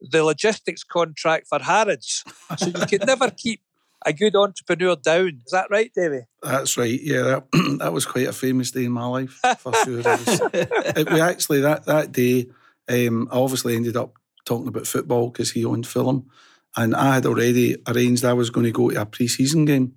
the 0.00 0.22
logistics 0.22 0.84
contract 0.84 1.46
for 1.48 1.58
Harrods. 1.60 2.24
So 2.56 2.66
you 2.66 2.86
could 2.86 3.06
never 3.06 3.30
keep 3.36 3.60
a 4.06 4.12
good 4.12 4.36
entrepreneur 4.36 4.96
down. 4.96 5.40
Is 5.44 5.52
that 5.52 5.68
right, 5.70 5.90
Davy? 5.94 6.20
That's 6.42 6.76
right. 6.76 7.00
Yeah, 7.02 7.22
that, 7.22 7.44
that 7.80 7.92
was 7.92 8.06
quite 8.06 8.28
a 8.28 8.32
famous 8.32 8.70
day 8.70 8.84
in 8.84 8.92
my 8.92 9.06
life 9.06 9.40
for 9.58 9.74
sure. 9.84 9.96
Was, 9.96 10.40
it, 10.52 11.10
we 11.10 11.20
actually 11.20 11.60
that 11.62 11.86
that 11.86 12.12
day, 12.12 12.46
um, 12.88 13.28
I 13.30 13.36
obviously 13.36 13.74
ended 13.76 13.96
up 13.96 14.14
talking 14.48 14.68
about 14.68 14.86
football 14.86 15.30
because 15.30 15.52
he 15.52 15.64
owned 15.64 15.86
Fulham. 15.86 16.28
And 16.76 16.94
I 16.94 17.14
had 17.14 17.26
already 17.26 17.76
arranged 17.86 18.24
I 18.24 18.32
was 18.32 18.50
going 18.50 18.66
to 18.66 18.72
go 18.72 18.90
to 18.90 19.00
a 19.00 19.06
pre 19.06 19.28
season 19.28 19.64
game. 19.64 19.94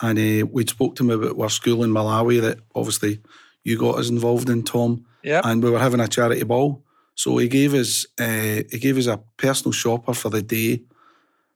And 0.00 0.18
uh, 0.18 0.46
we'd 0.46 0.70
spoke 0.70 0.96
to 0.96 1.04
him 1.04 1.10
about 1.10 1.40
our 1.40 1.50
school 1.50 1.84
in 1.84 1.90
Malawi 1.90 2.40
that 2.40 2.58
obviously 2.74 3.20
you 3.62 3.78
got 3.78 3.98
us 3.98 4.10
involved 4.10 4.50
in, 4.50 4.62
Tom. 4.62 5.06
Yeah. 5.22 5.40
And 5.44 5.62
we 5.62 5.70
were 5.70 5.78
having 5.78 6.00
a 6.00 6.08
charity 6.08 6.42
ball. 6.44 6.84
So 7.14 7.36
he 7.38 7.48
gave 7.48 7.74
us 7.74 8.06
uh, 8.18 8.62
he 8.70 8.78
gave 8.78 8.98
us 8.98 9.06
a 9.06 9.18
personal 9.36 9.72
shopper 9.72 10.14
for 10.14 10.30
the 10.30 10.42
day, 10.42 10.82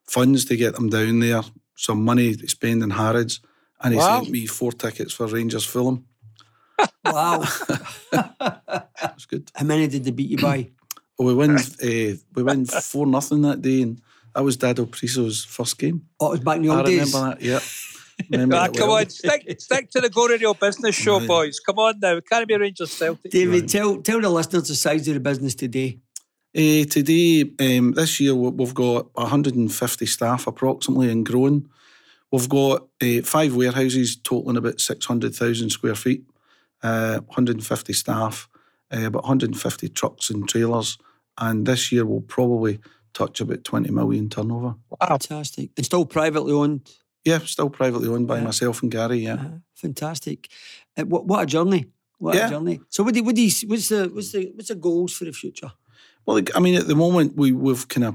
funds 0.07 0.45
to 0.47 0.57
get 0.57 0.75
them 0.75 0.89
down 0.89 1.19
there, 1.19 1.43
some 1.75 2.05
money 2.05 2.35
to 2.35 2.49
spend 2.49 2.83
in 2.83 2.91
Harrods, 2.91 3.41
and 3.83 3.93
he 3.93 3.99
wow. 3.99 4.21
sent 4.21 4.31
me 4.31 4.47
four 4.47 4.73
tickets 4.73 5.13
for 5.13 5.27
Rangers 5.27 5.65
Fulham. 5.65 6.07
wow, 7.05 7.45
that's 8.13 9.27
good. 9.27 9.51
How 9.55 9.65
many 9.65 9.89
did 9.89 10.05
they 10.05 10.13
beat 10.13 10.31
you 10.31 10.39
by? 10.39 10.71
Well, 11.19 11.29
we 11.29 11.35
win. 11.35 11.57
Uh, 11.57 12.17
we 12.35 12.43
win 12.43 12.67
four 12.67 13.07
nothing 13.07 13.43
that 13.43 13.61
day, 13.61 13.83
and 13.83 14.01
that 14.35 14.45
was 14.45 14.57
Dado 14.57 14.87
Pršo's 14.87 15.45
first 15.45 15.79
game. 15.79 16.07
Oh, 16.21 16.29
it 16.29 16.31
was 16.31 16.41
back 16.41 16.57
in 16.57 16.63
the 16.63 16.69
old 16.69 16.81
I 16.81 16.85
days. 16.85 17.13
remember 17.13 17.37
that. 17.37 17.43
Yeah. 17.43 17.61
ah, 18.53 18.69
come 18.69 18.91
on, 18.91 19.09
stick 19.11 19.61
stick 19.61 19.91
to 19.91 20.01
the 20.01 20.11
Go 20.11 20.27
Radio 20.27 20.55
Business 20.55 20.95
Show, 20.95 21.25
boys. 21.27 21.61
Come 21.61 21.79
on 21.79 22.01
now, 22.01 22.21
can't 22.21 22.47
be 22.47 22.57
Rangers 22.57 22.93
Celtic. 22.93 23.31
David, 23.31 23.63
right. 23.63 23.71
tell 23.71 24.01
tell 24.03 24.21
the 24.21 24.29
listeners 24.29 24.69
the 24.69 24.75
size 24.75 25.07
of 25.09 25.15
the 25.15 25.21
business 25.21 25.55
today. 25.55 25.99
Uh, 26.57 26.85
today, 26.85 27.45
um, 27.61 27.93
this 27.93 28.21
year, 28.21 28.35
we've 28.35 28.75
got 28.75 29.15
150 29.15 30.07
staff 30.07 30.47
approximately 30.47 31.11
and 31.11 31.25
growing. 31.25 31.69
We've 32.33 32.49
got 32.49 32.89
uh, 33.03 33.23
five 33.23 33.55
warehouses 33.55 34.17
totaling 34.17 34.57
about 34.57 34.81
600,000 34.81 35.71
square 35.71 35.95
feet, 35.95 36.25
uh, 36.83 37.21
150 37.21 37.93
staff, 37.93 38.49
uh, 38.93 39.07
about 39.07 39.25
150 39.25 39.89
trucks 39.91 40.31
and 40.31 40.49
trailers 40.49 40.99
and 41.39 41.67
this 41.67 41.91
year 41.93 42.05
will 42.05 42.21
probably 42.23 42.81
touch 43.15 43.41
about 43.41 43.65
20 43.65 43.91
million 43.91 44.29
turnover. 44.29 44.75
Fantastic. 45.07 45.71
And 45.77 45.87
still 45.87 46.05
privately 46.05 46.53
owned? 46.53 46.89
Yeah, 47.25 47.39
still 47.41 47.71
privately 47.71 48.09
owned 48.09 48.27
by 48.29 48.39
Yeah. 48.39 48.45
myself 48.45 48.83
and 48.83 48.91
Gary. 48.91 49.19
Yeah. 49.19 49.35
Uh, 49.35 49.49
fantastic. 49.75 50.49
Uh, 50.97 51.05
what, 51.05 51.27
what 51.27 51.43
a 51.43 51.47
journey. 51.47 51.87
What 52.19 52.35
Yeah. 52.37 52.47
a 52.47 52.51
journey. 52.51 52.81
So 52.89 53.03
what 53.03 53.15
do 53.15 53.23
what 53.23 53.35
do 53.35 53.43
you, 53.43 53.51
what's 53.69 53.89
the 53.89 54.11
what's 54.13 54.33
the 54.33 54.53
what's 54.55 54.69
the 54.69 54.75
goals 54.75 55.13
for 55.13 55.25
the 55.25 55.33
future? 55.33 55.73
Well, 56.27 56.37
like, 56.37 56.55
I 56.57 56.61
mean, 56.61 56.75
at 56.75 56.87
the 56.87 56.95
moment 56.97 57.37
we 57.37 57.53
we've 57.53 57.87
kind 57.89 58.05
of 58.05 58.15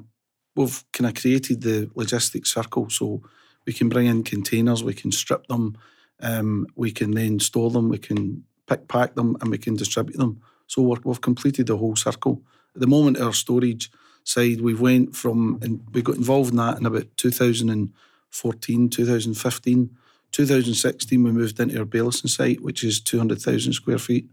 we've 0.55 0.83
kind 0.93 1.07
of 1.09 1.19
created 1.21 1.61
the 1.61 1.89
logistics 1.95 2.53
circle, 2.53 2.89
so 2.89 3.21
we 3.65 3.73
can 3.73 3.89
bring 3.89 4.07
in 4.07 4.23
containers, 4.23 4.83
we 4.83 4.93
can 4.93 5.11
strip 5.11 5.47
them, 5.47 5.77
um, 6.19 6.67
we 6.75 6.91
can 6.91 7.11
then 7.11 7.39
store 7.39 7.71
them, 7.71 7.89
we 7.89 7.97
can 7.97 8.43
pick 8.67 8.87
pack 8.87 9.15
them, 9.15 9.35
and 9.41 9.49
we 9.49 9.57
can 9.57 9.75
distribute 9.75 10.17
them. 10.17 10.41
So 10.67 10.81
we're, 10.81 10.97
we've 11.03 11.21
completed 11.21 11.67
the 11.67 11.77
whole 11.77 11.95
circle. 11.95 12.41
The 12.75 12.87
moment, 12.87 13.19
our 13.19 13.33
storage 13.33 13.91
side, 14.23 14.61
we 14.61 14.73
went 14.73 15.15
from 15.15 15.59
and 15.61 15.85
we 15.93 16.01
got 16.01 16.15
involved 16.15 16.51
in 16.51 16.57
that 16.57 16.77
in 16.77 16.85
about 16.85 17.07
2014, 17.17 18.89
2015. 18.89 19.97
2016, 20.31 21.23
we 21.23 21.31
moved 21.31 21.59
into 21.59 21.77
our 21.77 21.85
Baillieston 21.85 22.27
site, 22.27 22.61
which 22.61 22.83
is 22.83 22.99
200,000 22.99 23.73
square 23.73 23.99
feet. 23.99 24.27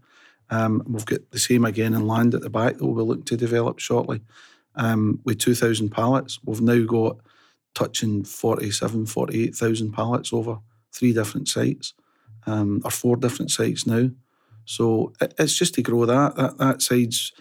Um, 0.49 0.83
we've 0.87 1.05
got 1.05 1.29
the 1.31 1.39
same 1.39 1.63
again 1.63 1.93
in 1.93 2.07
land 2.07 2.33
at 2.33 2.41
the 2.41 2.49
back 2.49 2.77
that 2.77 2.85
we'll 2.85 3.05
be 3.05 3.07
looking 3.07 3.23
to 3.25 3.37
develop 3.37 3.79
shortly 3.79 4.21
um, 4.75 5.19
with 5.23 5.39
2,000 5.39 5.89
pallets. 5.89 6.39
We've 6.43 6.61
now 6.61 6.83
got 6.85 7.17
touching 7.73 8.23
47, 8.23 9.05
48,000 9.05 9.91
pallets 9.91 10.33
over 10.33 10.59
three 10.91 11.13
different 11.13 11.47
sites 11.47 11.93
um, 12.45 12.81
or 12.83 12.91
four 12.91 13.15
different 13.15 13.51
sites 13.51 13.85
now. 13.85 14.09
So 14.65 15.13
it's 15.21 15.57
just 15.57 15.75
to 15.75 15.81
grow 15.81 16.05
that. 16.05 16.35
That, 16.35 16.57
that 16.57 16.81
side's 16.81 17.31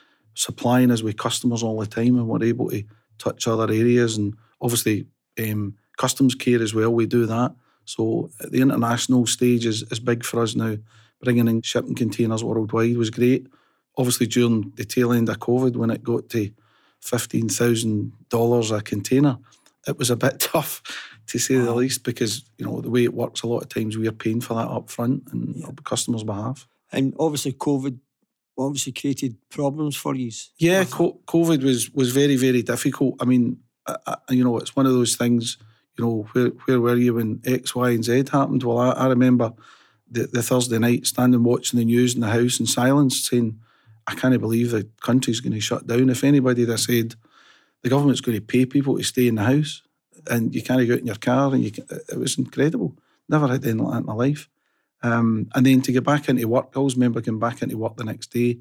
supplying 0.41 0.91
us 0.91 1.03
with 1.03 1.18
customers 1.18 1.62
all 1.62 1.78
the 1.78 1.86
time 1.86 2.16
and 2.16 2.26
we're 2.26 2.43
able 2.43 2.70
to 2.70 2.82
touch 3.18 3.47
other 3.47 3.70
areas 3.70 4.16
and 4.16 4.34
obviously 4.62 5.07
um, 5.38 5.74
customs 5.99 6.34
care 6.34 6.62
as 6.62 6.72
well. 6.72 6.95
We 6.95 7.05
do 7.05 7.26
that. 7.26 7.55
So 7.84 8.30
the 8.41 8.62
international 8.62 9.26
stage 9.26 9.66
is, 9.66 9.82
is 9.91 10.01
big 10.01 10.24
for 10.24 10.43
us 10.43 10.55
now. 10.55 10.78
Bringing 11.22 11.47
in 11.47 11.61
shipping 11.61 11.95
containers 11.95 12.43
worldwide 12.43 12.97
was 12.97 13.11
great. 13.11 13.49
Obviously, 13.99 14.26
during 14.26 14.72
the 14.76 14.86
tail 14.86 15.12
end 15.12 15.28
of 15.28 15.38
COVID, 15.41 15.76
when 15.76 15.91
it 15.91 16.03
got 16.03 16.30
to 16.30 16.51
$15,000 17.05 18.78
a 18.78 18.82
container, 18.82 19.38
it 19.86 19.99
was 19.99 20.09
a 20.09 20.16
bit 20.16 20.41
tough 20.41 20.82
to 21.26 21.38
say 21.38 21.57
the 21.57 21.74
least 21.74 22.03
because, 22.03 22.47
you 22.57 22.64
know, 22.64 22.80
the 22.80 22.88
way 22.88 23.05
it 23.05 23.12
works, 23.12 23.43
a 23.43 23.47
lot 23.47 23.62
of 23.62 23.68
times 23.68 23.99
we 23.99 24.09
are 24.09 24.12
paying 24.12 24.41
for 24.41 24.55
that 24.55 24.68
up 24.68 24.88
front 24.88 25.24
and 25.32 25.62
on 25.64 25.74
the 25.74 25.82
customer's 25.82 26.24
behalf. 26.24 26.66
And 26.93 27.14
obviously 27.18 27.53
COVID 27.53 27.99
obviously 28.61 28.93
created 28.93 29.37
problems 29.49 29.97
for 29.97 30.15
you. 30.15 30.31
Yeah, 30.59 30.85
COVID 30.85 31.63
was 31.63 31.91
was 31.91 32.13
very 32.13 32.37
very 32.37 32.63
difficult. 32.63 33.17
I 33.21 33.25
mean, 33.25 33.59
I, 33.87 33.97
I, 34.07 34.17
you 34.31 34.45
know, 34.45 34.59
it's 34.59 34.77
one 34.77 34.87
of 34.87 34.93
those 34.93 35.17
things. 35.17 35.59
You 35.99 36.05
know, 36.05 36.29
where 36.33 36.49
where 36.67 36.81
were 36.81 36.97
you 36.97 37.15
when 37.15 37.41
X, 37.45 37.75
Y, 37.75 37.91
and 37.91 38.05
Z 38.05 38.25
happened? 38.33 38.63
Well, 38.63 38.79
I, 38.79 38.91
I 38.91 39.07
remember 39.09 39.53
the, 40.11 40.27
the 40.27 40.43
Thursday 40.43 40.79
night 40.79 41.07
standing 41.07 41.45
watching 41.45 41.79
the 41.79 41.85
news 41.85 42.15
in 42.15 42.21
the 42.21 42.29
house 42.29 42.61
in 42.61 42.67
silence, 42.67 43.29
saying, 43.29 43.59
"I 44.07 44.15
can't 44.15 44.41
believe 44.41 44.71
the 44.71 44.89
country's 45.01 45.41
going 45.41 45.53
to 45.53 45.61
shut 45.61 45.87
down." 45.87 46.09
If 46.11 46.25
anybody 46.25 46.67
had 46.67 46.79
said 46.79 47.15
the 47.83 47.89
government's 47.89 48.21
going 48.21 48.39
to 48.39 48.43
pay 48.45 48.67
people 48.67 48.97
to 48.97 49.03
stay 49.03 49.27
in 49.27 49.37
the 49.37 49.43
house 49.43 49.83
and 50.31 50.55
you 50.55 50.63
can't 50.63 50.87
go 50.87 50.95
out 50.95 51.01
in 51.01 51.07
your 51.07 51.17
car, 51.17 51.53
and 51.53 51.65
you 51.65 51.71
can, 51.71 51.87
it 51.91 52.19
was 52.19 52.39
incredible. 52.39 52.97
Never 53.29 53.49
had 53.49 53.65
anything 53.65 53.79
like 53.79 53.93
that 53.93 54.01
in 54.01 54.07
my 54.07 54.15
life. 54.15 54.49
Um, 55.03 55.49
and 55.55 55.65
then 55.65 55.81
to 55.83 55.93
get 55.93 56.05
back 56.05 56.29
into 56.29 56.47
work, 56.47 56.71
I 56.75 56.79
always 56.79 56.95
remember 56.95 57.21
going 57.21 57.39
back 57.39 57.63
into 57.63 57.79
work 57.79 57.97
the 57.97 58.05
next 58.05 58.29
day 58.29 58.59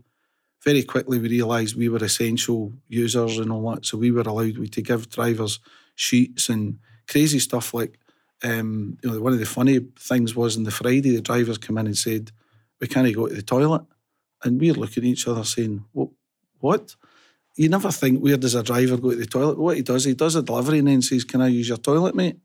very 0.63 0.83
quickly 0.83 1.19
we 1.19 1.29
realised 1.29 1.75
we 1.75 1.89
were 1.89 2.03
essential 2.03 2.73
users 2.87 3.37
and 3.37 3.51
all 3.51 3.71
that. 3.71 3.85
So 3.85 3.97
we 3.97 4.11
were 4.11 4.21
allowed 4.21 4.57
we 4.57 4.67
to 4.69 4.81
give 4.81 5.09
drivers 5.09 5.59
sheets 5.95 6.49
and 6.49 6.79
crazy 7.07 7.39
stuff 7.39 7.73
like 7.73 7.97
um, 8.41 8.97
you 9.03 9.09
know, 9.09 9.19
one 9.19 9.33
of 9.33 9.39
the 9.39 9.45
funny 9.45 9.79
things 9.97 10.33
was 10.33 10.55
on 10.55 10.63
the 10.63 10.71
Friday 10.71 11.01
the 11.13 11.21
drivers 11.21 11.57
come 11.57 11.77
in 11.77 11.87
and 11.87 11.97
said, 11.97 12.31
We 12.79 12.87
can't 12.87 13.13
go 13.13 13.27
to 13.27 13.33
the 13.33 13.41
toilet. 13.41 13.83
And 14.43 14.59
we're 14.59 14.73
looking 14.73 15.03
at 15.03 15.09
each 15.09 15.27
other 15.27 15.43
saying, 15.43 15.83
What 15.91 16.09
what? 16.59 16.95
You 17.57 17.67
never 17.67 17.91
think 17.91 18.21
where 18.21 18.37
does 18.37 18.55
a 18.55 18.63
driver 18.63 18.95
go 18.95 19.11
to 19.11 19.17
the 19.17 19.25
toilet? 19.25 19.57
What 19.57 19.75
he 19.75 19.81
does, 19.81 20.05
he 20.05 20.13
does 20.13 20.35
a 20.35 20.41
delivery 20.41 20.79
and 20.79 20.87
then 20.87 21.01
says, 21.01 21.25
Can 21.25 21.41
I 21.41 21.47
use 21.47 21.67
your 21.67 21.77
toilet, 21.77 22.15
mate? 22.15 22.37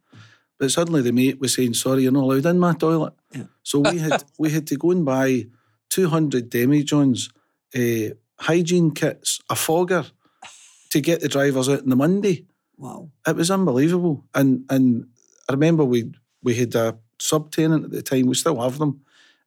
But 0.59 0.71
suddenly 0.71 1.03
the 1.03 1.13
mate 1.13 1.41
was 1.41 1.55
saying, 1.55 1.75
Sorry, 1.75 2.03
you're 2.03 2.13
not 2.13 2.25
allowed 2.25 2.47
in 2.47 2.59
my 2.59 2.75
toilet. 2.75 3.15
Yeah. 3.33 3.45
So 3.63 3.81
we 3.81 3.99
had 3.99 4.25
we 4.39 4.51
had 4.51 4.67
to 4.69 4.77
go 4.77 4.91
and 4.91 5.05
buy 5.05 5.47
two 5.91 6.09
hundred 6.09 6.51
demijohns, 6.51 7.31
uh, 7.75 8.15
hygiene 8.39 8.93
kits, 8.93 9.41
a 9.51 9.57
fogger 9.57 10.07
to 10.91 11.01
get 11.01 11.21
the 11.21 11.29
drivers 11.29 11.69
out 11.69 11.83
on 11.83 11.89
the 11.89 11.97
Monday. 11.97 12.47
Wow. 12.77 13.11
It 13.27 13.37
was 13.37 13.51
unbelievable. 13.51 14.25
And 14.35 14.65
and 14.71 15.07
I 15.49 15.53
remember 15.53 15.85
we 15.85 16.13
we 16.43 16.55
had 16.55 16.75
a 16.75 16.99
subtenant 17.19 17.85
at 17.85 17.91
the 17.91 18.03
time, 18.03 18.27
we 18.27 18.35
still 18.35 18.61
have 18.61 18.79
them, 18.79 19.01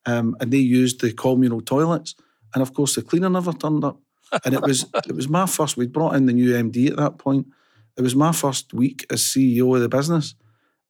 um, 0.06 0.36
and 0.40 0.52
they 0.52 0.58
used 0.58 1.02
the 1.02 1.14
communal 1.14 1.62
toilets. 1.62 2.16
And 2.54 2.62
of 2.62 2.74
course 2.74 2.96
the 2.96 3.02
cleaner 3.02 3.30
never 3.30 3.54
turned 3.54 3.84
up. 3.84 4.00
And 4.44 4.54
it 4.54 4.62
was 4.62 4.86
it 5.06 5.16
was 5.16 5.30
my 5.30 5.46
first 5.46 5.78
we'd 5.78 5.94
brought 5.94 6.16
in 6.16 6.26
the 6.26 6.34
new 6.34 6.54
MD 6.54 6.90
at 6.90 6.98
that 6.98 7.18
point. 7.18 7.48
It 7.96 8.02
was 8.02 8.16
my 8.16 8.32
first 8.32 8.74
week 8.74 9.06
as 9.10 9.22
CEO 9.24 9.74
of 9.76 9.82
the 9.82 9.90
business. 9.90 10.36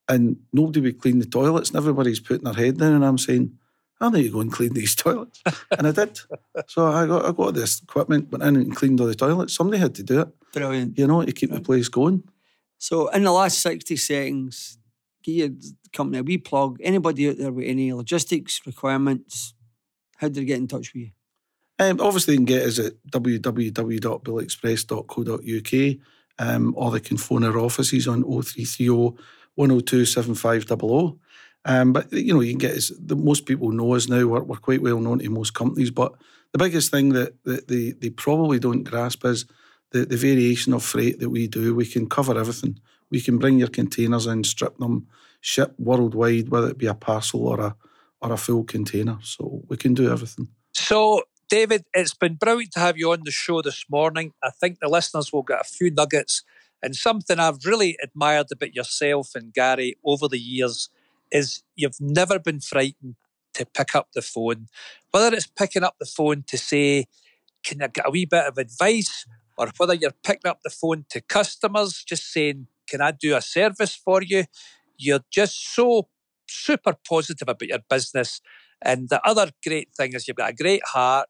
And 0.09 0.37
nobody 0.53 0.79
would 0.81 0.99
clean 1.01 1.19
the 1.19 1.25
toilets 1.25 1.69
and 1.69 1.77
everybody's 1.77 2.19
putting 2.19 2.43
their 2.45 2.53
head 2.53 2.77
down 2.77 2.93
and 2.93 3.05
I'm 3.05 3.17
saying, 3.17 3.57
I 3.99 4.09
need 4.09 4.23
to 4.23 4.29
go 4.29 4.39
and 4.41 4.51
clean 4.51 4.73
these 4.73 4.95
toilets. 4.95 5.41
and 5.77 5.87
I 5.87 5.91
did. 5.91 6.19
So 6.67 6.85
I 6.87 7.05
got 7.07 7.25
I 7.25 7.31
got 7.31 7.53
this 7.55 7.81
equipment, 7.81 8.31
went 8.31 8.43
in 8.43 8.55
and 8.55 8.75
cleaned 8.75 9.01
all 9.01 9.07
the 9.07 9.15
toilets. 9.15 9.53
Somebody 9.53 9.79
had 9.79 9.95
to 9.95 10.03
do 10.03 10.21
it, 10.21 10.27
Brilliant. 10.53 10.97
you 10.97 11.07
know, 11.07 11.23
to 11.23 11.31
keep 11.31 11.51
the 11.51 11.59
place 11.61 11.89
going. 11.89 12.23
So 12.77 13.07
in 13.09 13.23
the 13.23 13.31
last 13.31 13.59
60 13.59 13.95
seconds, 13.97 14.77
give 15.23 15.35
your 15.35 15.49
company 15.93 16.19
a 16.19 16.23
wee 16.23 16.37
plug. 16.37 16.77
Anybody 16.81 17.29
out 17.29 17.37
there 17.39 17.51
with 17.51 17.65
any 17.65 17.91
logistics 17.91 18.61
requirements, 18.67 19.55
how 20.17 20.27
do 20.27 20.35
they 20.41 20.45
get 20.45 20.59
in 20.59 20.67
touch 20.67 20.93
with 20.93 21.03
you? 21.03 21.09
Um, 21.79 21.99
obviously, 21.99 22.33
they 22.33 22.37
can 22.37 22.45
get 22.45 22.67
us 22.67 22.77
at 22.79 22.93
www.bulletexpress.co.uk 23.11 25.97
um, 26.39 26.73
or 26.77 26.91
they 26.91 26.99
can 26.99 27.17
phone 27.17 27.43
our 27.43 27.57
offices 27.57 28.07
on 28.07 28.21
0330 28.23 29.17
102 29.57 30.05
7500. 30.05 31.19
Um, 31.65 31.91
but, 31.93 32.11
you 32.13 32.33
know, 32.33 32.39
you 32.39 32.53
can 32.53 32.59
get 32.59 32.77
us, 32.77 32.91
the, 32.97 33.15
most 33.15 33.45
people 33.45 33.71
know 33.71 33.93
us 33.93 34.07
now, 34.07 34.25
we're, 34.25 34.43
we're 34.43 34.55
quite 34.55 34.81
well 34.81 34.99
known 34.99 35.19
to 35.19 35.29
most 35.29 35.53
companies. 35.53 35.91
But 35.91 36.13
the 36.53 36.57
biggest 36.57 36.91
thing 36.91 37.09
that, 37.09 37.43
that 37.43 37.67
they, 37.67 37.91
they 37.91 38.09
probably 38.09 38.59
don't 38.59 38.83
grasp 38.83 39.25
is 39.25 39.45
the, 39.91 40.05
the 40.05 40.17
variation 40.17 40.73
of 40.73 40.83
freight 40.83 41.19
that 41.19 41.29
we 41.29 41.47
do. 41.47 41.75
We 41.75 41.85
can 41.85 42.07
cover 42.07 42.37
everything. 42.39 42.79
We 43.11 43.21
can 43.21 43.37
bring 43.37 43.59
your 43.59 43.67
containers 43.67 44.27
in, 44.27 44.43
strip 44.43 44.77
them, 44.77 45.07
ship 45.41 45.73
worldwide, 45.77 46.49
whether 46.49 46.69
it 46.69 46.77
be 46.77 46.87
a 46.87 46.93
parcel 46.93 47.47
or 47.47 47.59
a 47.59 47.75
or 48.21 48.33
a 48.33 48.37
full 48.37 48.63
container. 48.63 49.19
So 49.21 49.61
we 49.67 49.77
can 49.77 49.93
do 49.93 50.11
everything. 50.11 50.47
So, 50.73 51.23
David, 51.49 51.85
it's 51.93 52.13
been 52.13 52.35
brilliant 52.35 52.73
to 52.73 52.79
have 52.79 52.97
you 52.97 53.11
on 53.11 53.21
the 53.23 53.31
show 53.31 53.61
this 53.61 53.85
morning. 53.89 54.33
I 54.43 54.49
think 54.49 54.79
the 54.79 54.89
listeners 54.89 55.31
will 55.31 55.43
get 55.43 55.61
a 55.61 55.63
few 55.63 55.91
nuggets. 55.91 56.43
And 56.83 56.95
something 56.95 57.39
I've 57.39 57.65
really 57.65 57.97
admired 58.01 58.47
about 58.51 58.75
yourself 58.75 59.35
and 59.35 59.53
Gary 59.53 59.95
over 60.05 60.27
the 60.27 60.39
years 60.39 60.89
is 61.31 61.63
you've 61.75 61.99
never 61.99 62.39
been 62.39 62.59
frightened 62.59 63.15
to 63.53 63.65
pick 63.65 63.95
up 63.95 64.09
the 64.13 64.21
phone, 64.21 64.67
whether 65.11 65.35
it's 65.35 65.47
picking 65.47 65.83
up 65.83 65.95
the 65.99 66.05
phone 66.05 66.43
to 66.47 66.57
say, 66.57 67.05
Can 67.63 67.81
I 67.81 67.87
get 67.87 68.07
a 68.07 68.11
wee 68.11 68.25
bit 68.25 68.45
of 68.45 68.57
advice? 68.57 69.25
Or 69.57 69.69
whether 69.77 69.95
you're 69.95 70.11
picking 70.23 70.49
up 70.49 70.59
the 70.63 70.69
phone 70.69 71.05
to 71.09 71.21
customers, 71.21 72.03
just 72.03 72.31
saying, 72.31 72.67
Can 72.87 73.01
I 73.01 73.11
do 73.11 73.35
a 73.35 73.41
service 73.41 73.95
for 73.95 74.21
you? 74.21 74.45
You're 74.97 75.25
just 75.31 75.73
so 75.73 76.07
super 76.47 76.95
positive 77.07 77.49
about 77.49 77.67
your 77.67 77.79
business. 77.89 78.41
And 78.81 79.09
the 79.09 79.25
other 79.27 79.51
great 79.65 79.89
thing 79.97 80.13
is 80.13 80.27
you've 80.27 80.37
got 80.37 80.51
a 80.51 80.55
great 80.55 80.85
heart, 80.85 81.27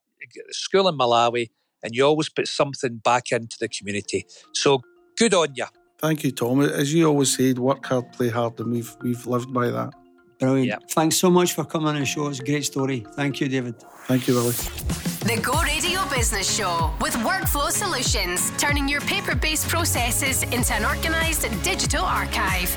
school 0.52 0.88
in 0.90 0.98
Malawi, 0.98 1.50
and 1.82 1.96
you 1.96 2.06
always 2.06 2.30
put 2.30 2.48
something 2.48 2.98
back 2.98 3.32
into 3.32 3.56
the 3.60 3.70
community. 3.70 4.26
So 4.54 4.82
good 5.18 5.34
on 5.34 5.54
you. 5.56 5.66
Thank 5.98 6.24
you, 6.24 6.32
Tom. 6.32 6.62
As 6.62 6.94
you 6.94 7.08
always 7.08 7.36
said, 7.36 7.58
work 7.58 7.86
hard, 7.86 8.12
play 8.14 8.30
hard, 8.30 8.60
and 8.60 8.72
we've 8.72 8.96
we've 9.02 9.26
lived 9.26 9.52
by 9.54 9.70
that. 9.70 9.94
Brilliant. 10.40 10.68
Yeah. 10.68 10.78
Thanks 10.92 11.18
so 11.18 11.30
much 11.32 11.54
for 11.54 11.66
coming 11.66 11.88
on 11.88 12.00
the 12.00 12.06
show. 12.06 12.28
It's 12.28 12.40
a 12.40 12.44
great 12.44 12.66
story. 12.66 13.06
Thank 13.16 13.42
you, 13.42 13.50
David. 13.50 13.76
Thank 14.06 14.28
you, 14.28 14.36
Willie. 14.36 14.52
The 14.52 15.42
Go 15.42 15.60
Radio 15.64 16.08
Business 16.10 16.56
Show 16.56 16.92
with 17.02 17.14
Workflow 17.16 17.72
Solutions, 17.72 18.52
turning 18.58 18.88
your 18.88 19.02
paper 19.02 19.36
based 19.36 19.68
processes 19.68 20.44
into 20.44 20.74
an 20.74 20.86
organised 20.86 21.42
digital 21.64 22.06
archive. 22.06 22.72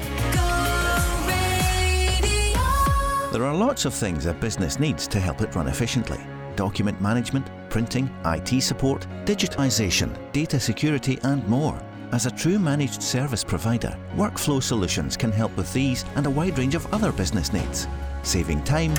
There 3.33 3.45
are 3.45 3.55
lots 3.55 3.85
of 3.85 3.95
things 3.95 4.27
a 4.27 4.35
business 4.35 4.81
needs 4.81 5.07
to 5.07 5.21
help 5.21 5.41
it 5.43 5.55
run 5.55 5.69
efficiently 5.69 6.19
document 6.57 7.01
management, 7.01 7.47
printing, 7.71 8.11
IT 8.27 8.63
support, 8.63 9.07
digitisation, 9.25 10.11
data 10.33 10.61
security, 10.61 11.19
and 11.23 11.47
more. 11.49 11.81
As 12.13 12.27
a 12.27 12.31
true 12.31 12.59
managed 12.59 13.05
service 13.05 13.45
provider, 13.45 13.97
Workflow 14.17 14.61
Solutions 14.61 15.17
can 15.17 15.31
help 15.31 15.57
with 15.57 15.73
these 15.73 16.05
and 16.17 16.27
a 16.27 16.31
wide 16.31 16.59
range 16.59 16.75
of 16.75 16.93
other 16.93 17.13
business 17.13 17.53
needs, 17.53 17.87
saving 18.25 18.65
time 18.65 18.93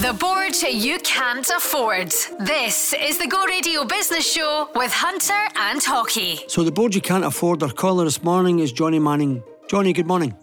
The 0.00 0.12
board 0.12 0.54
you 0.62 0.98
can't 1.00 1.48
afford. 1.50 2.10
This 2.40 2.92
is 2.94 3.18
the 3.18 3.26
Go 3.26 3.44
Radio 3.46 3.84
Business 3.84 4.30
Show 4.32 4.68
with 4.76 4.92
Hunter 4.92 5.48
and 5.56 5.80
Haughey. 5.80 6.48
So 6.48 6.62
the 6.62 6.70
board 6.70 6.94
you 6.94 7.00
can't 7.00 7.24
afford. 7.24 7.62
Our 7.64 7.72
caller 7.72 8.04
this 8.04 8.22
morning 8.22 8.60
is 8.60 8.70
Johnny 8.70 9.00
Manning. 9.00 9.42
Johnny, 9.68 9.92
good 9.92 10.06
morning. 10.06 10.36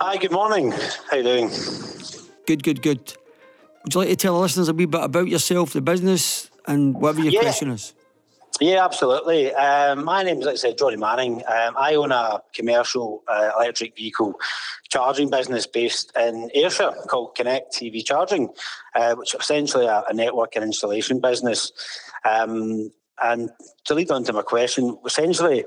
Hi, 0.00 0.16
good 0.16 0.32
morning. 0.32 0.72
How 1.10 1.18
you 1.18 1.22
doing? 1.22 1.50
Good, 2.46 2.62
good, 2.62 2.80
good. 2.80 3.12
Would 3.84 3.94
you 3.94 4.00
like 4.00 4.08
to 4.08 4.16
tell 4.16 4.34
the 4.34 4.40
listeners 4.40 4.68
a 4.70 4.74
wee 4.74 4.86
bit 4.86 5.02
about 5.02 5.28
yourself, 5.28 5.74
the 5.74 5.82
business, 5.82 6.50
and 6.66 6.94
whatever 6.94 7.20
your 7.20 7.32
Yeah. 7.34 7.40
question 7.42 7.70
is? 7.70 7.92
Yeah, 8.60 8.84
absolutely. 8.84 9.52
Um, 9.54 10.04
my 10.04 10.22
name 10.22 10.38
is, 10.38 10.46
like 10.46 10.54
I 10.54 10.56
said, 10.56 10.78
Johnny 10.78 10.96
Manning. 10.96 11.42
Um, 11.46 11.74
I 11.76 11.94
own 11.94 12.10
a 12.10 12.42
commercial 12.54 13.22
uh, 13.28 13.50
electric 13.56 13.94
vehicle 13.96 14.34
charging 14.88 15.28
business 15.28 15.66
based 15.66 16.10
in 16.16 16.50
Ayrshire 16.54 16.92
called 17.08 17.34
Connect 17.34 17.82
EV 17.82 18.04
Charging, 18.04 18.48
uh, 18.94 19.14
which 19.14 19.34
is 19.34 19.40
essentially 19.40 19.84
a, 19.84 20.04
a 20.08 20.14
network 20.14 20.56
and 20.56 20.64
installation 20.64 21.20
business. 21.20 21.70
Um, 22.24 22.90
and 23.22 23.50
to 23.84 23.94
lead 23.94 24.10
on 24.10 24.24
to 24.24 24.32
my 24.32 24.42
question, 24.42 24.96
essentially, 25.04 25.64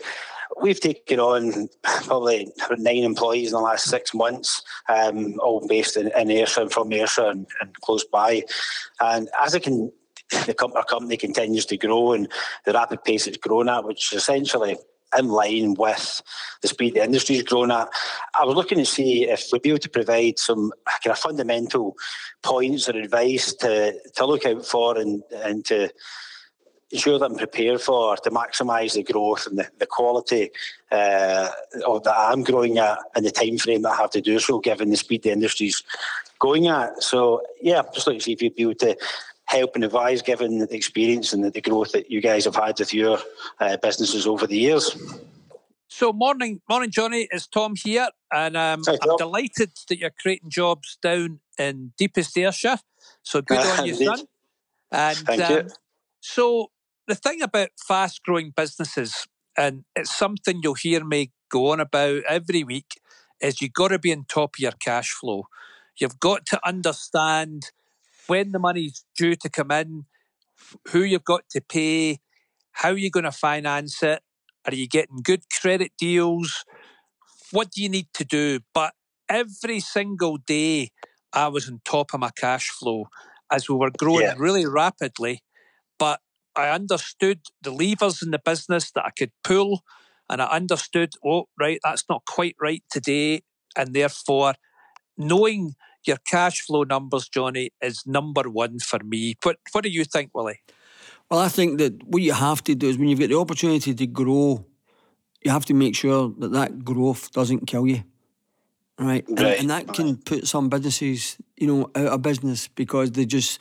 we've 0.59 0.79
taken 0.79 1.19
on 1.19 1.69
probably 1.83 2.51
nine 2.77 3.03
employees 3.03 3.49
in 3.49 3.53
the 3.53 3.59
last 3.59 3.85
six 3.85 4.15
months, 4.15 4.63
um, 4.87 5.39
all 5.41 5.65
based 5.67 5.95
in, 5.95 6.11
in 6.17 6.31
Ayrshire 6.31 6.61
and 6.61 6.71
from 6.71 6.91
Ayrshire 6.91 7.29
and, 7.29 7.45
and 7.61 7.73
close 7.81 8.03
by. 8.03 8.43
And 8.99 9.29
as 9.39 9.53
I 9.53 9.59
can 9.59 9.91
the 10.45 10.53
com- 10.53 10.73
our 10.75 10.85
company 10.85 11.17
continues 11.17 11.65
to 11.67 11.77
grow 11.77 12.13
and 12.13 12.27
the 12.65 12.73
rapid 12.73 13.03
pace 13.03 13.27
it's 13.27 13.37
grown 13.37 13.69
at, 13.69 13.83
which 13.83 14.13
is 14.13 14.21
essentially 14.21 14.77
in 15.17 15.27
line 15.27 15.73
with 15.73 16.21
the 16.61 16.67
speed 16.67 16.93
the 16.93 17.03
industry's 17.03 17.43
grown 17.43 17.71
at. 17.71 17.89
I 18.39 18.45
was 18.45 18.55
looking 18.55 18.77
to 18.77 18.85
see 18.85 19.27
if 19.27 19.47
we'd 19.51 19.61
be 19.61 19.69
able 19.69 19.79
to 19.79 19.89
provide 19.89 20.37
some 20.37 20.71
kind 21.03 21.11
of 21.11 21.19
fundamental 21.19 21.95
points 22.43 22.87
or 22.87 22.97
advice 22.97 23.53
to, 23.55 23.99
to 24.15 24.25
look 24.25 24.45
out 24.45 24.65
for 24.65 24.97
and, 24.97 25.23
and 25.43 25.65
to 25.65 25.89
ensure 26.91 27.19
that 27.19 27.25
I'm 27.25 27.37
prepared 27.37 27.81
for 27.81 28.17
to 28.17 28.31
maximise 28.31 28.93
the 28.93 29.03
growth 29.03 29.45
and 29.47 29.59
the, 29.59 29.67
the 29.77 29.85
quality 29.85 30.51
uh, 30.91 31.49
of 31.85 32.03
that 32.03 32.15
I'm 32.17 32.43
growing 32.43 32.77
at 32.79 32.99
and 33.15 33.25
the 33.25 33.31
time 33.31 33.57
frame 33.57 33.83
that 33.83 33.91
I 33.91 33.97
have 33.97 34.09
to 34.11 34.21
do 34.21 34.39
so 34.39 34.59
given 34.59 34.89
the 34.89 34.97
speed 34.97 35.23
the 35.23 35.31
industry's 35.31 35.83
going 36.39 36.67
at. 36.67 37.03
So 37.03 37.43
yeah, 37.61 37.83
just 37.93 38.07
like 38.07 38.17
to 38.17 38.23
see 38.23 38.33
if 38.33 38.41
you'd 38.41 38.55
be 38.55 38.63
able 38.63 38.75
to 38.75 38.97
help 39.49 39.73
and 39.73 39.83
advise 39.83 40.21
given 40.21 40.59
the 40.59 40.75
experience 40.75 41.33
and 41.33 41.43
the, 41.43 41.49
the 41.49 41.61
growth 41.61 41.91
that 41.91 42.11
you 42.11 42.21
guys 42.21 42.45
have 42.45 42.55
had 42.55 42.77
with 42.77 42.93
your 42.93 43.17
uh, 43.59 43.77
businesses 43.77 44.27
over 44.27 44.45
the 44.45 44.57
years. 44.57 44.95
So 45.87 46.13
morning, 46.13 46.61
morning, 46.69 46.91
Johnny. 46.91 47.27
It's 47.31 47.47
Tom 47.47 47.73
here, 47.75 48.09
and 48.31 48.55
um, 48.55 48.83
Hi, 48.85 48.99
I'm 49.01 49.17
delighted 49.17 49.71
that 49.87 49.97
you're 49.97 50.11
creating 50.11 50.51
jobs 50.51 50.99
down 51.01 51.39
in 51.57 51.93
deepest 51.97 52.37
Ayrshire. 52.37 52.77
So 53.23 53.41
good 53.41 53.57
on 53.57 53.87
you, 53.87 53.95
son. 54.05 54.27
And 54.91 55.17
Thank 55.17 55.49
you. 55.49 55.69
so 56.19 56.67
the 57.07 57.15
thing 57.15 57.41
about 57.41 57.69
fast-growing 57.87 58.53
businesses, 58.55 59.27
and 59.57 59.83
it's 59.95 60.15
something 60.15 60.59
you'll 60.61 60.75
hear 60.75 61.03
me 61.03 61.31
go 61.49 61.71
on 61.71 61.79
about 61.79 62.21
every 62.29 62.63
week, 62.63 63.01
is 63.41 63.59
you've 63.59 63.73
got 63.73 63.87
to 63.87 63.97
be 63.97 64.13
on 64.13 64.25
top 64.27 64.57
of 64.57 64.59
your 64.59 64.73
cash 64.73 65.09
flow. 65.09 65.47
You've 65.99 66.19
got 66.19 66.45
to 66.47 66.59
understand 66.65 67.71
when 68.29 68.51
the 68.51 68.59
money's 68.59 69.03
due 69.17 69.35
to 69.35 69.49
come 69.49 69.71
in, 69.71 70.05
who 70.89 71.01
you've 71.01 71.23
got 71.23 71.49
to 71.49 71.61
pay, 71.61 72.19
how 72.73 72.91
you're 72.91 73.09
going 73.09 73.23
to 73.23 73.31
finance 73.31 74.03
it. 74.03 74.21
Are 74.65 74.75
you 74.75 74.87
getting 74.87 75.21
good 75.23 75.43
credit 75.49 75.91
deals? 75.97 76.63
What 77.51 77.71
do 77.71 77.81
you 77.81 77.89
need 77.89 78.07
to 78.13 78.23
do? 78.23 78.59
But 78.73 78.93
every 79.27 79.79
single 79.79 80.37
day, 80.37 80.91
I 81.33 81.47
was 81.47 81.67
on 81.67 81.81
top 81.83 82.13
of 82.13 82.19
my 82.19 82.29
cash 82.37 82.69
flow 82.69 83.07
as 83.51 83.67
we 83.67 83.75
were 83.75 83.91
growing 83.91 84.27
Yeah. 84.27 84.35
really 84.37 84.65
rapidly. 84.65 85.41
But 85.97 86.21
I 86.55 86.69
understood 86.69 87.41
the 87.61 87.71
levers 87.71 88.21
in 88.21 88.31
the 88.31 88.39
business 88.39 88.91
that 88.91 89.05
I 89.05 89.11
could 89.11 89.31
pull, 89.43 89.83
and 90.29 90.41
I 90.41 90.45
understood, 90.45 91.13
oh, 91.25 91.45
right, 91.59 91.79
that's 91.83 92.03
not 92.07 92.25
quite 92.27 92.55
right 92.61 92.83
today. 92.91 93.41
And 93.75 93.95
therefore, 93.95 94.53
knowing 95.17 95.75
your 96.09 96.17
cash 96.25 96.61
flow 96.61 96.83
numbers, 96.83 97.29
Johnny, 97.29 97.69
is 97.81 98.03
number 98.05 98.49
one 98.49 98.79
for 98.79 98.99
me. 98.99 99.35
What 99.43 99.57
What 99.71 99.83
do 99.83 99.89
you 99.89 100.03
think, 100.03 100.31
Willie? 100.33 100.59
Well, 101.29 101.39
I 101.39 101.47
think 101.47 101.77
that 101.77 101.93
what 102.03 102.21
you 102.21 102.33
have 102.33 102.63
to 102.63 102.75
do 102.75 102.89
is 102.89 102.97
when 102.97 103.07
you've 103.07 103.19
got 103.19 103.29
the 103.29 103.39
opportunity 103.39 103.93
to 103.93 104.07
grow, 104.07 104.65
you 105.43 105.51
have 105.51 105.65
to 105.65 105.73
make 105.73 105.95
sure 105.95 106.33
that 106.39 106.51
that 106.51 106.83
growth 106.83 107.31
doesn't 107.31 107.67
kill 107.67 107.87
you. 107.87 108.03
Right. 108.99 109.25
And, 109.27 109.39
Right. 109.39 109.59
and 109.59 109.69
that 109.69 109.93
can 109.93 110.17
put 110.17 110.47
some 110.47 110.67
businesses, 110.69 111.37
you 111.55 111.67
know, 111.67 111.91
out 111.95 112.13
of 112.13 112.21
business 112.21 112.67
because 112.67 113.11
they 113.11 113.25
just 113.25 113.59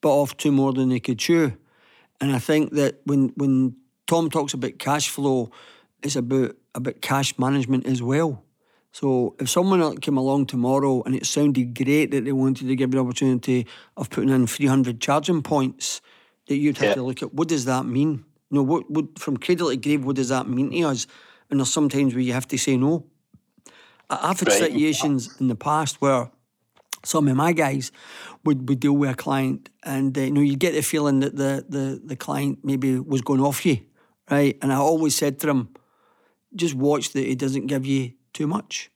bit 0.00 0.08
off 0.08 0.36
two 0.36 0.52
more 0.52 0.72
than 0.72 0.90
they 0.90 1.00
could 1.00 1.18
chew. 1.18 1.52
And 2.20 2.36
I 2.36 2.38
think 2.38 2.72
that 2.74 3.00
when 3.04 3.32
when 3.36 3.76
Tom 4.06 4.30
talks 4.30 4.54
about 4.54 4.78
cash 4.78 5.08
flow, 5.08 5.50
it's 6.02 6.16
about 6.16 6.56
about 6.74 7.00
cash 7.00 7.38
management 7.38 7.86
as 7.86 8.02
well. 8.02 8.44
So 9.00 9.36
if 9.38 9.48
someone 9.48 9.96
came 9.98 10.16
along 10.16 10.46
tomorrow 10.46 11.04
and 11.04 11.14
it 11.14 11.24
sounded 11.24 11.72
great 11.72 12.10
that 12.10 12.24
they 12.24 12.32
wanted 12.32 12.66
to 12.66 12.74
give 12.74 12.92
you 12.92 12.98
the 13.00 13.06
opportunity 13.06 13.64
of 13.96 14.10
putting 14.10 14.30
in 14.30 14.48
300 14.48 15.00
charging 15.00 15.40
points, 15.40 16.00
that 16.48 16.56
you'd 16.56 16.78
have 16.78 16.88
Yeah. 16.88 16.94
to 16.94 17.02
look 17.04 17.22
at 17.22 17.32
what 17.32 17.46
does 17.46 17.64
that 17.66 17.86
mean? 17.86 18.24
You 18.50 18.56
know, 18.56 18.64
what, 18.64 18.90
what 18.90 19.16
from 19.16 19.36
cradle 19.36 19.70
to 19.70 19.76
grave, 19.76 20.04
what 20.04 20.16
does 20.16 20.30
that 20.30 20.48
mean 20.48 20.72
to 20.72 20.82
us? 20.82 21.06
And 21.48 21.60
there's 21.60 21.72
sometimes 21.72 22.12
where 22.12 22.24
you 22.24 22.32
have 22.32 22.48
to 22.48 22.58
say 22.58 22.76
no. 22.76 23.06
I've 24.10 24.40
had 24.40 24.48
Right. 24.48 24.58
situations 24.72 25.30
in 25.38 25.46
the 25.46 25.54
past 25.54 26.00
where 26.00 26.32
some 27.04 27.28
of 27.28 27.36
my 27.36 27.52
guys 27.52 27.92
would, 28.44 28.68
would 28.68 28.80
deal 28.80 28.96
with 28.96 29.10
a 29.10 29.14
client 29.14 29.70
and 29.84 30.18
uh, 30.18 30.22
you 30.22 30.32
know 30.32 30.40
you 30.40 30.56
get 30.56 30.74
the 30.74 30.82
feeling 30.82 31.20
that 31.20 31.36
the, 31.36 31.64
the 31.68 32.00
the 32.04 32.16
client 32.16 32.64
maybe 32.64 32.98
was 32.98 33.20
going 33.20 33.40
off 33.40 33.64
you 33.64 33.78
right 34.28 34.58
and 34.60 34.72
I 34.72 34.76
always 34.76 35.14
said 35.14 35.38
to 35.40 35.46
them 35.46 35.68
just 36.56 36.74
watch 36.74 37.12
that 37.12 37.24
he 37.24 37.36
doesn't 37.36 37.68
give 37.68 37.86
you 37.86 38.14
too 38.38 38.46
much 38.46 38.90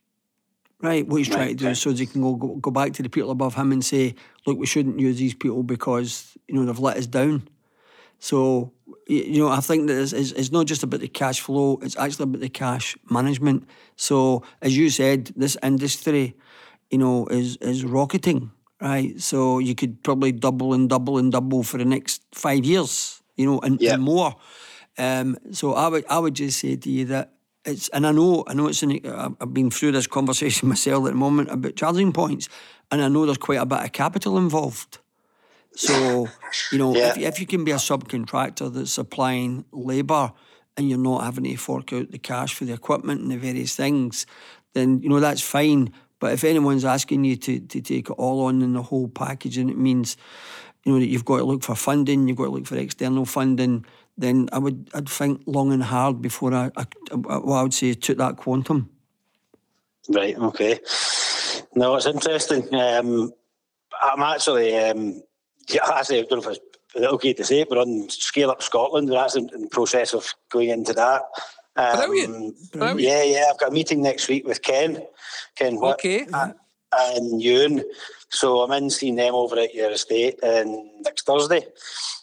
right 0.81 1.07
what 1.07 1.17
he's 1.17 1.29
trying 1.35 1.49
to 1.49 1.55
do 1.55 1.67
okay. 1.67 1.73
so 1.81 1.93
he 1.93 2.05
can 2.05 2.21
go, 2.21 2.33
go 2.67 2.71
back 2.71 2.93
to 2.93 3.03
the 3.03 3.09
people 3.09 3.31
above 3.31 3.53
him 3.55 3.71
and 3.71 3.83
say 3.93 4.15
look 4.45 4.57
we 4.57 4.65
shouldn't 4.73 4.99
use 4.99 5.17
these 5.23 5.35
people 5.43 5.63
because 5.63 6.37
you 6.47 6.55
know 6.55 6.65
they've 6.65 6.85
let 6.87 6.97
us 6.97 7.07
down 7.07 7.47
so 8.19 8.71
you 9.07 9.39
know 9.41 9.49
I 9.49 9.61
think 9.69 9.87
that 9.87 9.97
it's, 10.01 10.13
it's, 10.13 10.31
it's 10.39 10.51
not 10.51 10.65
just 10.71 10.83
about 10.83 11.01
the 11.01 11.07
cash 11.21 11.39
flow 11.45 11.79
it's 11.81 11.97
actually 11.97 12.23
about 12.23 12.41
the 12.41 12.49
cash 12.49 12.97
management 13.09 13.59
so 14.07 14.43
as 14.61 14.71
you 14.77 14.89
said 14.89 15.31
this 15.35 15.57
industry 15.61 16.35
you 16.93 16.99
know, 16.99 17.25
is 17.25 17.57
is 17.57 17.83
rocketing, 17.83 18.51
right? 18.79 19.19
So 19.19 19.57
you 19.57 19.73
could 19.73 20.03
probably 20.03 20.31
double 20.31 20.75
and 20.75 20.87
double 20.87 21.17
and 21.17 21.31
double 21.31 21.63
for 21.63 21.79
the 21.79 21.85
next 21.85 22.21
five 22.31 22.63
years, 22.63 23.23
you 23.35 23.47
know, 23.47 23.59
and, 23.65 23.81
Yeah. 23.81 23.95
and 23.95 24.03
more. 24.03 24.35
Um, 24.99 25.37
so 25.51 25.73
I 25.73 25.87
would 25.87 26.05
I 26.07 26.19
would 26.19 26.35
just 26.35 26.59
say 26.59 26.75
to 26.75 26.89
you 26.89 27.05
that 27.05 27.33
it's, 27.65 27.89
and 27.89 28.05
I 28.05 28.11
know 28.11 28.43
I 28.47 28.53
know 28.53 28.67
it's 28.67 28.83
in, 28.83 28.91
I've 28.91 29.05
uh, 29.05 29.29
I've 29.41 29.53
been 29.53 29.71
through 29.71 29.93
this 29.93 30.07
conversation 30.07 30.69
myself 30.73 31.05
at 31.05 31.11
the 31.11 31.17
moment 31.17 31.49
about 31.49 31.75
charging 31.75 32.11
points, 32.11 32.49
and 32.91 33.01
I 33.01 33.07
know 33.07 33.25
there's 33.25 33.37
quite 33.37 33.59
a 33.59 33.65
bit 33.65 33.83
of 33.83 33.91
capital 33.91 34.37
involved. 34.37 34.99
So, 35.75 36.29
you 36.71 36.77
know, 36.77 36.95
if, 36.95 37.17
if 37.17 37.39
you 37.39 37.47
can 37.47 37.63
be 37.63 37.71
a 37.71 37.77
subcontractor 37.77 38.71
that's 38.71 38.91
supplying 38.91 39.65
labour 39.71 40.31
and 40.77 40.87
you're 40.87 40.99
not 40.99 41.23
having 41.23 41.45
to 41.45 41.55
fork 41.55 41.91
out 41.93 42.11
the 42.11 42.19
cash 42.19 42.53
for 42.53 42.65
the 42.65 42.73
equipment 42.73 43.21
and 43.21 43.31
the 43.31 43.37
various 43.37 43.75
things, 43.75 44.25
then, 44.73 45.01
you 45.01 45.09
know, 45.09 45.19
that's 45.19 45.41
fine. 45.41 45.91
But 46.19 46.33
if 46.33 46.43
anyone's 46.43 46.85
asking 46.85 47.25
you 47.25 47.35
to, 47.37 47.59
to 47.59 47.81
take 47.81 48.09
it 48.09 48.13
all 48.13 48.45
on 48.45 48.61
in 48.61 48.73
the 48.73 48.83
whole 48.83 49.07
package 49.07 49.57
and 49.57 49.69
it 49.69 49.77
means, 49.77 50.15
you 50.83 50.93
know, 50.93 50.99
that 50.99 51.07
you've 51.07 51.25
got 51.25 51.37
to 51.37 51.43
look 51.43 51.63
for 51.63 51.75
funding, 51.75 52.27
you've 52.27 52.37
got 52.37 52.45
to 52.45 52.51
look 52.51 52.67
for 52.67 52.77
external 52.77 53.25
funding, 53.25 53.85
then 54.17 54.49
I 54.51 54.59
would 54.59 54.89
I'd 54.93 55.09
think 55.09 55.41
long 55.45 55.71
and 55.71 55.83
hard 55.83 56.21
before 56.21 56.53
I, 56.53 56.69
I, 56.75 56.85
well, 57.15 57.53
I 57.53 57.63
would 57.63 57.73
say 57.73 57.93
took 57.93 58.17
that 58.17 58.37
quantum. 58.37 58.89
Right. 60.09 60.37
Okay. 60.37 60.79
No, 61.75 61.95
it's 61.95 62.05
interesting. 62.05 62.73
Um, 62.75 63.31
I'm 64.01 64.21
actually, 64.21 64.77
um, 64.77 65.23
yeah, 65.69 65.81
actually, 65.93 66.19
I 66.19 66.23
don't 66.23 66.43
know 66.43 66.51
if 66.51 66.57
it's 66.95 67.05
okay 67.05 67.33
to 67.33 67.43
say 67.43 67.61
it, 67.61 67.69
but 67.69 67.77
on 67.77 68.09
Scale 68.09 68.51
Up 68.51 68.61
Scotland, 68.61 69.09
we're 69.09 69.23
actually 69.23 69.49
in 69.53 69.61
the 69.61 69.69
process 69.69 70.13
of 70.13 70.33
going 70.49 70.69
into 70.69 70.93
that. 70.93 71.23
Um, 71.75 71.97
Brilliant. 71.97 72.71
Brilliant. 72.71 72.99
Yeah, 72.99 73.23
yeah. 73.23 73.45
I've 73.49 73.59
got 73.59 73.69
a 73.69 73.73
meeting 73.73 74.03
next 74.03 74.27
week 74.27 74.45
with 74.45 74.61
Ken, 74.61 75.03
Ken 75.55 75.79
Whit, 75.79 75.93
Okay. 75.93 76.27
and 76.91 77.41
Ewan. 77.41 77.83
So 78.29 78.61
I'm 78.61 78.71
in 78.71 78.89
seeing 78.89 79.15
them 79.15 79.33
over 79.33 79.57
at 79.57 79.73
your 79.73 79.91
estate 79.91 80.39
um, 80.43 80.89
next 81.01 81.25
Thursday. 81.25 81.65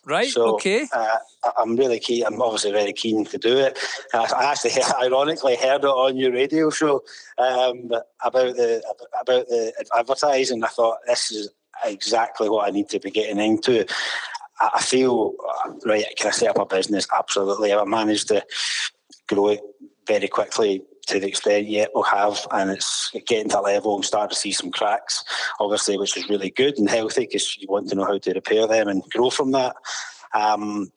Right. 0.07 0.29
So, 0.29 0.55
okay. 0.55 0.87
Uh, 0.93 1.19
I'm 1.59 1.77
really 1.77 2.01
keen. 2.01 2.25
I'm 2.25 2.41
obviously 2.41 2.73
very 2.73 2.93
keen 2.93 3.25
to 3.27 3.39
do 3.39 3.59
it. 3.59 3.79
I 4.15 4.51
actually, 4.51 4.73
ironically, 5.01 5.57
heard 5.57 5.85
it 5.85 5.89
on 5.89 6.17
your 6.17 6.33
radio 6.33 6.71
show 6.71 7.03
um, 7.39 7.91
about 8.25 8.57
the 8.57 8.83
about 9.21 9.47
the 9.49 9.73
advertising. 9.97 10.65
I 10.65 10.69
thought 10.69 10.99
this 11.07 11.31
is 11.31 11.51
exactly 11.85 12.49
what 12.49 12.67
I 12.67 12.71
need 12.71 12.89
to 12.91 12.99
be 12.99 13.11
getting 13.11 13.39
into. 13.39 13.87
I 14.61 14.83
feel 14.83 15.35
right. 15.85 16.05
Can 16.17 16.29
I 16.29 16.31
set 16.31 16.51
up 16.51 16.59
a 16.59 16.67
business? 16.67 17.07
Absolutely. 17.17 17.73
I 17.73 17.85
managed 17.85 18.29
to 18.29 18.45
grow 19.29 19.49
it 19.49 19.61
very 20.07 20.29
quickly 20.29 20.83
to 21.07 21.21
the 21.21 21.29
extent 21.29 21.67
yet 21.67 21.91
we 21.95 22.03
have, 22.11 22.47
and 22.53 22.71
it's 22.71 23.11
getting 23.27 23.49
to 23.51 23.61
a 23.61 23.63
level 23.63 23.97
and 23.97 24.05
start 24.05 24.31
to 24.31 24.37
see 24.37 24.53
some 24.53 24.71
cracks, 24.71 25.25
obviously, 25.59 25.99
which 25.99 26.17
is 26.17 26.29
really 26.29 26.51
good 26.51 26.79
and 26.79 26.89
healthy 26.89 27.23
because 27.23 27.57
you 27.59 27.67
want 27.69 27.89
to 27.89 27.95
know 27.95 28.05
how 28.05 28.19
to 28.19 28.33
repair 28.33 28.67
them 28.67 28.89
and 28.89 29.03
grow 29.11 29.31
from 29.31 29.53
that. 29.53 29.77
Um, 30.35 30.91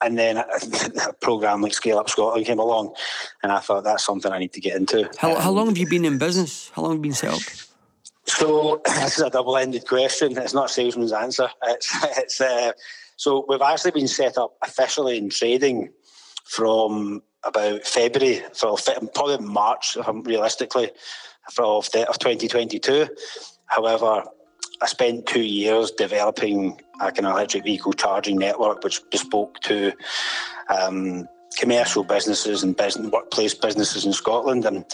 and 0.00 0.18
then 0.18 0.36
a 1.06 1.12
program 1.20 1.62
like 1.62 1.74
Scale 1.74 1.98
Up 1.98 2.10
Scotland 2.10 2.46
came 2.46 2.58
along, 2.58 2.94
and 3.42 3.52
I 3.52 3.60
thought 3.60 3.84
that's 3.84 4.04
something 4.04 4.32
I 4.32 4.38
need 4.38 4.52
to 4.54 4.60
get 4.60 4.76
into. 4.76 5.08
How, 5.18 5.38
how 5.38 5.50
long 5.50 5.66
have 5.66 5.78
you 5.78 5.88
been 5.88 6.04
in 6.04 6.18
business? 6.18 6.70
How 6.74 6.82
long 6.82 6.92
have 6.92 6.98
you 6.98 7.02
been 7.02 7.12
set 7.12 7.32
up? 7.32 7.40
So 8.26 8.80
this 8.84 9.18
is 9.18 9.24
a 9.24 9.30
double-ended 9.30 9.86
question. 9.86 10.36
It's 10.36 10.54
not 10.54 10.70
a 10.70 10.72
salesman's 10.72 11.12
answer. 11.12 11.48
It's, 11.64 12.04
it's 12.18 12.40
uh, 12.40 12.72
so 13.16 13.44
we've 13.48 13.62
actually 13.62 13.92
been 13.92 14.08
set 14.08 14.38
up 14.38 14.56
officially 14.62 15.18
in 15.18 15.30
trading 15.30 15.90
from 16.44 17.22
about 17.44 17.84
February, 17.84 18.42
for 18.54 18.76
probably 19.14 19.38
March, 19.38 19.96
realistically, 20.24 20.90
of, 21.58 21.58
of 21.58 22.18
2022. 22.18 23.08
However, 23.66 24.24
I 24.80 24.86
spent 24.86 25.26
two 25.26 25.42
years 25.42 25.92
developing 25.92 26.80
like 26.98 27.18
an 27.18 27.24
electric 27.24 27.64
vehicle 27.64 27.92
charging 27.92 28.36
network, 28.36 28.82
which 28.84 29.00
bespoke 29.10 29.60
to 29.60 29.92
um, 30.68 31.28
commercial 31.56 32.04
businesses 32.04 32.62
and 32.62 32.76
business, 32.76 33.10
workplace 33.10 33.54
businesses 33.54 34.04
in 34.04 34.12
Scotland. 34.12 34.64
And 34.64 34.84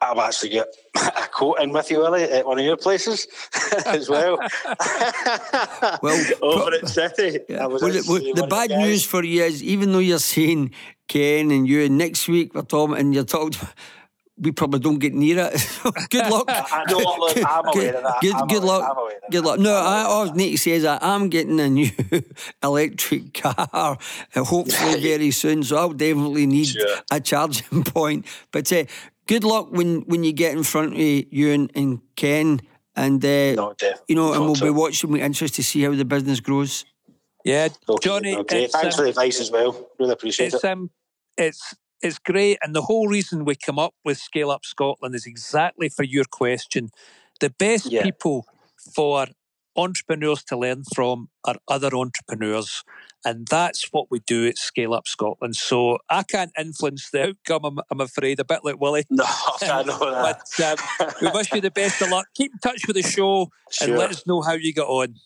I've 0.00 0.18
actually 0.18 0.50
got 0.50 0.66
a 0.96 1.28
quote 1.32 1.60
in 1.60 1.70
with 1.72 1.90
you, 1.90 1.98
Willie, 1.98 2.24
at 2.24 2.46
one 2.46 2.58
of 2.58 2.64
your 2.64 2.76
places 2.76 3.26
as 3.86 4.08
well. 4.08 4.38
well, 6.02 6.24
over 6.42 6.74
at 6.74 6.88
City. 6.88 7.40
Yeah. 7.48 7.66
Well, 7.66 7.80
well, 7.80 8.34
the 8.34 8.46
bad 8.48 8.70
news 8.70 9.04
for 9.04 9.22
you 9.24 9.44
is, 9.44 9.62
even 9.62 9.92
though 9.92 9.98
you're 9.98 10.18
saying 10.18 10.72
Ken 11.08 11.50
and 11.50 11.68
you, 11.68 11.88
next 11.88 12.28
week 12.28 12.54
we're 12.54 12.62
talking, 12.62 12.96
and 12.96 13.14
you're 13.14 13.24
talking 13.24 13.68
we 14.36 14.50
probably 14.50 14.80
don't 14.80 14.98
get 14.98 15.14
near 15.14 15.50
it. 15.52 15.80
good 16.10 16.28
luck. 16.28 16.44
I 16.48 16.84
know, 16.88 16.98
look, 16.98 17.36
I'm 17.36 17.66
aware 17.66 17.96
of 17.96 18.02
that. 18.02 18.20
Good, 18.20 18.34
I'm 18.34 18.46
good 18.48 18.62
aware, 18.62 18.78
luck. 18.80 19.12
Good 19.30 19.44
luck. 19.44 19.60
No, 19.60 19.74
I 19.74 20.02
always 20.02 20.32
need 20.32 20.50
to 20.52 20.58
say 20.58 20.72
is 20.72 20.82
that 20.82 21.02
I'm 21.02 21.28
getting 21.28 21.60
a 21.60 21.68
new 21.68 21.90
electric 22.62 23.34
car, 23.34 23.68
uh, 23.72 23.96
hopefully 24.44 25.00
very 25.00 25.30
soon. 25.30 25.62
So 25.62 25.76
I'll 25.76 25.92
definitely 25.92 26.46
need 26.46 26.66
sure. 26.66 26.96
a 27.12 27.20
charging 27.20 27.84
point. 27.84 28.26
But 28.50 28.72
uh, 28.72 28.84
good 29.26 29.44
luck 29.44 29.68
when, 29.70 30.00
when 30.02 30.24
you 30.24 30.32
get 30.32 30.56
in 30.56 30.64
front 30.64 30.94
of 30.94 30.98
you 30.98 31.52
and, 31.52 31.70
and 31.74 32.00
Ken. 32.16 32.60
And, 32.96 33.24
uh, 33.24 33.54
no, 33.54 33.74
you 34.06 34.14
know, 34.14 34.32
and 34.34 34.44
we'll 34.44 34.54
be 34.54 34.70
watching 34.70 35.10
with 35.10 35.20
interest 35.20 35.56
to 35.56 35.64
see 35.64 35.82
how 35.82 35.94
the 35.94 36.04
business 36.04 36.40
grows. 36.40 36.84
Yeah, 37.44 37.68
okay, 37.88 38.08
Johnny. 38.08 38.36
Okay. 38.36 38.66
Thanks 38.68 38.94
um, 38.94 38.98
for 38.98 39.02
the 39.02 39.10
advice 39.10 39.40
as 39.40 39.50
well. 39.50 39.90
Really 39.98 40.12
appreciate 40.12 40.54
it's, 40.54 40.64
it. 40.64 40.70
Um, 40.70 40.90
it's 41.36 41.74
it's 42.04 42.18
great. 42.18 42.58
And 42.62 42.74
the 42.74 42.82
whole 42.82 43.08
reason 43.08 43.44
we 43.44 43.56
come 43.56 43.78
up 43.78 43.94
with 44.04 44.18
Scale 44.18 44.50
Up 44.50 44.64
Scotland 44.64 45.14
is 45.14 45.26
exactly 45.26 45.88
for 45.88 46.04
your 46.04 46.24
question. 46.24 46.90
The 47.40 47.50
best 47.50 47.90
yeah. 47.90 48.02
people 48.02 48.46
for 48.94 49.26
entrepreneurs 49.76 50.44
to 50.44 50.56
learn 50.56 50.84
from 50.94 51.28
are 51.44 51.56
other 51.66 51.94
entrepreneurs. 51.94 52.84
And 53.24 53.48
that's 53.48 53.88
what 53.90 54.08
we 54.10 54.20
do 54.20 54.46
at 54.46 54.58
Scale 54.58 54.92
Up 54.92 55.08
Scotland. 55.08 55.56
So 55.56 55.98
I 56.10 56.22
can't 56.22 56.52
influence 56.58 57.10
the 57.10 57.28
outcome, 57.28 57.64
I'm, 57.64 57.78
I'm 57.90 58.00
afraid, 58.00 58.38
a 58.38 58.44
bit 58.44 58.60
like 58.64 58.80
Willie. 58.80 59.04
No, 59.10 59.24
I 59.62 59.82
know 59.82 59.98
that. 59.98 60.42
but 60.58 61.00
um, 61.00 61.14
we 61.22 61.30
wish 61.30 61.52
you 61.52 61.60
the 61.60 61.70
best 61.70 62.02
of 62.02 62.10
luck. 62.10 62.26
Keep 62.34 62.52
in 62.52 62.58
touch 62.58 62.86
with 62.86 62.96
the 62.96 63.02
show 63.02 63.48
sure. 63.70 63.88
and 63.88 63.98
let 63.98 64.10
us 64.10 64.26
know 64.26 64.42
how 64.42 64.52
you 64.52 64.74
get 64.74 64.82
on. 64.82 65.16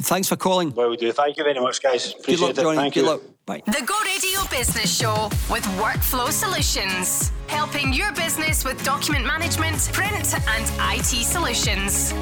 Thanks 0.00 0.28
for 0.28 0.36
calling. 0.36 0.72
Well, 0.74 0.90
we 0.90 0.96
do. 0.96 1.10
Thank 1.12 1.36
you 1.36 1.44
very 1.44 1.58
much, 1.58 1.82
guys. 1.82 2.12
Appreciate 2.18 2.36
Good 2.36 2.40
luck, 2.40 2.56
Johnny. 2.56 2.76
it. 2.76 2.80
Thank 2.80 2.94
Good 2.94 3.00
you. 3.00 3.06
luck. 3.06 3.20
Bye. 3.46 3.62
The 3.66 3.82
Go 3.86 3.98
Radio 4.04 4.40
Business 4.50 4.94
Show 4.94 5.30
with 5.50 5.64
Workflow 5.78 6.30
Solutions, 6.30 7.32
helping 7.46 7.92
your 7.92 8.12
business 8.12 8.64
with 8.64 8.82
document 8.84 9.24
management, 9.24 9.88
print, 9.92 10.34
and 10.48 10.64
IT 10.98 11.04
solutions. 11.24 12.12